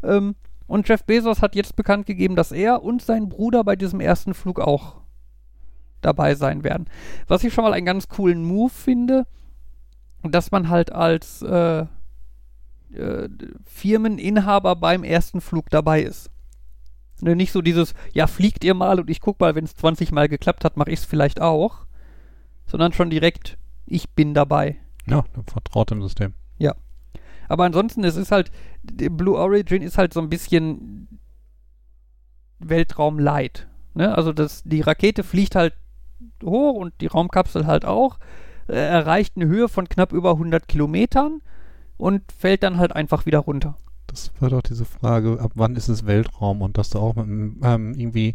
[0.02, 0.36] Ähm,
[0.66, 4.34] Und Jeff Bezos hat jetzt bekannt gegeben, dass er und sein Bruder bei diesem ersten
[4.34, 4.96] Flug auch
[6.00, 6.86] dabei sein werden.
[7.26, 9.26] Was ich schon mal einen ganz coolen Move finde,
[10.22, 11.86] dass man halt als äh,
[12.94, 13.28] äh,
[13.64, 16.30] Firmeninhaber beim ersten Flug dabei ist.
[17.20, 20.12] Ne, nicht so dieses, ja, fliegt ihr mal und ich guck mal, wenn es 20
[20.12, 21.86] Mal geklappt hat, mache ich es vielleicht auch.
[22.66, 24.76] Sondern schon direkt, ich bin dabei.
[25.06, 26.34] Ja, vertraut dem System.
[27.48, 28.50] Aber ansonsten, es ist halt,
[28.82, 31.08] Blue Origin ist halt so ein bisschen
[32.58, 33.66] Weltraum light.
[33.94, 34.14] Ne?
[34.14, 35.74] Also das, die Rakete fliegt halt
[36.44, 38.18] hoch und die Raumkapsel halt auch,
[38.68, 41.40] äh, erreicht eine Höhe von knapp über 100 Kilometern
[41.98, 43.76] und fällt dann halt einfach wieder runter.
[44.06, 47.26] Das war doch diese Frage, ab wann ist es Weltraum und dass du auch mit
[47.26, 48.34] einem, ähm, irgendwie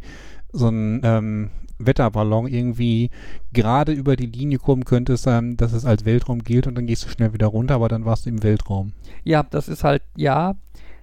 [0.52, 1.50] so ein ähm,
[1.80, 3.10] Wetterballon irgendwie
[3.52, 7.06] gerade über die Linie kommen könntest, ähm, dass es als Weltraum gilt und dann gehst
[7.06, 8.94] du schnell wieder runter, aber dann warst du im Weltraum.
[9.24, 10.56] Ja, das ist halt, ja.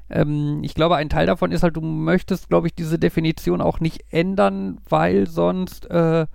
[0.09, 3.81] Ähm, ich glaube, ein Teil davon ist halt, du möchtest, glaube ich, diese Definition auch
[3.81, 6.27] nicht ändern, weil sonst äh,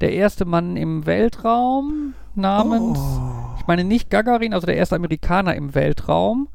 [0.00, 3.51] der erste Mann im Weltraum namens, Oh.
[3.62, 6.48] Ich meine nicht Gagarin, also der erste Amerikaner im Weltraum,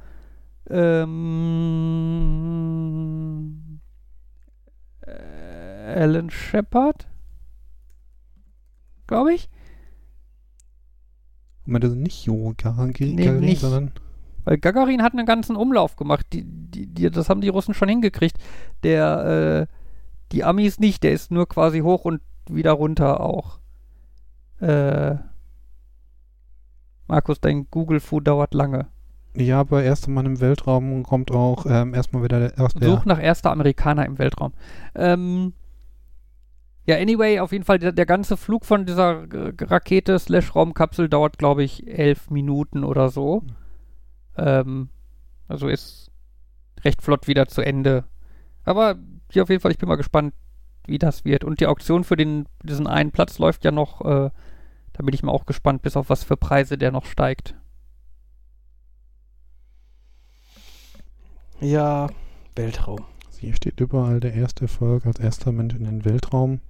[2.08, 3.80] ähm,
[5.06, 7.08] äh, Alan Shepard,
[9.08, 9.50] glaube ich.
[11.62, 13.62] Ich meine, das ist nicht Jo Gagarin, Nee, Gagarin nicht.
[13.62, 13.94] sondern
[14.44, 16.26] Weil Gagarin hat einen ganzen Umlauf gemacht.
[16.34, 18.36] Die, die, die, das haben die Russen schon hingekriegt.
[18.84, 19.74] Der, äh,
[20.34, 21.04] die Amis nicht.
[21.04, 23.60] Der ist nur quasi hoch und wieder runter auch.
[24.60, 25.16] Äh,
[27.08, 28.88] Markus, dein Google-Food dauert lange.
[29.36, 32.86] ja, aber erster Mann im Weltraum kommt auch ähm, erstmal wieder der erste.
[32.86, 34.54] Such nach erster Amerikaner im Weltraum.
[34.96, 35.54] Ähm,
[36.86, 41.10] ja, anyway, auf jeden Fall, der, der ganze Flug von dieser äh, Rakete slash Raumkapsel
[41.10, 43.44] dauert, glaube ich, elf Minuten oder so.
[44.38, 44.90] Ähm,
[45.50, 46.12] also ist
[46.84, 48.06] recht flott wieder zu Ende.
[48.64, 48.96] Aber
[49.32, 50.34] hier auf jeden Fall, ich bin mal gespannt,
[50.86, 51.44] wie das wird.
[51.44, 54.30] Und die Auktion für den, diesen einen Platz läuft ja noch, äh,
[54.98, 57.56] da bin ich mal auch gespannt, bis auf was für Preise der noch steigt.
[61.60, 62.08] Ja,
[62.56, 63.06] Weltraum.
[63.40, 66.62] Hier steht überall der erste Erfolg als erster Mensch in den Weltraum.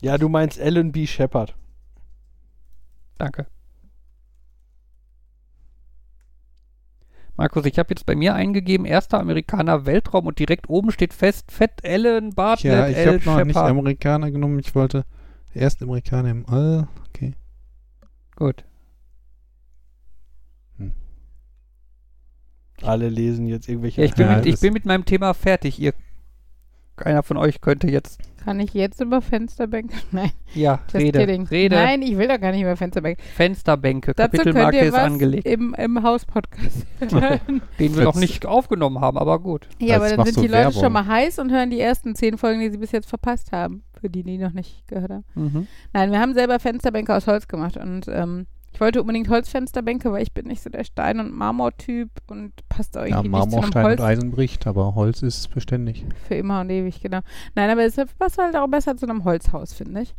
[0.00, 1.06] Ja, du meinst Alan B.
[1.06, 1.54] Shepard.
[3.16, 3.46] Danke.
[7.36, 11.50] Markus, ich habe jetzt bei mir eingegeben, erster Amerikaner Weltraum und direkt oben steht fest,
[11.50, 13.70] Fett Allen Bartlett Ja, ich habe noch nicht Shepard.
[13.70, 14.58] Amerikaner genommen.
[14.58, 15.06] Ich wollte
[15.54, 16.88] erste Amerikaner im All.
[17.08, 17.34] Okay.
[18.36, 18.64] Gut.
[22.82, 24.00] Alle lesen jetzt irgendwelche.
[24.00, 25.78] Ja, ich bin, Ja, mit, ich bin mit meinem Thema fertig.
[25.78, 25.92] Ihr,
[26.96, 29.94] einer von euch könnte jetzt, Kann ich jetzt über Fensterbänke?
[30.12, 31.18] Nein, ja, Rede.
[31.50, 33.22] Rede, Nein, ich will doch gar nicht über Fensterbänke.
[33.22, 36.86] Fensterbänke, Dazu Kapitelmarke ist angelegt, im, im Haus-Podcast
[37.78, 39.68] den wir noch nicht aufgenommen haben, aber gut.
[39.78, 40.82] ja, aber dann sind die du Leute Werbung.
[40.82, 43.82] schon mal heiß und hören die ersten zehn Folgen, die sie bis jetzt verpasst haben.
[44.00, 45.24] Für die, die noch nicht gehört haben.
[45.34, 45.66] Mhm.
[45.92, 50.22] Nein, wir haben selber Fensterbänke aus Holz gemacht und ähm, ich wollte unbedingt Holzfensterbänke, weil
[50.22, 53.42] ich bin nicht so der Stein- und Marmortyp und passt auch Ja, irgendwie nicht zu
[53.42, 56.04] einem Marmorstein Holz und Eisen bricht, aber Holz ist beständig.
[56.28, 57.20] für immer und ewig, genau.
[57.54, 60.14] Nein, aber es passt halt auch besser zu einem Holzhaus, finde ich.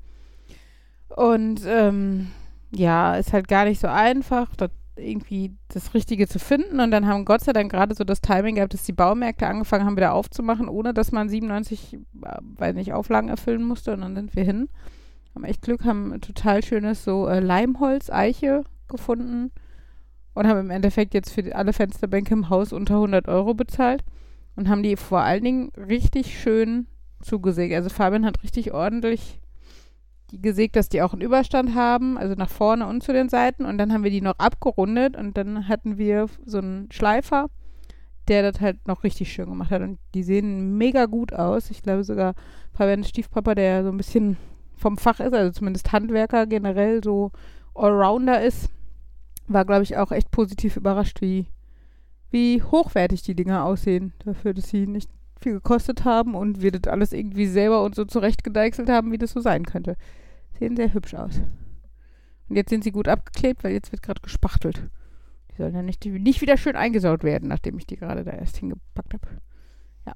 [1.16, 2.28] Und ähm,
[2.74, 6.80] ja, ist halt gar nicht so einfach, dort irgendwie das Richtige zu finden.
[6.80, 9.86] Und dann haben Gott sei Dank gerade so das Timing gehabt, dass die Baumärkte angefangen
[9.86, 12.00] haben, wieder aufzumachen, ohne dass man 97, äh,
[12.42, 13.94] weiß nicht, Auflagen erfüllen musste.
[13.94, 14.70] Und dann sind wir hin.
[15.34, 19.52] Haben echt Glück, haben ein total schönes so äh, Leimholz, Eiche gefunden.
[20.34, 24.04] Und haben im Endeffekt jetzt für alle Fensterbänke im Haus unter 100 Euro bezahlt
[24.56, 26.88] und haben die vor allen Dingen richtig schön
[27.22, 27.74] zugesägt.
[27.76, 29.42] Also Fabian hat richtig ordentlich
[30.32, 33.66] die gesägt, dass die auch einen Überstand haben, also nach vorne und zu den Seiten.
[33.66, 37.50] Und dann haben wir die noch abgerundet und dann hatten wir so einen Schleifer,
[38.28, 39.82] der das halt noch richtig schön gemacht hat.
[39.82, 41.70] Und die sehen mega gut aus.
[41.70, 42.34] Ich glaube sogar
[42.74, 44.38] Fabians Stiefpapa, der so ein bisschen
[44.76, 47.32] vom Fach ist, also zumindest Handwerker generell so
[47.76, 48.70] Allrounder ist,
[49.48, 51.46] war, glaube ich, auch echt positiv überrascht, wie,
[52.30, 55.10] wie hochwertig die Dinger aussehen, dafür, dass sie nicht
[55.40, 59.32] viel gekostet haben und wir das alles irgendwie selber und so zurechtgedeichselt haben, wie das
[59.32, 59.98] so sein könnte.
[60.62, 61.42] Sehen sehr hübsch aus.
[62.48, 64.90] Und jetzt sind sie gut abgeklebt, weil jetzt wird gerade gespachtelt.
[65.50, 68.58] Die sollen ja nicht, nicht wieder schön eingesaut werden, nachdem ich die gerade da erst
[68.58, 69.28] hingepackt habe.
[70.06, 70.14] Ja.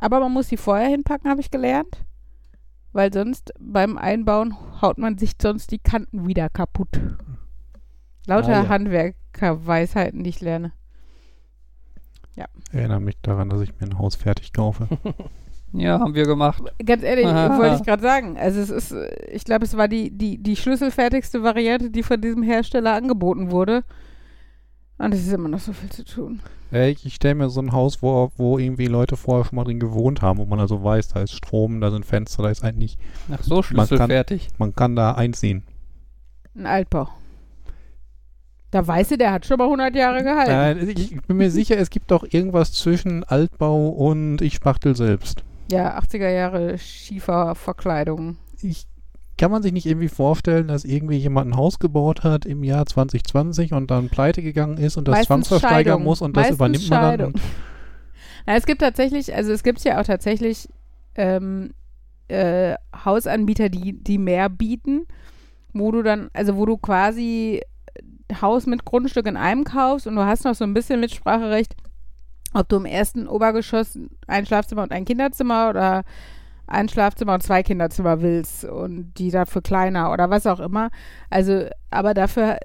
[0.00, 2.06] Aber man muss sie vorher hinpacken, habe ich gelernt.
[2.92, 6.98] Weil sonst beim Einbauen haut man sich sonst die Kanten wieder kaputt.
[8.26, 8.68] Lauter Ah, ja.
[8.68, 10.72] Handwerkerweisheiten, die ich lerne.
[12.34, 14.88] Ich erinnere mich daran, dass ich mir ein Haus fertig kaufe.
[15.74, 16.62] Ja, haben wir gemacht.
[16.84, 17.56] Ganz ehrlich, Aha.
[17.58, 18.36] wollte ich gerade sagen.
[18.36, 22.20] Also es ist, äh, ich glaube, es war die, die, die schlüsselfertigste Variante, die von
[22.20, 23.82] diesem Hersteller angeboten wurde.
[24.98, 26.40] Und es ist immer noch so viel zu tun.
[26.70, 29.80] Ich ich stelle mir so ein Haus vor, wo irgendwie Leute vorher schon mal drin
[29.80, 32.96] gewohnt haben, wo man also weiß, da ist Strom, da sind Fenster, da ist eigentlich,
[33.30, 34.48] Ach so, Man kann- schlüsselfertig.
[34.58, 35.64] man kann da einziehen.
[36.54, 37.08] Ein Altbau.
[38.70, 40.78] Da weißt du, der hat schon mal 100 Jahre gehalten.
[40.80, 44.96] Äh, ich, ich bin mir sicher, es gibt doch irgendwas zwischen Altbau und ich spachtel
[44.96, 45.44] selbst.
[45.72, 48.36] Ja, 80er Jahre Schieferverkleidung.
[48.60, 48.86] Ich,
[49.38, 52.84] kann man sich nicht irgendwie vorstellen, dass irgendwie jemand ein Haus gebaut hat im Jahr
[52.84, 56.02] 2020 und dann pleite gegangen ist und das Meistens zwangsversteigern Scheidung.
[56.04, 57.34] muss und das Meistens übernimmt man dann?
[58.46, 60.68] Na, es gibt tatsächlich, also es gibt ja auch tatsächlich
[61.14, 61.72] ähm,
[62.28, 62.74] äh,
[63.04, 65.06] Hausanbieter, die, die mehr bieten,
[65.72, 67.62] wo du dann, also wo du quasi
[68.40, 71.74] Haus mit Grundstück in einem kaufst und du hast noch so ein bisschen Mitspracherecht,
[72.54, 76.02] ob du im ersten Obergeschoss ein Schlafzimmer und ein Kinderzimmer oder
[76.66, 80.90] ein Schlafzimmer und zwei Kinderzimmer willst und die dafür kleiner oder was auch immer.
[81.30, 82.58] Also, aber dafür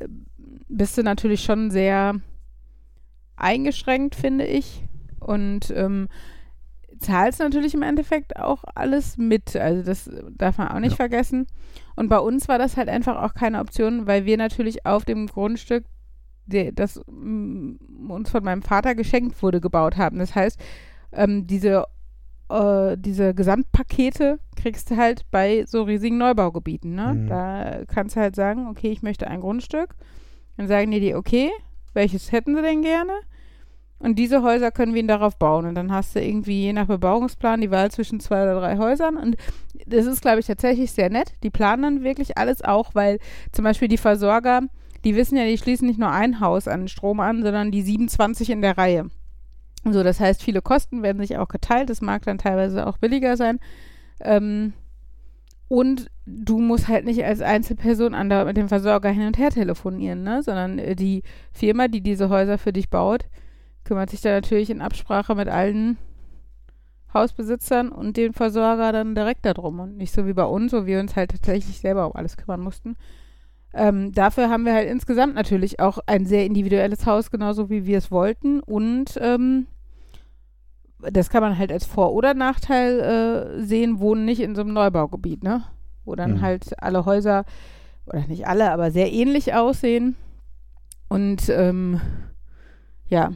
[0.70, 2.16] bist du natürlich schon sehr
[3.36, 4.84] eingeschränkt, finde ich.
[5.20, 6.08] Und ähm,
[7.00, 9.56] zahlst natürlich im Endeffekt auch alles mit.
[9.56, 10.98] Also das darf man auch nicht Ja.
[10.98, 11.48] vergessen.
[11.96, 15.28] Und bei uns war das halt einfach auch keine Option, weil wir natürlich auf dem
[15.28, 15.86] Grundstück,
[16.48, 20.20] der, das mm, uns von meinem Vater geschenkt wurde, gebaut haben.
[20.20, 20.60] Das heißt,
[21.12, 21.86] ähm, diese,
[22.50, 26.96] äh, diese Gesamtpakete kriegst du halt bei so riesigen Neubaugebieten.
[26.96, 27.14] Ne?
[27.14, 27.28] Mhm.
[27.28, 29.96] Da kannst du halt sagen, okay, ich möchte ein Grundstück.
[30.58, 31.52] Dann sagen die dir, okay,
[31.94, 33.14] welches hätten sie denn gerne?
[34.00, 35.66] Und diese Häuser können wir ihnen darauf bauen.
[35.66, 39.18] Und dann hast du irgendwie je nach Bebauungsplan die Wahl zwischen zwei oder drei Häusern.
[39.18, 39.38] Und
[39.88, 41.34] das ist, glaube ich, tatsächlich sehr nett.
[41.44, 43.20] Die planen dann wirklich alles auch, weil
[43.52, 44.62] zum Beispiel die Versorger,
[45.08, 48.50] die wissen ja, die schließen nicht nur ein Haus an Strom an, sondern die 27
[48.50, 49.10] in der Reihe.
[49.86, 51.90] So, das heißt, viele Kosten werden sich auch geteilt.
[51.90, 53.60] Das mag dann teilweise auch billiger sein.
[54.20, 54.74] Ähm,
[55.70, 60.24] und du musst halt nicht als Einzelperson andauernd mit dem Versorger hin und her telefonieren,
[60.24, 60.44] ne?
[60.44, 61.24] sondern äh, die
[61.54, 63.28] Firma, die diese Häuser für dich baut,
[63.86, 65.98] kümmert sich da natürlich in Absprache mit allen
[67.14, 71.00] Hausbesitzern und dem Versorger dann direkt darum und nicht so wie bei uns, wo wir
[71.00, 72.98] uns halt tatsächlich selber um alles kümmern mussten.
[73.78, 78.00] Ähm, dafür haben wir halt insgesamt natürlich auch ein sehr individuelles Haus, genauso wie wir
[78.00, 78.60] es wollten.
[78.60, 79.68] Und ähm,
[81.00, 84.74] das kann man halt als Vor- oder Nachteil äh, sehen, wohnen nicht in so einem
[84.74, 85.64] Neubaugebiet, ne?
[86.06, 86.42] Wo dann Mhm.
[86.42, 87.46] halt alle Häuser,
[88.08, 90.16] oder nicht alle, aber sehr ähnlich aussehen.
[91.10, 92.02] Und ähm,
[93.10, 93.32] ja,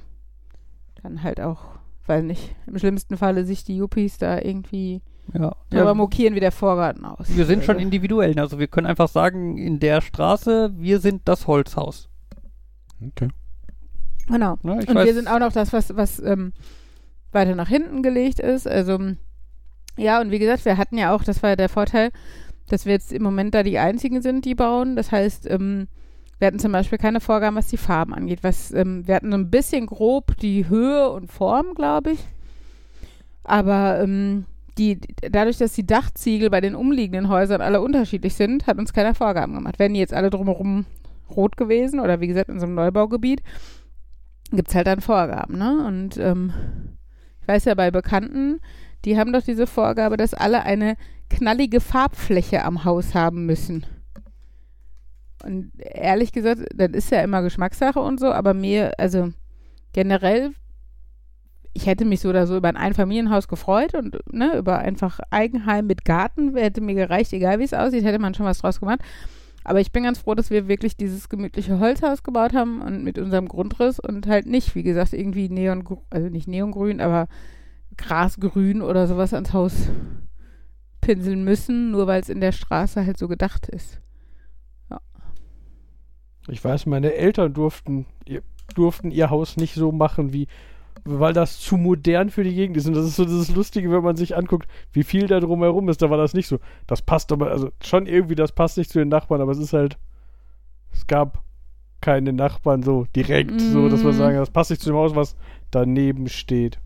[1.04, 1.60] dann halt auch,
[2.08, 5.02] weiß nicht, im schlimmsten Falle sich die Yuppies da irgendwie
[5.34, 5.56] Ja.
[5.70, 5.94] drüber ja.
[5.94, 7.38] mokieren, wie der Vorgarten aussieht.
[7.38, 8.38] Wir sind schon Also, individuell.
[8.40, 12.10] Also wir können einfach sagen, in der Straße, wir sind das Holzhaus.
[13.06, 13.30] Okay.
[14.28, 14.58] Genau.
[14.62, 16.54] Ich Und weiß- wir sind auch noch das, was, was ähm,
[17.32, 18.68] weiter nach hinten gelegt ist.
[18.68, 19.00] Also,
[19.98, 22.12] ja, und wie gesagt, wir hatten ja auch, das war ja der Vorteil,
[22.70, 24.96] dass wir jetzt im Moment da die einzigen sind, die bauen.
[24.96, 25.88] Das heißt, ähm,
[26.40, 28.40] wir hatten zum Beispiel keine Vorgaben, was die Farben angeht.
[28.44, 32.20] Was, ähm, wir hatten so ein bisschen grob die Höhe und Form, glaube ich.
[33.44, 34.46] Aber ähm,
[34.82, 35.00] die,
[35.30, 39.54] dadurch, dass die Dachziegel bei den umliegenden Häusern alle unterschiedlich sind, hat uns keiner Vorgaben
[39.54, 39.78] gemacht.
[39.78, 40.86] Wären die jetzt alle drumherum
[41.30, 43.44] rot gewesen oder wie gesagt in so einem Neubaugebiet,
[44.52, 45.86] gibt es halt dann Vorgaben, ne?
[45.86, 46.52] Und ähm,
[47.42, 48.60] ich weiß ja bei Bekannten,
[49.06, 50.96] die haben doch diese Vorgabe, dass alle eine
[51.30, 53.86] knallige Farbfläche am Haus haben müssen.
[55.44, 59.30] Und ehrlich gesagt, das ist ja immer Geschmackssache und so, aber mir, also
[59.94, 60.54] generell,
[61.74, 65.88] ich hätte mich so oder so über ein Einfamilienhaus gefreut und ne, über einfach Eigenheim
[65.88, 69.00] mit Garten hätte mir gereicht, egal wie es aussieht, hätte man schon was draus gemacht.
[69.64, 73.20] Aber ich bin ganz froh, dass wir wirklich dieses gemütliche Holzhaus gebaut haben und mit
[73.20, 77.28] unserem Grundriss und halt nicht, wie gesagt, irgendwie Neon, also nicht Neongrün, aber
[77.96, 79.90] Grasgrün oder sowas ans Haus
[81.00, 84.02] pinseln müssen, nur weil es in der Straße halt so gedacht ist.
[86.48, 88.08] Ich weiß, meine Eltern durften
[88.74, 90.48] durften ihr Haus nicht so machen, wie
[91.06, 92.88] weil das zu modern für die Gegend ist.
[92.88, 96.02] Und das ist so das Lustige, wenn man sich anguckt, wie viel da drumherum ist.
[96.02, 96.60] Da war das nicht so.
[96.88, 99.74] Das passt aber, also schon irgendwie, das passt nicht zu den Nachbarn, aber es ist
[99.74, 99.98] halt,
[100.92, 101.42] es gab
[102.02, 104.18] keine Nachbarn so direkt, so dass man Mm.
[104.18, 105.36] sagen, das passt nicht zu dem Haus, was
[105.70, 106.80] daneben steht.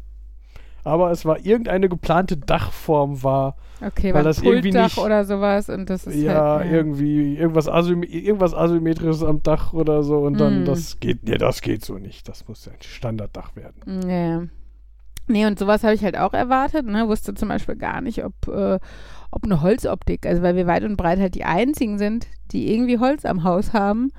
[0.86, 5.90] Aber es war irgendeine geplante Dachform war, Okay, Weil das irgendwie nicht- oder sowas und
[5.90, 10.62] das ist ja, halt, irgendwie irgendwas, asym irgendwas asymmetrisches am Dach oder so und dann
[10.62, 10.66] Mm.
[10.66, 12.30] das geht, nee, das geht so nicht.
[12.30, 14.10] Das muss ja ein Standarddach werden.
[14.10, 14.44] Ja.
[15.28, 17.08] Nee, und sowas habe ich halt auch erwartet, ne?
[17.10, 18.80] Wusste zum Beispiel gar nicht, ob, äh,
[19.32, 23.00] ob eine Holzoptik, also weil wir weit und breit halt die einzigen sind, die irgendwie
[23.00, 24.12] Holz am Haus haben.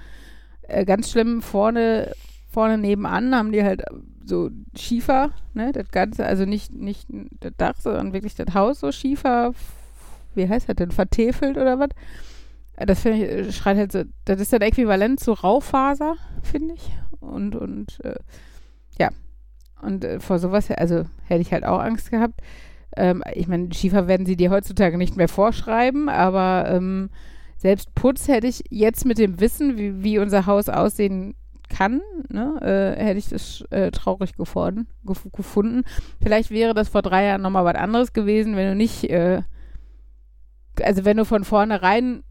[0.69, 2.13] Äh, ganz schlimm vorne,
[2.51, 3.85] vorne nebenan haben die halt
[4.29, 5.73] so Schiefer, ne?
[5.73, 7.09] Das Ganze, also nicht, nicht
[7.41, 9.53] das Dach, sondern wirklich das Haus so Schiefer,
[10.35, 11.89] wie heißt das denn, vertefelt oder was?
[12.77, 16.91] Das finde ich, äh, schreit halt so, das ist dann äquivalent zu Raufaser, finde ich.
[17.21, 18.17] Und, und, äh,
[18.99, 19.11] ja.
[19.81, 22.41] Und äh, vor sowas, also hätte ich halt auch Angst gehabt.
[22.97, 27.11] Ähm, ich meine, Schiefer werden sie dir heutzutage nicht mehr vorschreiben, aber ähm,
[27.57, 31.35] selbst Putz hätte ich jetzt mit dem Wissen, wie, wie unser Haus aussehen
[31.69, 35.83] kann, ne, äh, hätte ich das äh, traurig gefunden, gef gefunden.
[36.23, 39.43] Vielleicht wäre das vor drei Jahren nochmal was anderes gewesen, wenn du nicht, äh,
[40.83, 42.23] also wenn du von vornherein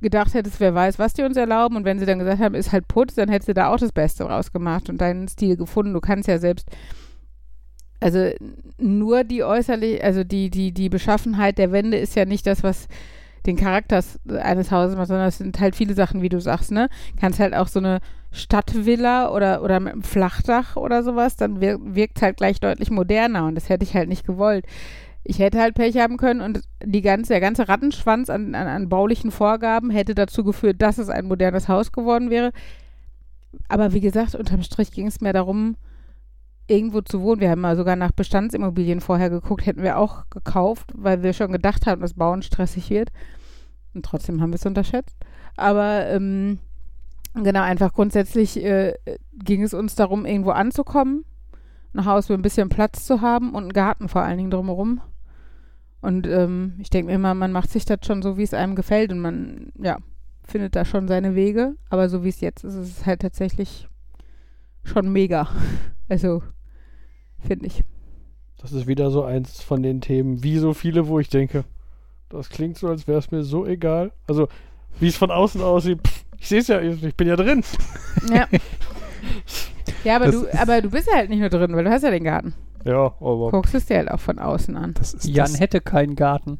[0.00, 2.72] gedacht hättest, wer weiß, was die uns erlauben und wenn sie dann gesagt haben, ist
[2.72, 5.94] halt Putz, dann hättest du da auch das Beste rausgemacht und deinen Stil gefunden.
[5.94, 6.68] Du kannst ja selbst,
[8.00, 8.30] also
[8.78, 12.86] nur die äußerlich, also die, die, die Beschaffenheit der Wände ist ja nicht das, was
[13.46, 14.02] den Charakter
[14.40, 16.88] eines Hauses macht, sondern es sind halt viele Sachen, wie du sagst, ne?
[17.20, 18.00] Kannst halt auch so eine
[18.32, 23.46] Stadtvilla oder, oder mit einem Flachdach oder sowas, dann wir, wirkt halt gleich deutlich moderner
[23.46, 24.66] und das hätte ich halt nicht gewollt.
[25.22, 28.88] Ich hätte halt Pech haben können und die ganze, der ganze Rattenschwanz an, an, an
[28.88, 32.52] baulichen Vorgaben hätte dazu geführt, dass es ein modernes Haus geworden wäre.
[33.68, 35.76] Aber wie gesagt, unterm Strich ging es mehr darum,
[36.66, 37.40] irgendwo zu wohnen.
[37.40, 41.52] Wir haben mal sogar nach Bestandsimmobilien vorher geguckt, hätten wir auch gekauft, weil wir schon
[41.52, 43.10] gedacht haben, dass Bauen stressig wird.
[43.94, 45.16] Und trotzdem haben wir es unterschätzt.
[45.56, 46.58] Aber ähm,
[47.34, 48.94] genau, einfach grundsätzlich äh,
[49.32, 51.24] ging es uns darum, irgendwo anzukommen,
[51.94, 55.00] ein Haus mit ein bisschen Platz zu haben und einen Garten vor allen Dingen drumherum.
[56.00, 58.74] Und ähm, ich denke mir immer, man macht sich das schon so, wie es einem
[58.74, 59.98] gefällt und man, ja,
[60.42, 61.76] findet da schon seine Wege.
[61.88, 63.88] Aber so wie es jetzt ist, ist es halt tatsächlich
[64.82, 65.48] schon mega.
[66.08, 66.42] Also,
[67.40, 67.84] finde ich.
[68.58, 71.64] Das ist wieder so eins von den Themen, wie so viele, wo ich denke,
[72.28, 74.12] das klingt so, als wäre es mir so egal.
[74.26, 74.48] Also,
[75.00, 77.62] wie es von außen aussieht, pff, ich sehe es ja, ich bin ja drin.
[78.30, 78.46] Ja.
[80.04, 82.02] ja, aber Das du, aber du bist ja halt nicht nur drin, weil du hast
[82.02, 82.54] ja den Garten.
[82.84, 84.94] Ja, aber Guckst es dir halt auch von außen an.
[84.94, 86.58] Das ist Jan das, hätte keinen Garten.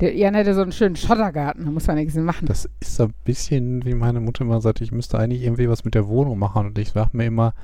[0.00, 2.46] Der Jan hätte so einen schönen Schottergarten, da muss man nichts machen.
[2.46, 5.84] das ist so ein bisschen, wie meine Mutter immer sagt, ich müsste eigentlich irgendwie was
[5.84, 6.66] mit der Wohnung machen.
[6.66, 7.54] Und ich sage mir immer,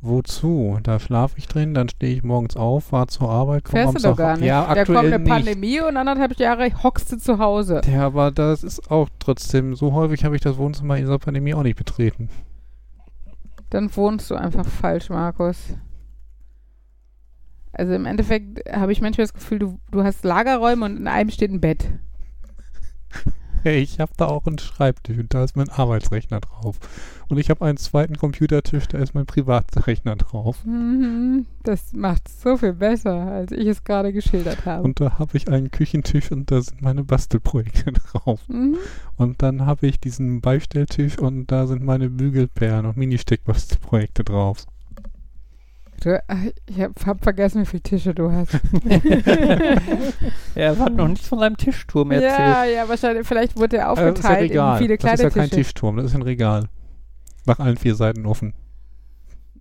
[0.00, 0.78] wozu?
[0.82, 4.08] Da schlafe ich drin, dann stehe ich morgens auf, fahre zur Arbeit, komme Fährst du
[4.08, 4.46] doch gar nicht.
[4.46, 5.32] Ja, da kommt aktuell eine nicht.
[5.32, 7.80] Pandemie und anderthalb Jahre hockst du zu Hause.
[7.90, 11.54] Ja, aber das ist auch trotzdem, so häufig habe ich das Wohnzimmer in dieser Pandemie
[11.54, 12.28] auch nicht betreten.
[13.70, 15.74] Dann wohnst du einfach falsch, Markus.
[17.72, 21.30] Also im Endeffekt habe ich manchmal das Gefühl, du, du hast Lagerräume und in einem
[21.30, 21.88] steht ein Bett.
[23.62, 26.78] Hey, ich habe da auch einen Schreibtisch und da ist mein Arbeitsrechner drauf.
[27.28, 30.64] Und ich habe einen zweiten Computertisch, da ist mein Privatrechner drauf.
[30.64, 34.82] Mhm, Das macht es so viel besser, als ich es gerade geschildert habe.
[34.82, 38.40] Und da habe ich einen Küchentisch und da sind meine Bastelprojekte drauf.
[38.48, 38.78] Mhm.
[39.16, 44.66] Und dann habe ich diesen Beistelltisch und da sind meine Bügelperlen und Mini-Steckbastelprojekte drauf.
[46.00, 46.18] Du,
[46.66, 48.58] ich habe hab vergessen, wie viele Tische du hast.
[50.54, 52.32] Er hat noch nichts von seinem Tischturm erzählt.
[52.38, 53.26] ja, ja, wahrscheinlich.
[53.26, 55.44] Vielleicht wurde er Äh, das ist ja aufgeteilt in viele das kleine ist ja kein
[55.50, 56.68] Tische Tischturm, das ist ein Regal.
[57.46, 58.54] Nach allen vier Seiten offen.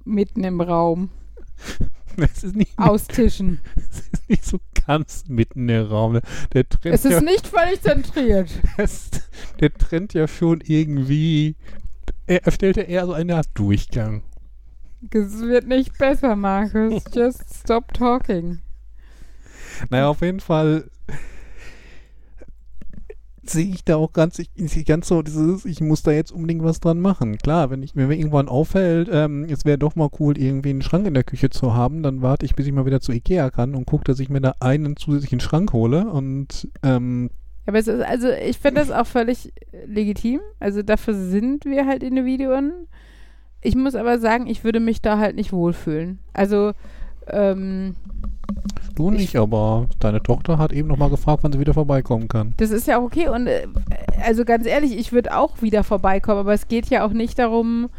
[0.06, 1.10] mitten im Raum.
[2.18, 3.62] Es ist nicht, Aus Tischen.
[3.78, 6.20] es ist nicht so ganz mitten im Raum.
[6.54, 8.50] Der trennt, es ist ja, nicht völlig zentriert.
[8.78, 9.10] es-
[9.62, 11.56] der trennt ja schon irgendwie.
[12.28, 14.22] Er, er stellte eher so eine Art Durchgang.
[15.12, 17.04] Es wird nicht besser, Markus.
[17.14, 18.60] Just stop talking.
[19.90, 20.90] Naja, auf jeden Fall
[23.50, 26.64] sehe ich da auch ganz, ich, ich ganz so dieses, ich muss da jetzt unbedingt
[26.64, 27.38] was dran machen.
[27.38, 31.08] Klar, wenn ich mir irgendwann auffällt, ähm, es wäre doch mal cool, irgendwie einen Schrank
[31.08, 33.76] in der Küche zu haben, dann warte ich, bis ich mal wieder zu Ikea kann
[33.76, 37.30] und gucke, dass ich mir da einen zusätzlichen Schrank hole und ähm,
[37.66, 39.54] Aber es ist, also ich finde das auch völlig
[39.86, 40.42] legitim.
[40.60, 42.88] Also dafür sind wir halt Individuen.
[43.62, 46.20] Ich muss aber sagen, ich würde mich da halt nicht wohlfühlen.
[46.34, 46.74] Also,
[47.28, 47.96] ähm,
[48.96, 52.54] du nicht, aber deine Tochter hat eben noch mal gefragt, wann sie wieder vorbeikommen kann.
[52.58, 53.28] das ist ja auch okay.
[53.30, 53.68] Und äh,
[54.26, 57.90] also ganz ehrlich, ich würde auch wieder vorbeikommen, aber es geht ja auch nicht darum,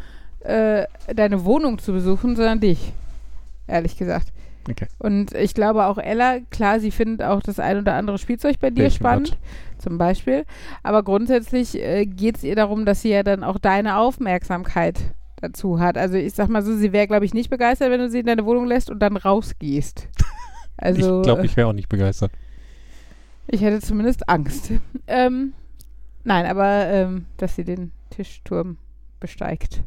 [0.41, 0.85] äh,
[1.15, 2.91] deine Wohnung zu besuchen, sondern dich.
[3.67, 4.33] Ehrlich gesagt.
[4.69, 4.87] Okay.
[4.99, 8.69] Und ich glaube auch Ella, klar, sie findet auch das ein oder andere Spielzeug bei
[8.69, 9.81] dir Welchen spannend, Gott?
[9.81, 10.45] zum Beispiel.
[10.83, 14.99] Aber grundsätzlich äh, geht es ihr darum, dass sie ja dann auch deine Aufmerksamkeit
[15.41, 15.97] dazu hat.
[15.97, 18.25] Also ich sag mal so, sie wäre, glaube ich, nicht begeistert, wenn du sie in
[18.25, 20.07] deine Wohnung lässt und dann rausgehst.
[20.77, 22.31] Also ich glaube, ich wäre auch nicht begeistert.
[23.45, 24.71] ich hätte zumindest Angst.
[25.05, 25.53] Ähm,
[26.23, 28.77] nein, aber ähm, dass sie den Tischturm
[29.19, 29.83] besteigt.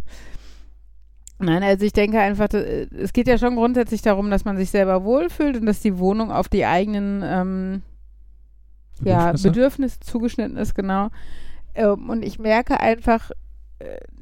[1.41, 5.03] Nein, also ich denke einfach, es geht ja schon grundsätzlich darum, dass man sich selber
[5.03, 7.83] wohlfühlt und dass die Wohnung auf die eigenen ähm,
[9.03, 9.49] ja, Bedürfnisse?
[9.49, 11.09] Bedürfnisse zugeschnitten ist, genau.
[11.75, 13.31] Ähm, und ich merke einfach,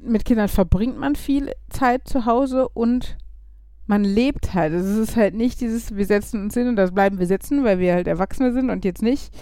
[0.00, 3.16] mit Kindern verbringt man viel Zeit zu Hause und
[3.86, 4.72] man lebt halt.
[4.72, 7.78] Es ist halt nicht dieses, wir setzen uns hin und das bleiben wir sitzen, weil
[7.78, 9.32] wir halt Erwachsene sind und jetzt nicht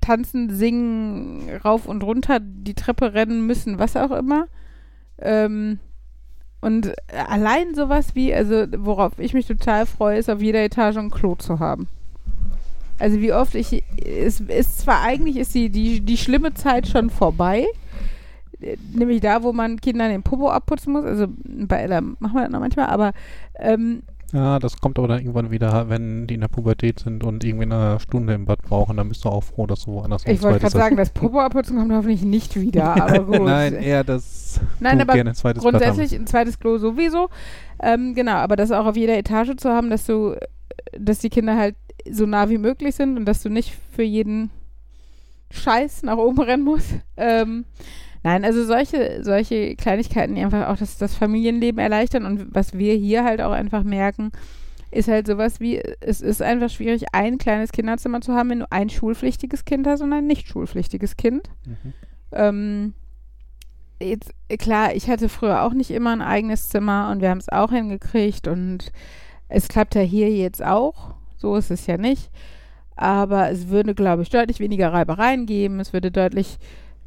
[0.00, 4.46] tanzen, singen, rauf und runter, die Treppe rennen müssen, was auch immer.
[5.18, 5.80] Ähm,
[6.60, 11.10] und allein sowas wie, also worauf ich mich total freue, ist auf jeder Etage ein
[11.10, 11.88] Klo zu haben.
[12.98, 17.10] Also wie oft ich, es ist zwar eigentlich ist die, die, die schlimme Zeit schon
[17.10, 17.66] vorbei,
[18.92, 22.50] nämlich da, wo man Kindern den Popo abputzen muss, also bei Ella machen wir das
[22.50, 23.12] noch manchmal, aber
[23.58, 24.02] ähm,
[24.32, 27.64] Ja, das kommt aber dann irgendwann wieder, wenn die in der Pubertät sind und irgendwie
[27.64, 30.60] eine Stunde im Bad brauchen, dann bist du auch froh, dass du woanders ich wollte
[30.60, 33.42] gerade sagen, das Popo abputzen kommt hoffentlich nicht wieder, aber gut.
[33.42, 37.28] Nein, eher das Nein, aber gerne ein zweites grundsätzlich ein zweites Klo sowieso.
[37.80, 40.34] Ähm, genau, aber das auch auf jeder Etage zu haben, dass du,
[40.98, 41.76] dass die Kinder halt
[42.10, 44.50] so nah wie möglich sind und dass du nicht für jeden
[45.50, 46.94] Scheiß nach oben rennen musst.
[47.16, 47.64] Ähm,
[48.26, 52.94] nein, also solche, solche Kleinigkeiten, die einfach auch das, das Familienleben erleichtern und was wir
[52.94, 54.32] hier halt auch einfach merken,
[54.90, 58.72] ist halt sowas wie, es ist einfach schwierig, ein kleines Kinderzimmer zu haben, wenn du
[58.72, 61.50] ein schulpflichtiges Kind hast und ein nicht schulpflichtiges Kind.
[61.66, 61.92] Mhm.
[62.32, 62.94] Ähm,
[64.00, 67.48] jetzt, klar, ich hatte früher auch nicht immer ein eigenes Zimmer und wir haben es
[67.48, 68.90] auch hingekriegt und
[69.48, 71.14] es klappt ja hier jetzt auch.
[71.36, 72.32] So ist es ja nicht.
[72.96, 75.78] Aber es würde, glaube ich, deutlich weniger Reibereien geben.
[75.78, 76.58] Es würde deutlich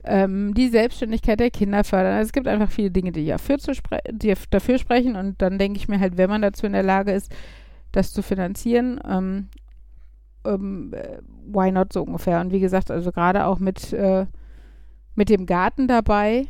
[0.09, 2.13] ähm, die Selbstständigkeit der Kinder fördern.
[2.13, 5.15] Also es gibt einfach viele Dinge, die, dafür, spre die dafür sprechen.
[5.15, 7.31] Und dann denke ich mir halt, wenn man dazu in der Lage ist,
[7.91, 9.49] das zu finanzieren, ähm,
[10.45, 12.41] ähm, äh, why not so ungefähr.
[12.41, 14.25] Und wie gesagt, also gerade auch mit, äh,
[15.15, 16.47] mit dem Garten dabei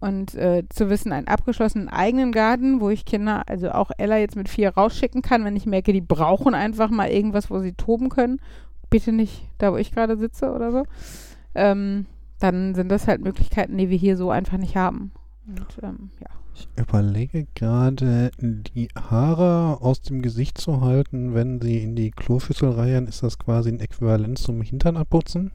[0.00, 4.36] und äh, zu wissen, einen abgeschlossenen eigenen Garten, wo ich Kinder, also auch Ella jetzt
[4.36, 8.08] mit vier rausschicken kann, wenn ich merke, die brauchen einfach mal irgendwas, wo sie toben
[8.08, 8.40] können.
[8.90, 10.84] Bitte nicht da, wo ich gerade sitze oder so.
[11.54, 12.06] Ähm,
[12.42, 15.12] dann sind das halt Möglichkeiten, die wir hier so einfach nicht haben.
[15.46, 16.28] Und ähm, ja.
[16.54, 22.70] Ich überlege gerade, die Haare aus dem Gesicht zu halten, wenn sie in die Kloschüssel
[22.70, 25.50] reihen, ist das quasi ein Äquivalent zum Hintern abputzen?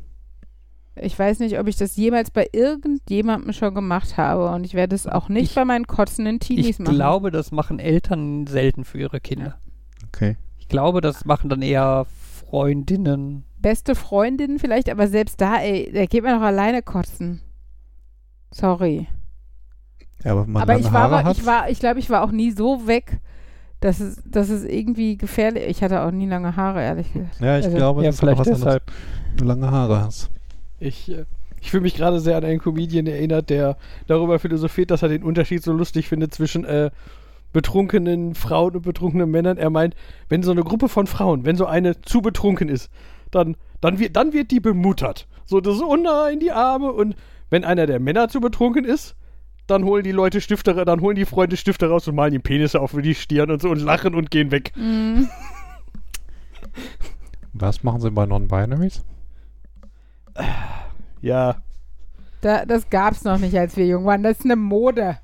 [0.99, 4.95] Ich weiß nicht, ob ich das jemals bei irgendjemandem schon gemacht habe und ich werde
[4.95, 6.95] es auch nicht Ich- bei meinen kotzenden Teenies Ich machen.
[6.95, 9.59] glaube, das machen Eltern selten für ihre Kinder.
[10.07, 10.37] Okay.
[10.57, 12.07] Ich glaube, das machen dann eher
[12.49, 13.43] Freundinnen.
[13.59, 17.41] Beste Freundin vielleicht, aber selbst da, ey, da geht man doch alleine kotzen.
[18.51, 19.07] Sorry.
[20.23, 22.31] Ja, aber man aber ich war, Haare hat, ich war, ich glaube, ich war auch
[22.31, 23.19] nie so weg,
[23.79, 25.63] dass es, dass es irgendwie gefährlich.
[25.67, 27.39] Ich hatte auch nie lange Haare, ehrlich gesagt.
[27.39, 28.83] ja, ich also- glaube, Ja, das ist auch vielleicht was anderes, deshalb.
[29.29, 30.29] wenn du lange Haare hast.
[30.79, 31.25] Ich, äh,
[31.61, 33.77] ich fühle mich gerade sehr an einen Comedian erinnert, der
[34.07, 36.91] darüber philosophiert, dass er den Unterschied so lustig findet zwischen äh,
[37.53, 39.57] betrunkenen Frauen und betrunkenen Männern.
[39.57, 39.95] Er meint,
[40.29, 42.89] wenn so eine Gruppe von Frauen, wenn so eine zu betrunken ist,
[43.31, 45.27] dann, dann, wird, dann wird die bemuttert.
[45.45, 46.91] So, das ist oh nein, die Arme.
[46.91, 47.15] Und
[47.49, 49.15] wenn einer der Männer zu betrunken ist,
[49.67, 52.79] dann holen die Leute Stifte, dann holen die Freunde Stifte raus und malen die Penisse
[52.79, 54.71] auf die Stirn und so und lachen und gehen weg.
[54.75, 55.27] Mhm.
[57.53, 59.03] Was machen sie bei Non-Binaries?
[61.21, 61.57] Ja,
[62.41, 64.21] Da, das gab's noch nicht, als wir jung waren.
[64.23, 65.17] Das ist eine Mode.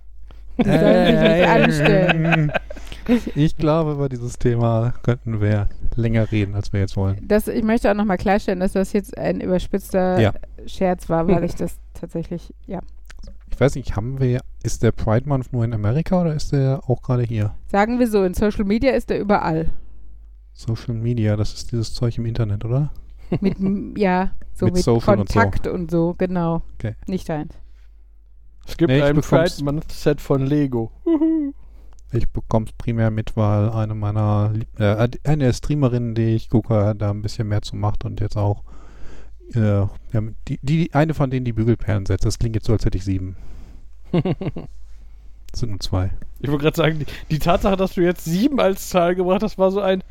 [0.57, 2.51] Die sollen Äh, sich nicht äh, anstellen.
[3.35, 7.19] Ich glaube, über dieses Thema könnten wir länger reden, als wir jetzt wollen.
[7.27, 10.33] Das, ich möchte auch nochmal klarstellen, dass das jetzt ein überspitzter Ja.
[10.65, 12.79] Scherz war, weil ich das tatsächlich, ja.
[13.51, 16.81] Ich weiß nicht, haben wir, ist der Pride Month nur in Amerika oder ist der
[16.87, 17.53] auch gerade hier?
[17.67, 19.69] Sagen wir so, in Social Media ist er überall.
[20.53, 22.91] Social Media, das ist dieses Zeug im Internet, oder?
[23.41, 25.39] Mit, m- ja, so Mit mit, Social und so.
[25.39, 26.15] Kontakt und so.
[26.17, 26.61] genau.
[26.75, 26.95] Okay.
[27.07, 27.53] Nicht deins.
[28.67, 30.91] es gibt Nee, ein Pride Month Set von Lego.
[32.13, 36.49] Ich bekomme es primär mit, weil eine meiner, Lieb- äh, eine der Streamerinnen, die ich
[36.49, 38.63] gucke, da ein bisschen mehr zu macht und jetzt auch,
[39.53, 39.85] äh,
[40.47, 42.25] die, die, eine von denen die Bügelperlen setzt.
[42.25, 43.35] Das klingt jetzt so, als hätte ich sieben.
[45.53, 46.11] Es sind nur zwei.
[46.39, 49.57] Ich wollte gerade sagen, die, die Tatsache, dass du jetzt sieben als Zahl gebracht hast,
[49.59, 50.03] war so ein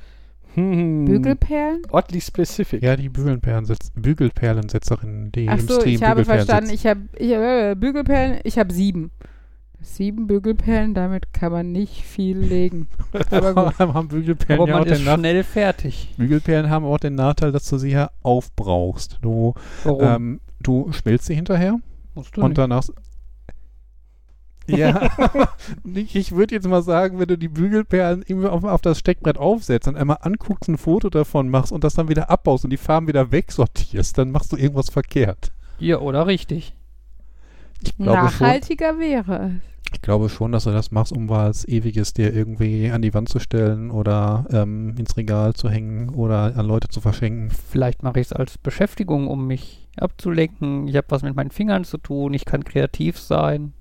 [0.54, 1.82] hm, Bügelperlen?
[1.90, 2.82] oddly specific.
[2.82, 6.84] Ja, die Bügelperlensetz Bügelperlensetzerin, die Ach im so, Stream ich habe Bügelperlen verstanden, setzt.
[6.84, 9.10] ich habe ich, äh, Bügelperlen, ich habe sieben.
[9.82, 12.88] Sieben Bügelperlen, damit kann man nicht viel legen.
[13.30, 13.78] Aber gut.
[13.78, 16.14] haben Bügelperlen Aber ja auch man ist den Nach schnell fertig.
[16.16, 19.18] Bügelperlen haben auch den Nachteil, dass du sie ja aufbrauchst.
[19.22, 19.54] Du,
[19.84, 20.00] Warum?
[20.02, 21.78] ähm, du schmilzt sie hinterher
[22.14, 22.58] Musst du und nicht.
[22.58, 22.84] danach.
[24.68, 25.10] Ja,
[25.94, 29.88] ich würde jetzt mal sagen, wenn du die Bügelperlen irgendwie auf, auf das Steckbrett aufsetzt
[29.88, 33.08] und einmal anguckst, ein Foto davon machst und das dann wieder abbaust und die Farben
[33.08, 35.50] wieder wegsortierst, dann machst du irgendwas verkehrt.
[35.80, 36.74] Ja, oder richtig.
[37.82, 39.71] Ich glaube schon, Nachhaltiger wäre es.
[39.94, 43.28] Ich glaube schon, dass du das machst, um was Ewiges dir irgendwie an die Wand
[43.28, 47.50] zu stellen oder ähm, ins Regal zu hängen oder an Leute zu verschenken.
[47.50, 50.88] Vielleicht mache ich es als Beschäftigung, um mich abzulenken.
[50.88, 52.34] Ich habe was mit meinen Fingern zu tun.
[52.34, 53.72] Ich kann kreativ sein.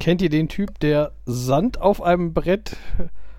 [0.00, 2.76] Kennt ihr den Typ, der Sand auf einem Brett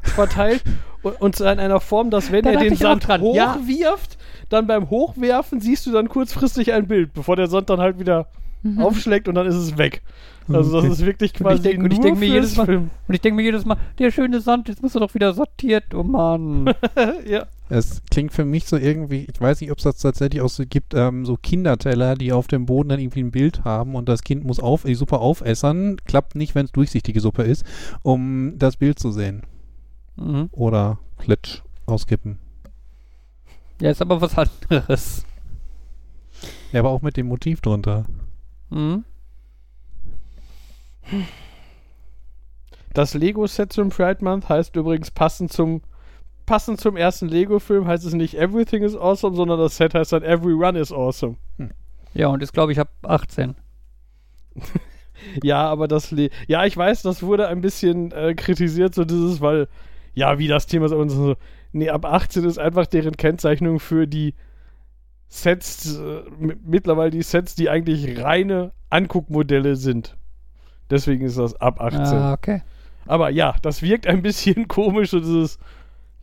[0.02, 0.64] verteilt
[1.02, 3.56] und, und zwar in einer Form, dass wenn Da er den Sand dran, ja.
[3.56, 4.18] hochwirft,
[4.49, 8.28] dann beim Hochwerfen siehst du dann kurzfristig ein Bild, bevor der Sand dann halt wieder
[8.66, 8.82] Mhm.
[8.82, 10.02] aufschlägt und dann ist es weg.
[10.48, 10.88] Also Okay.
[10.90, 12.90] das ist wirklich Und ich quasi denk- und ich nur denk mir jedes Mal- Film.
[13.08, 15.94] Und ich denke mir jedes Mal, der schöne Sand, jetzt muss er doch wieder sortiert.
[15.96, 16.74] Oh Mann.
[17.28, 17.46] ja.
[17.70, 20.64] Es klingt für mich so irgendwie, ich weiß nicht, ob es das tatsächlich auch so
[20.68, 24.22] gibt, ähm, so Kinderteller, die auf dem Boden dann irgendwie ein Bild haben und das
[24.24, 25.98] Kind muss auf, die Suppe aufessern.
[26.06, 27.64] Klappt nicht, wenn es durchsichtige Suppe ist,
[28.04, 29.44] um das Bild zu sehen.
[30.16, 30.50] mhm.
[30.52, 32.38] Oder Klitsch auskippen.
[33.82, 35.26] Ja, ist aber was anderes.
[36.72, 38.06] Ja, aber auch mit dem Motiv drunter.
[38.70, 39.04] Mhm.
[42.94, 45.82] Das Lego-Set zum Pride Month heißt übrigens passend zum
[46.46, 50.24] passend zum ersten Lego-Film heißt es nicht Everything is awesome, sondern das Set heißt dann
[50.24, 51.38] Every Run is awesome.
[52.14, 53.56] Ja, und ist, glaube ich, ab 18.
[55.42, 59.40] Ja, aber das Le ja, ich weiß, das wurde ein bisschen äh, kritisiert, so dieses,
[59.40, 59.70] weil
[60.14, 61.36] ja, wie das Thema ist, und so,
[61.72, 64.34] nee, ab 18 ist einfach deren Kennzeichnung für die
[65.27, 66.23] Sets, äh,
[66.64, 70.18] mittlerweile die Sets, die eigentlich reine Anguckmodelle sind.
[70.89, 72.02] Deswegen ist das ab 18.
[72.02, 72.61] Ah, okay.
[73.06, 75.60] Aber ja, das wirkt ein bisschen komisch, dieses,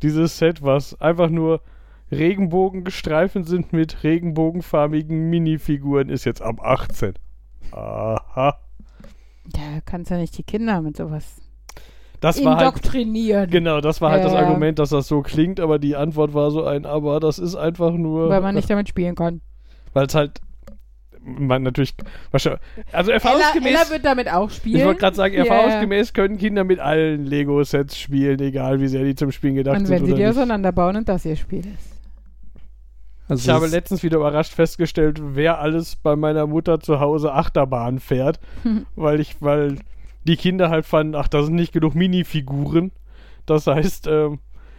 [0.03, 1.63] dieses Set, was einfach nur
[2.11, 7.15] Regenbogengestreifen sind mit regenbogenfarbigen Minifiguren, ist jetzt ab 18.
[7.71, 8.59] Aha.
[9.57, 11.42] Ja, kannst ja nicht die Kinder mit sowas
[12.23, 13.51] Das war halt, indoktrinieren.
[13.51, 14.39] genau, das war halt das Ja.
[14.39, 17.93] Argument, dass das so klingt, aber die Antwort war so ein, aber das ist einfach
[17.93, 19.41] nur, weil man nicht damit spielen kann.
[19.93, 20.41] weil es halt,
[21.25, 21.95] man natürlich,
[22.31, 22.61] wahrscheinlich,
[22.93, 24.77] also Ella, erfahrungsgemäß, Ella wird damit auch spielen.
[24.79, 29.05] ich wollte gerade sagen, Ja, erfahrungsgemäß können Kinder mit allen Lego-Sets spielen, egal wie sehr
[29.05, 30.31] die zum Spielen gedacht Und sind wenn sie oder die nicht.
[30.31, 31.93] auseinanderbauen und das ihr Spiel ist.
[33.29, 37.99] Also Ich habe letztens wieder überrascht festgestellt, wer alles bei meiner Mutter zu Hause Achterbahn
[38.01, 38.41] fährt,
[38.97, 39.77] weil ich, weil
[40.25, 42.93] die Kinder halt fanden, ach, da sind nicht genug Minifiguren.
[43.47, 44.39] Das heißt, ähm,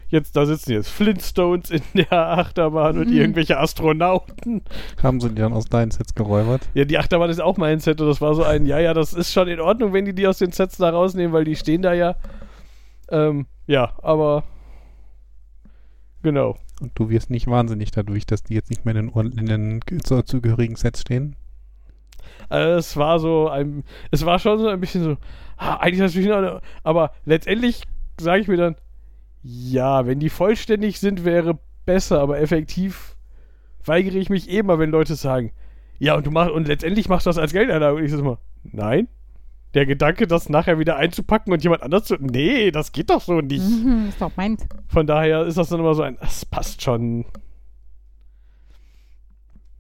[0.10, 3.18] jetzt, da sitzen jetzt Flintstones in der Achterbahn und Mhm.
[3.18, 4.62] irgendwelche Astronauten.
[5.02, 6.62] haben sie die dann aus deinen Sets geräubert.
[6.74, 9.14] Ja, die Achterbahn ist auch mein Set und das war so ein, ja, ja, das
[9.14, 11.82] ist schon in Ordnung, wenn die die aus den Sets da rausnehmen, weil die stehen
[11.82, 12.16] da ja.
[13.10, 14.44] Ähm, ja, aber
[16.22, 16.58] genau.
[16.82, 19.80] Und du wirst nicht wahnsinnig dadurch, dass die jetzt nicht mehr in den, in den
[20.04, 21.36] zu- zugehörigen Sets stehen.
[22.54, 25.18] Also es war so ein, es war schon so ein bisschen so,
[25.58, 27.84] ah, eigentlich natürlich noch aber letztendlich
[28.20, 28.76] sage ich mir dann,
[29.42, 33.16] ja, wenn die vollständig sind, wäre besser, aber effektiv
[33.86, 35.52] weigere ich mich eh immer, wenn Leute sagen,
[36.00, 37.98] ja, und du machst, und letztendlich machst du das als Geldanlage.
[37.98, 39.08] Und ich sage immer, nein.
[39.74, 43.42] Der Gedanke, das nachher wieder einzupacken und jemand anders zu, nee, das geht doch so
[43.42, 43.64] nicht.
[43.64, 44.68] Mhm, ist doch meins.
[44.88, 47.26] Von daher ist das dann immer so ein, das passt schon.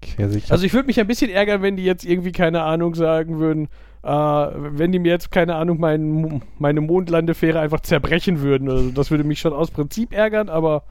[0.04, 3.40] Okay, also ich würde mich ein bisschen ärgern, wenn die jetzt irgendwie, keine Ahnung, sagen
[3.40, 3.68] würden,
[4.04, 8.70] äh, wenn die mir jetzt, keine Ahnung, mein, meine Mondlandefähre einfach zerbrechen würden.
[8.70, 10.84] Also das würde mich schon aus Prinzip ärgern, aber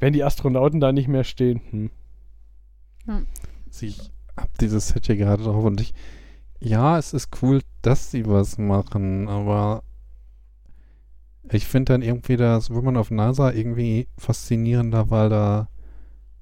[0.00, 1.90] wenn die Astronauten da nicht mehr stehen,
[3.06, 3.26] hm.
[3.80, 5.94] ich hab dieses Set hier gerade drauf und ich,
[6.58, 9.82] ja, es ist cool, dass sie was machen, aber
[11.50, 15.68] ich finde dann irgendwie das Woman of NASA irgendwie faszinierender, weil da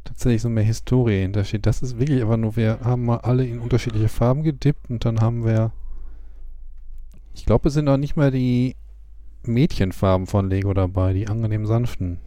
[0.04, 1.66] tatsächlich so mehr Historie hintersteht.
[1.66, 5.20] Das ist wirklich aber nur, wir haben mal alle in unterschiedliche Farben gedippt und dann
[5.20, 5.72] haben wir,
[7.34, 8.76] ich glaube, es sind auch nicht mehr die
[9.44, 12.18] Mädchenfarben von Lego dabei, die angenehm sanften.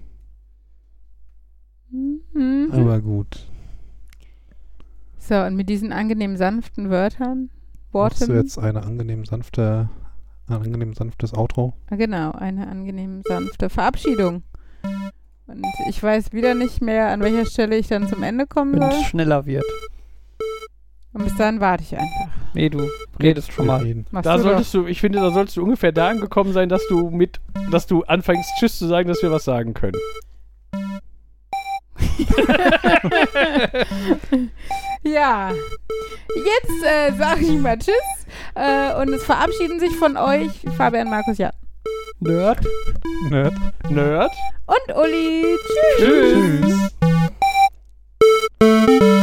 [1.92, 2.70] Mhm.
[2.72, 3.48] Aber gut.
[5.18, 7.50] So, und mit diesen angenehm sanften Wörtern,
[7.94, 8.36] Machst du Worten.
[8.38, 9.90] jetzt eine angenehm sanfte,
[10.48, 11.74] ein angenehm sanftes Outro?
[11.90, 14.44] Ah, Genau, eine angenehm sanfte Verabschiedung.
[15.48, 18.92] Und ich weiß wieder nicht mehr, an welcher Stelle ich dann zum Ende kommen Wenn
[18.92, 19.02] soll.
[19.02, 19.64] es schneller wird.
[21.14, 22.28] Und bis dahin warte ich einfach.
[22.54, 22.88] Nee, du
[23.22, 23.82] redest schon mal.
[23.82, 24.06] Reden.
[24.12, 26.86] Machst Da du solltest du, ich finde, da solltest du ungefähr da angekommen sein, dass
[26.88, 27.40] du mit,
[27.72, 29.98] dass du anfängst, Tschüss zu sagen, dass wir was sagen können.
[35.04, 35.52] Ja.
[36.36, 37.94] Jetzt äh, sage ich mal Tschüss.
[38.56, 41.52] Äh, und es verabschieden sich von euch Fabian, Markus, Jan.
[42.20, 42.60] Nerd.
[43.30, 43.54] Nerd.
[43.90, 44.32] Nerd.
[44.66, 45.58] Und Uli.
[45.98, 46.92] Tschüss.
[48.60, 49.15] Tschüss.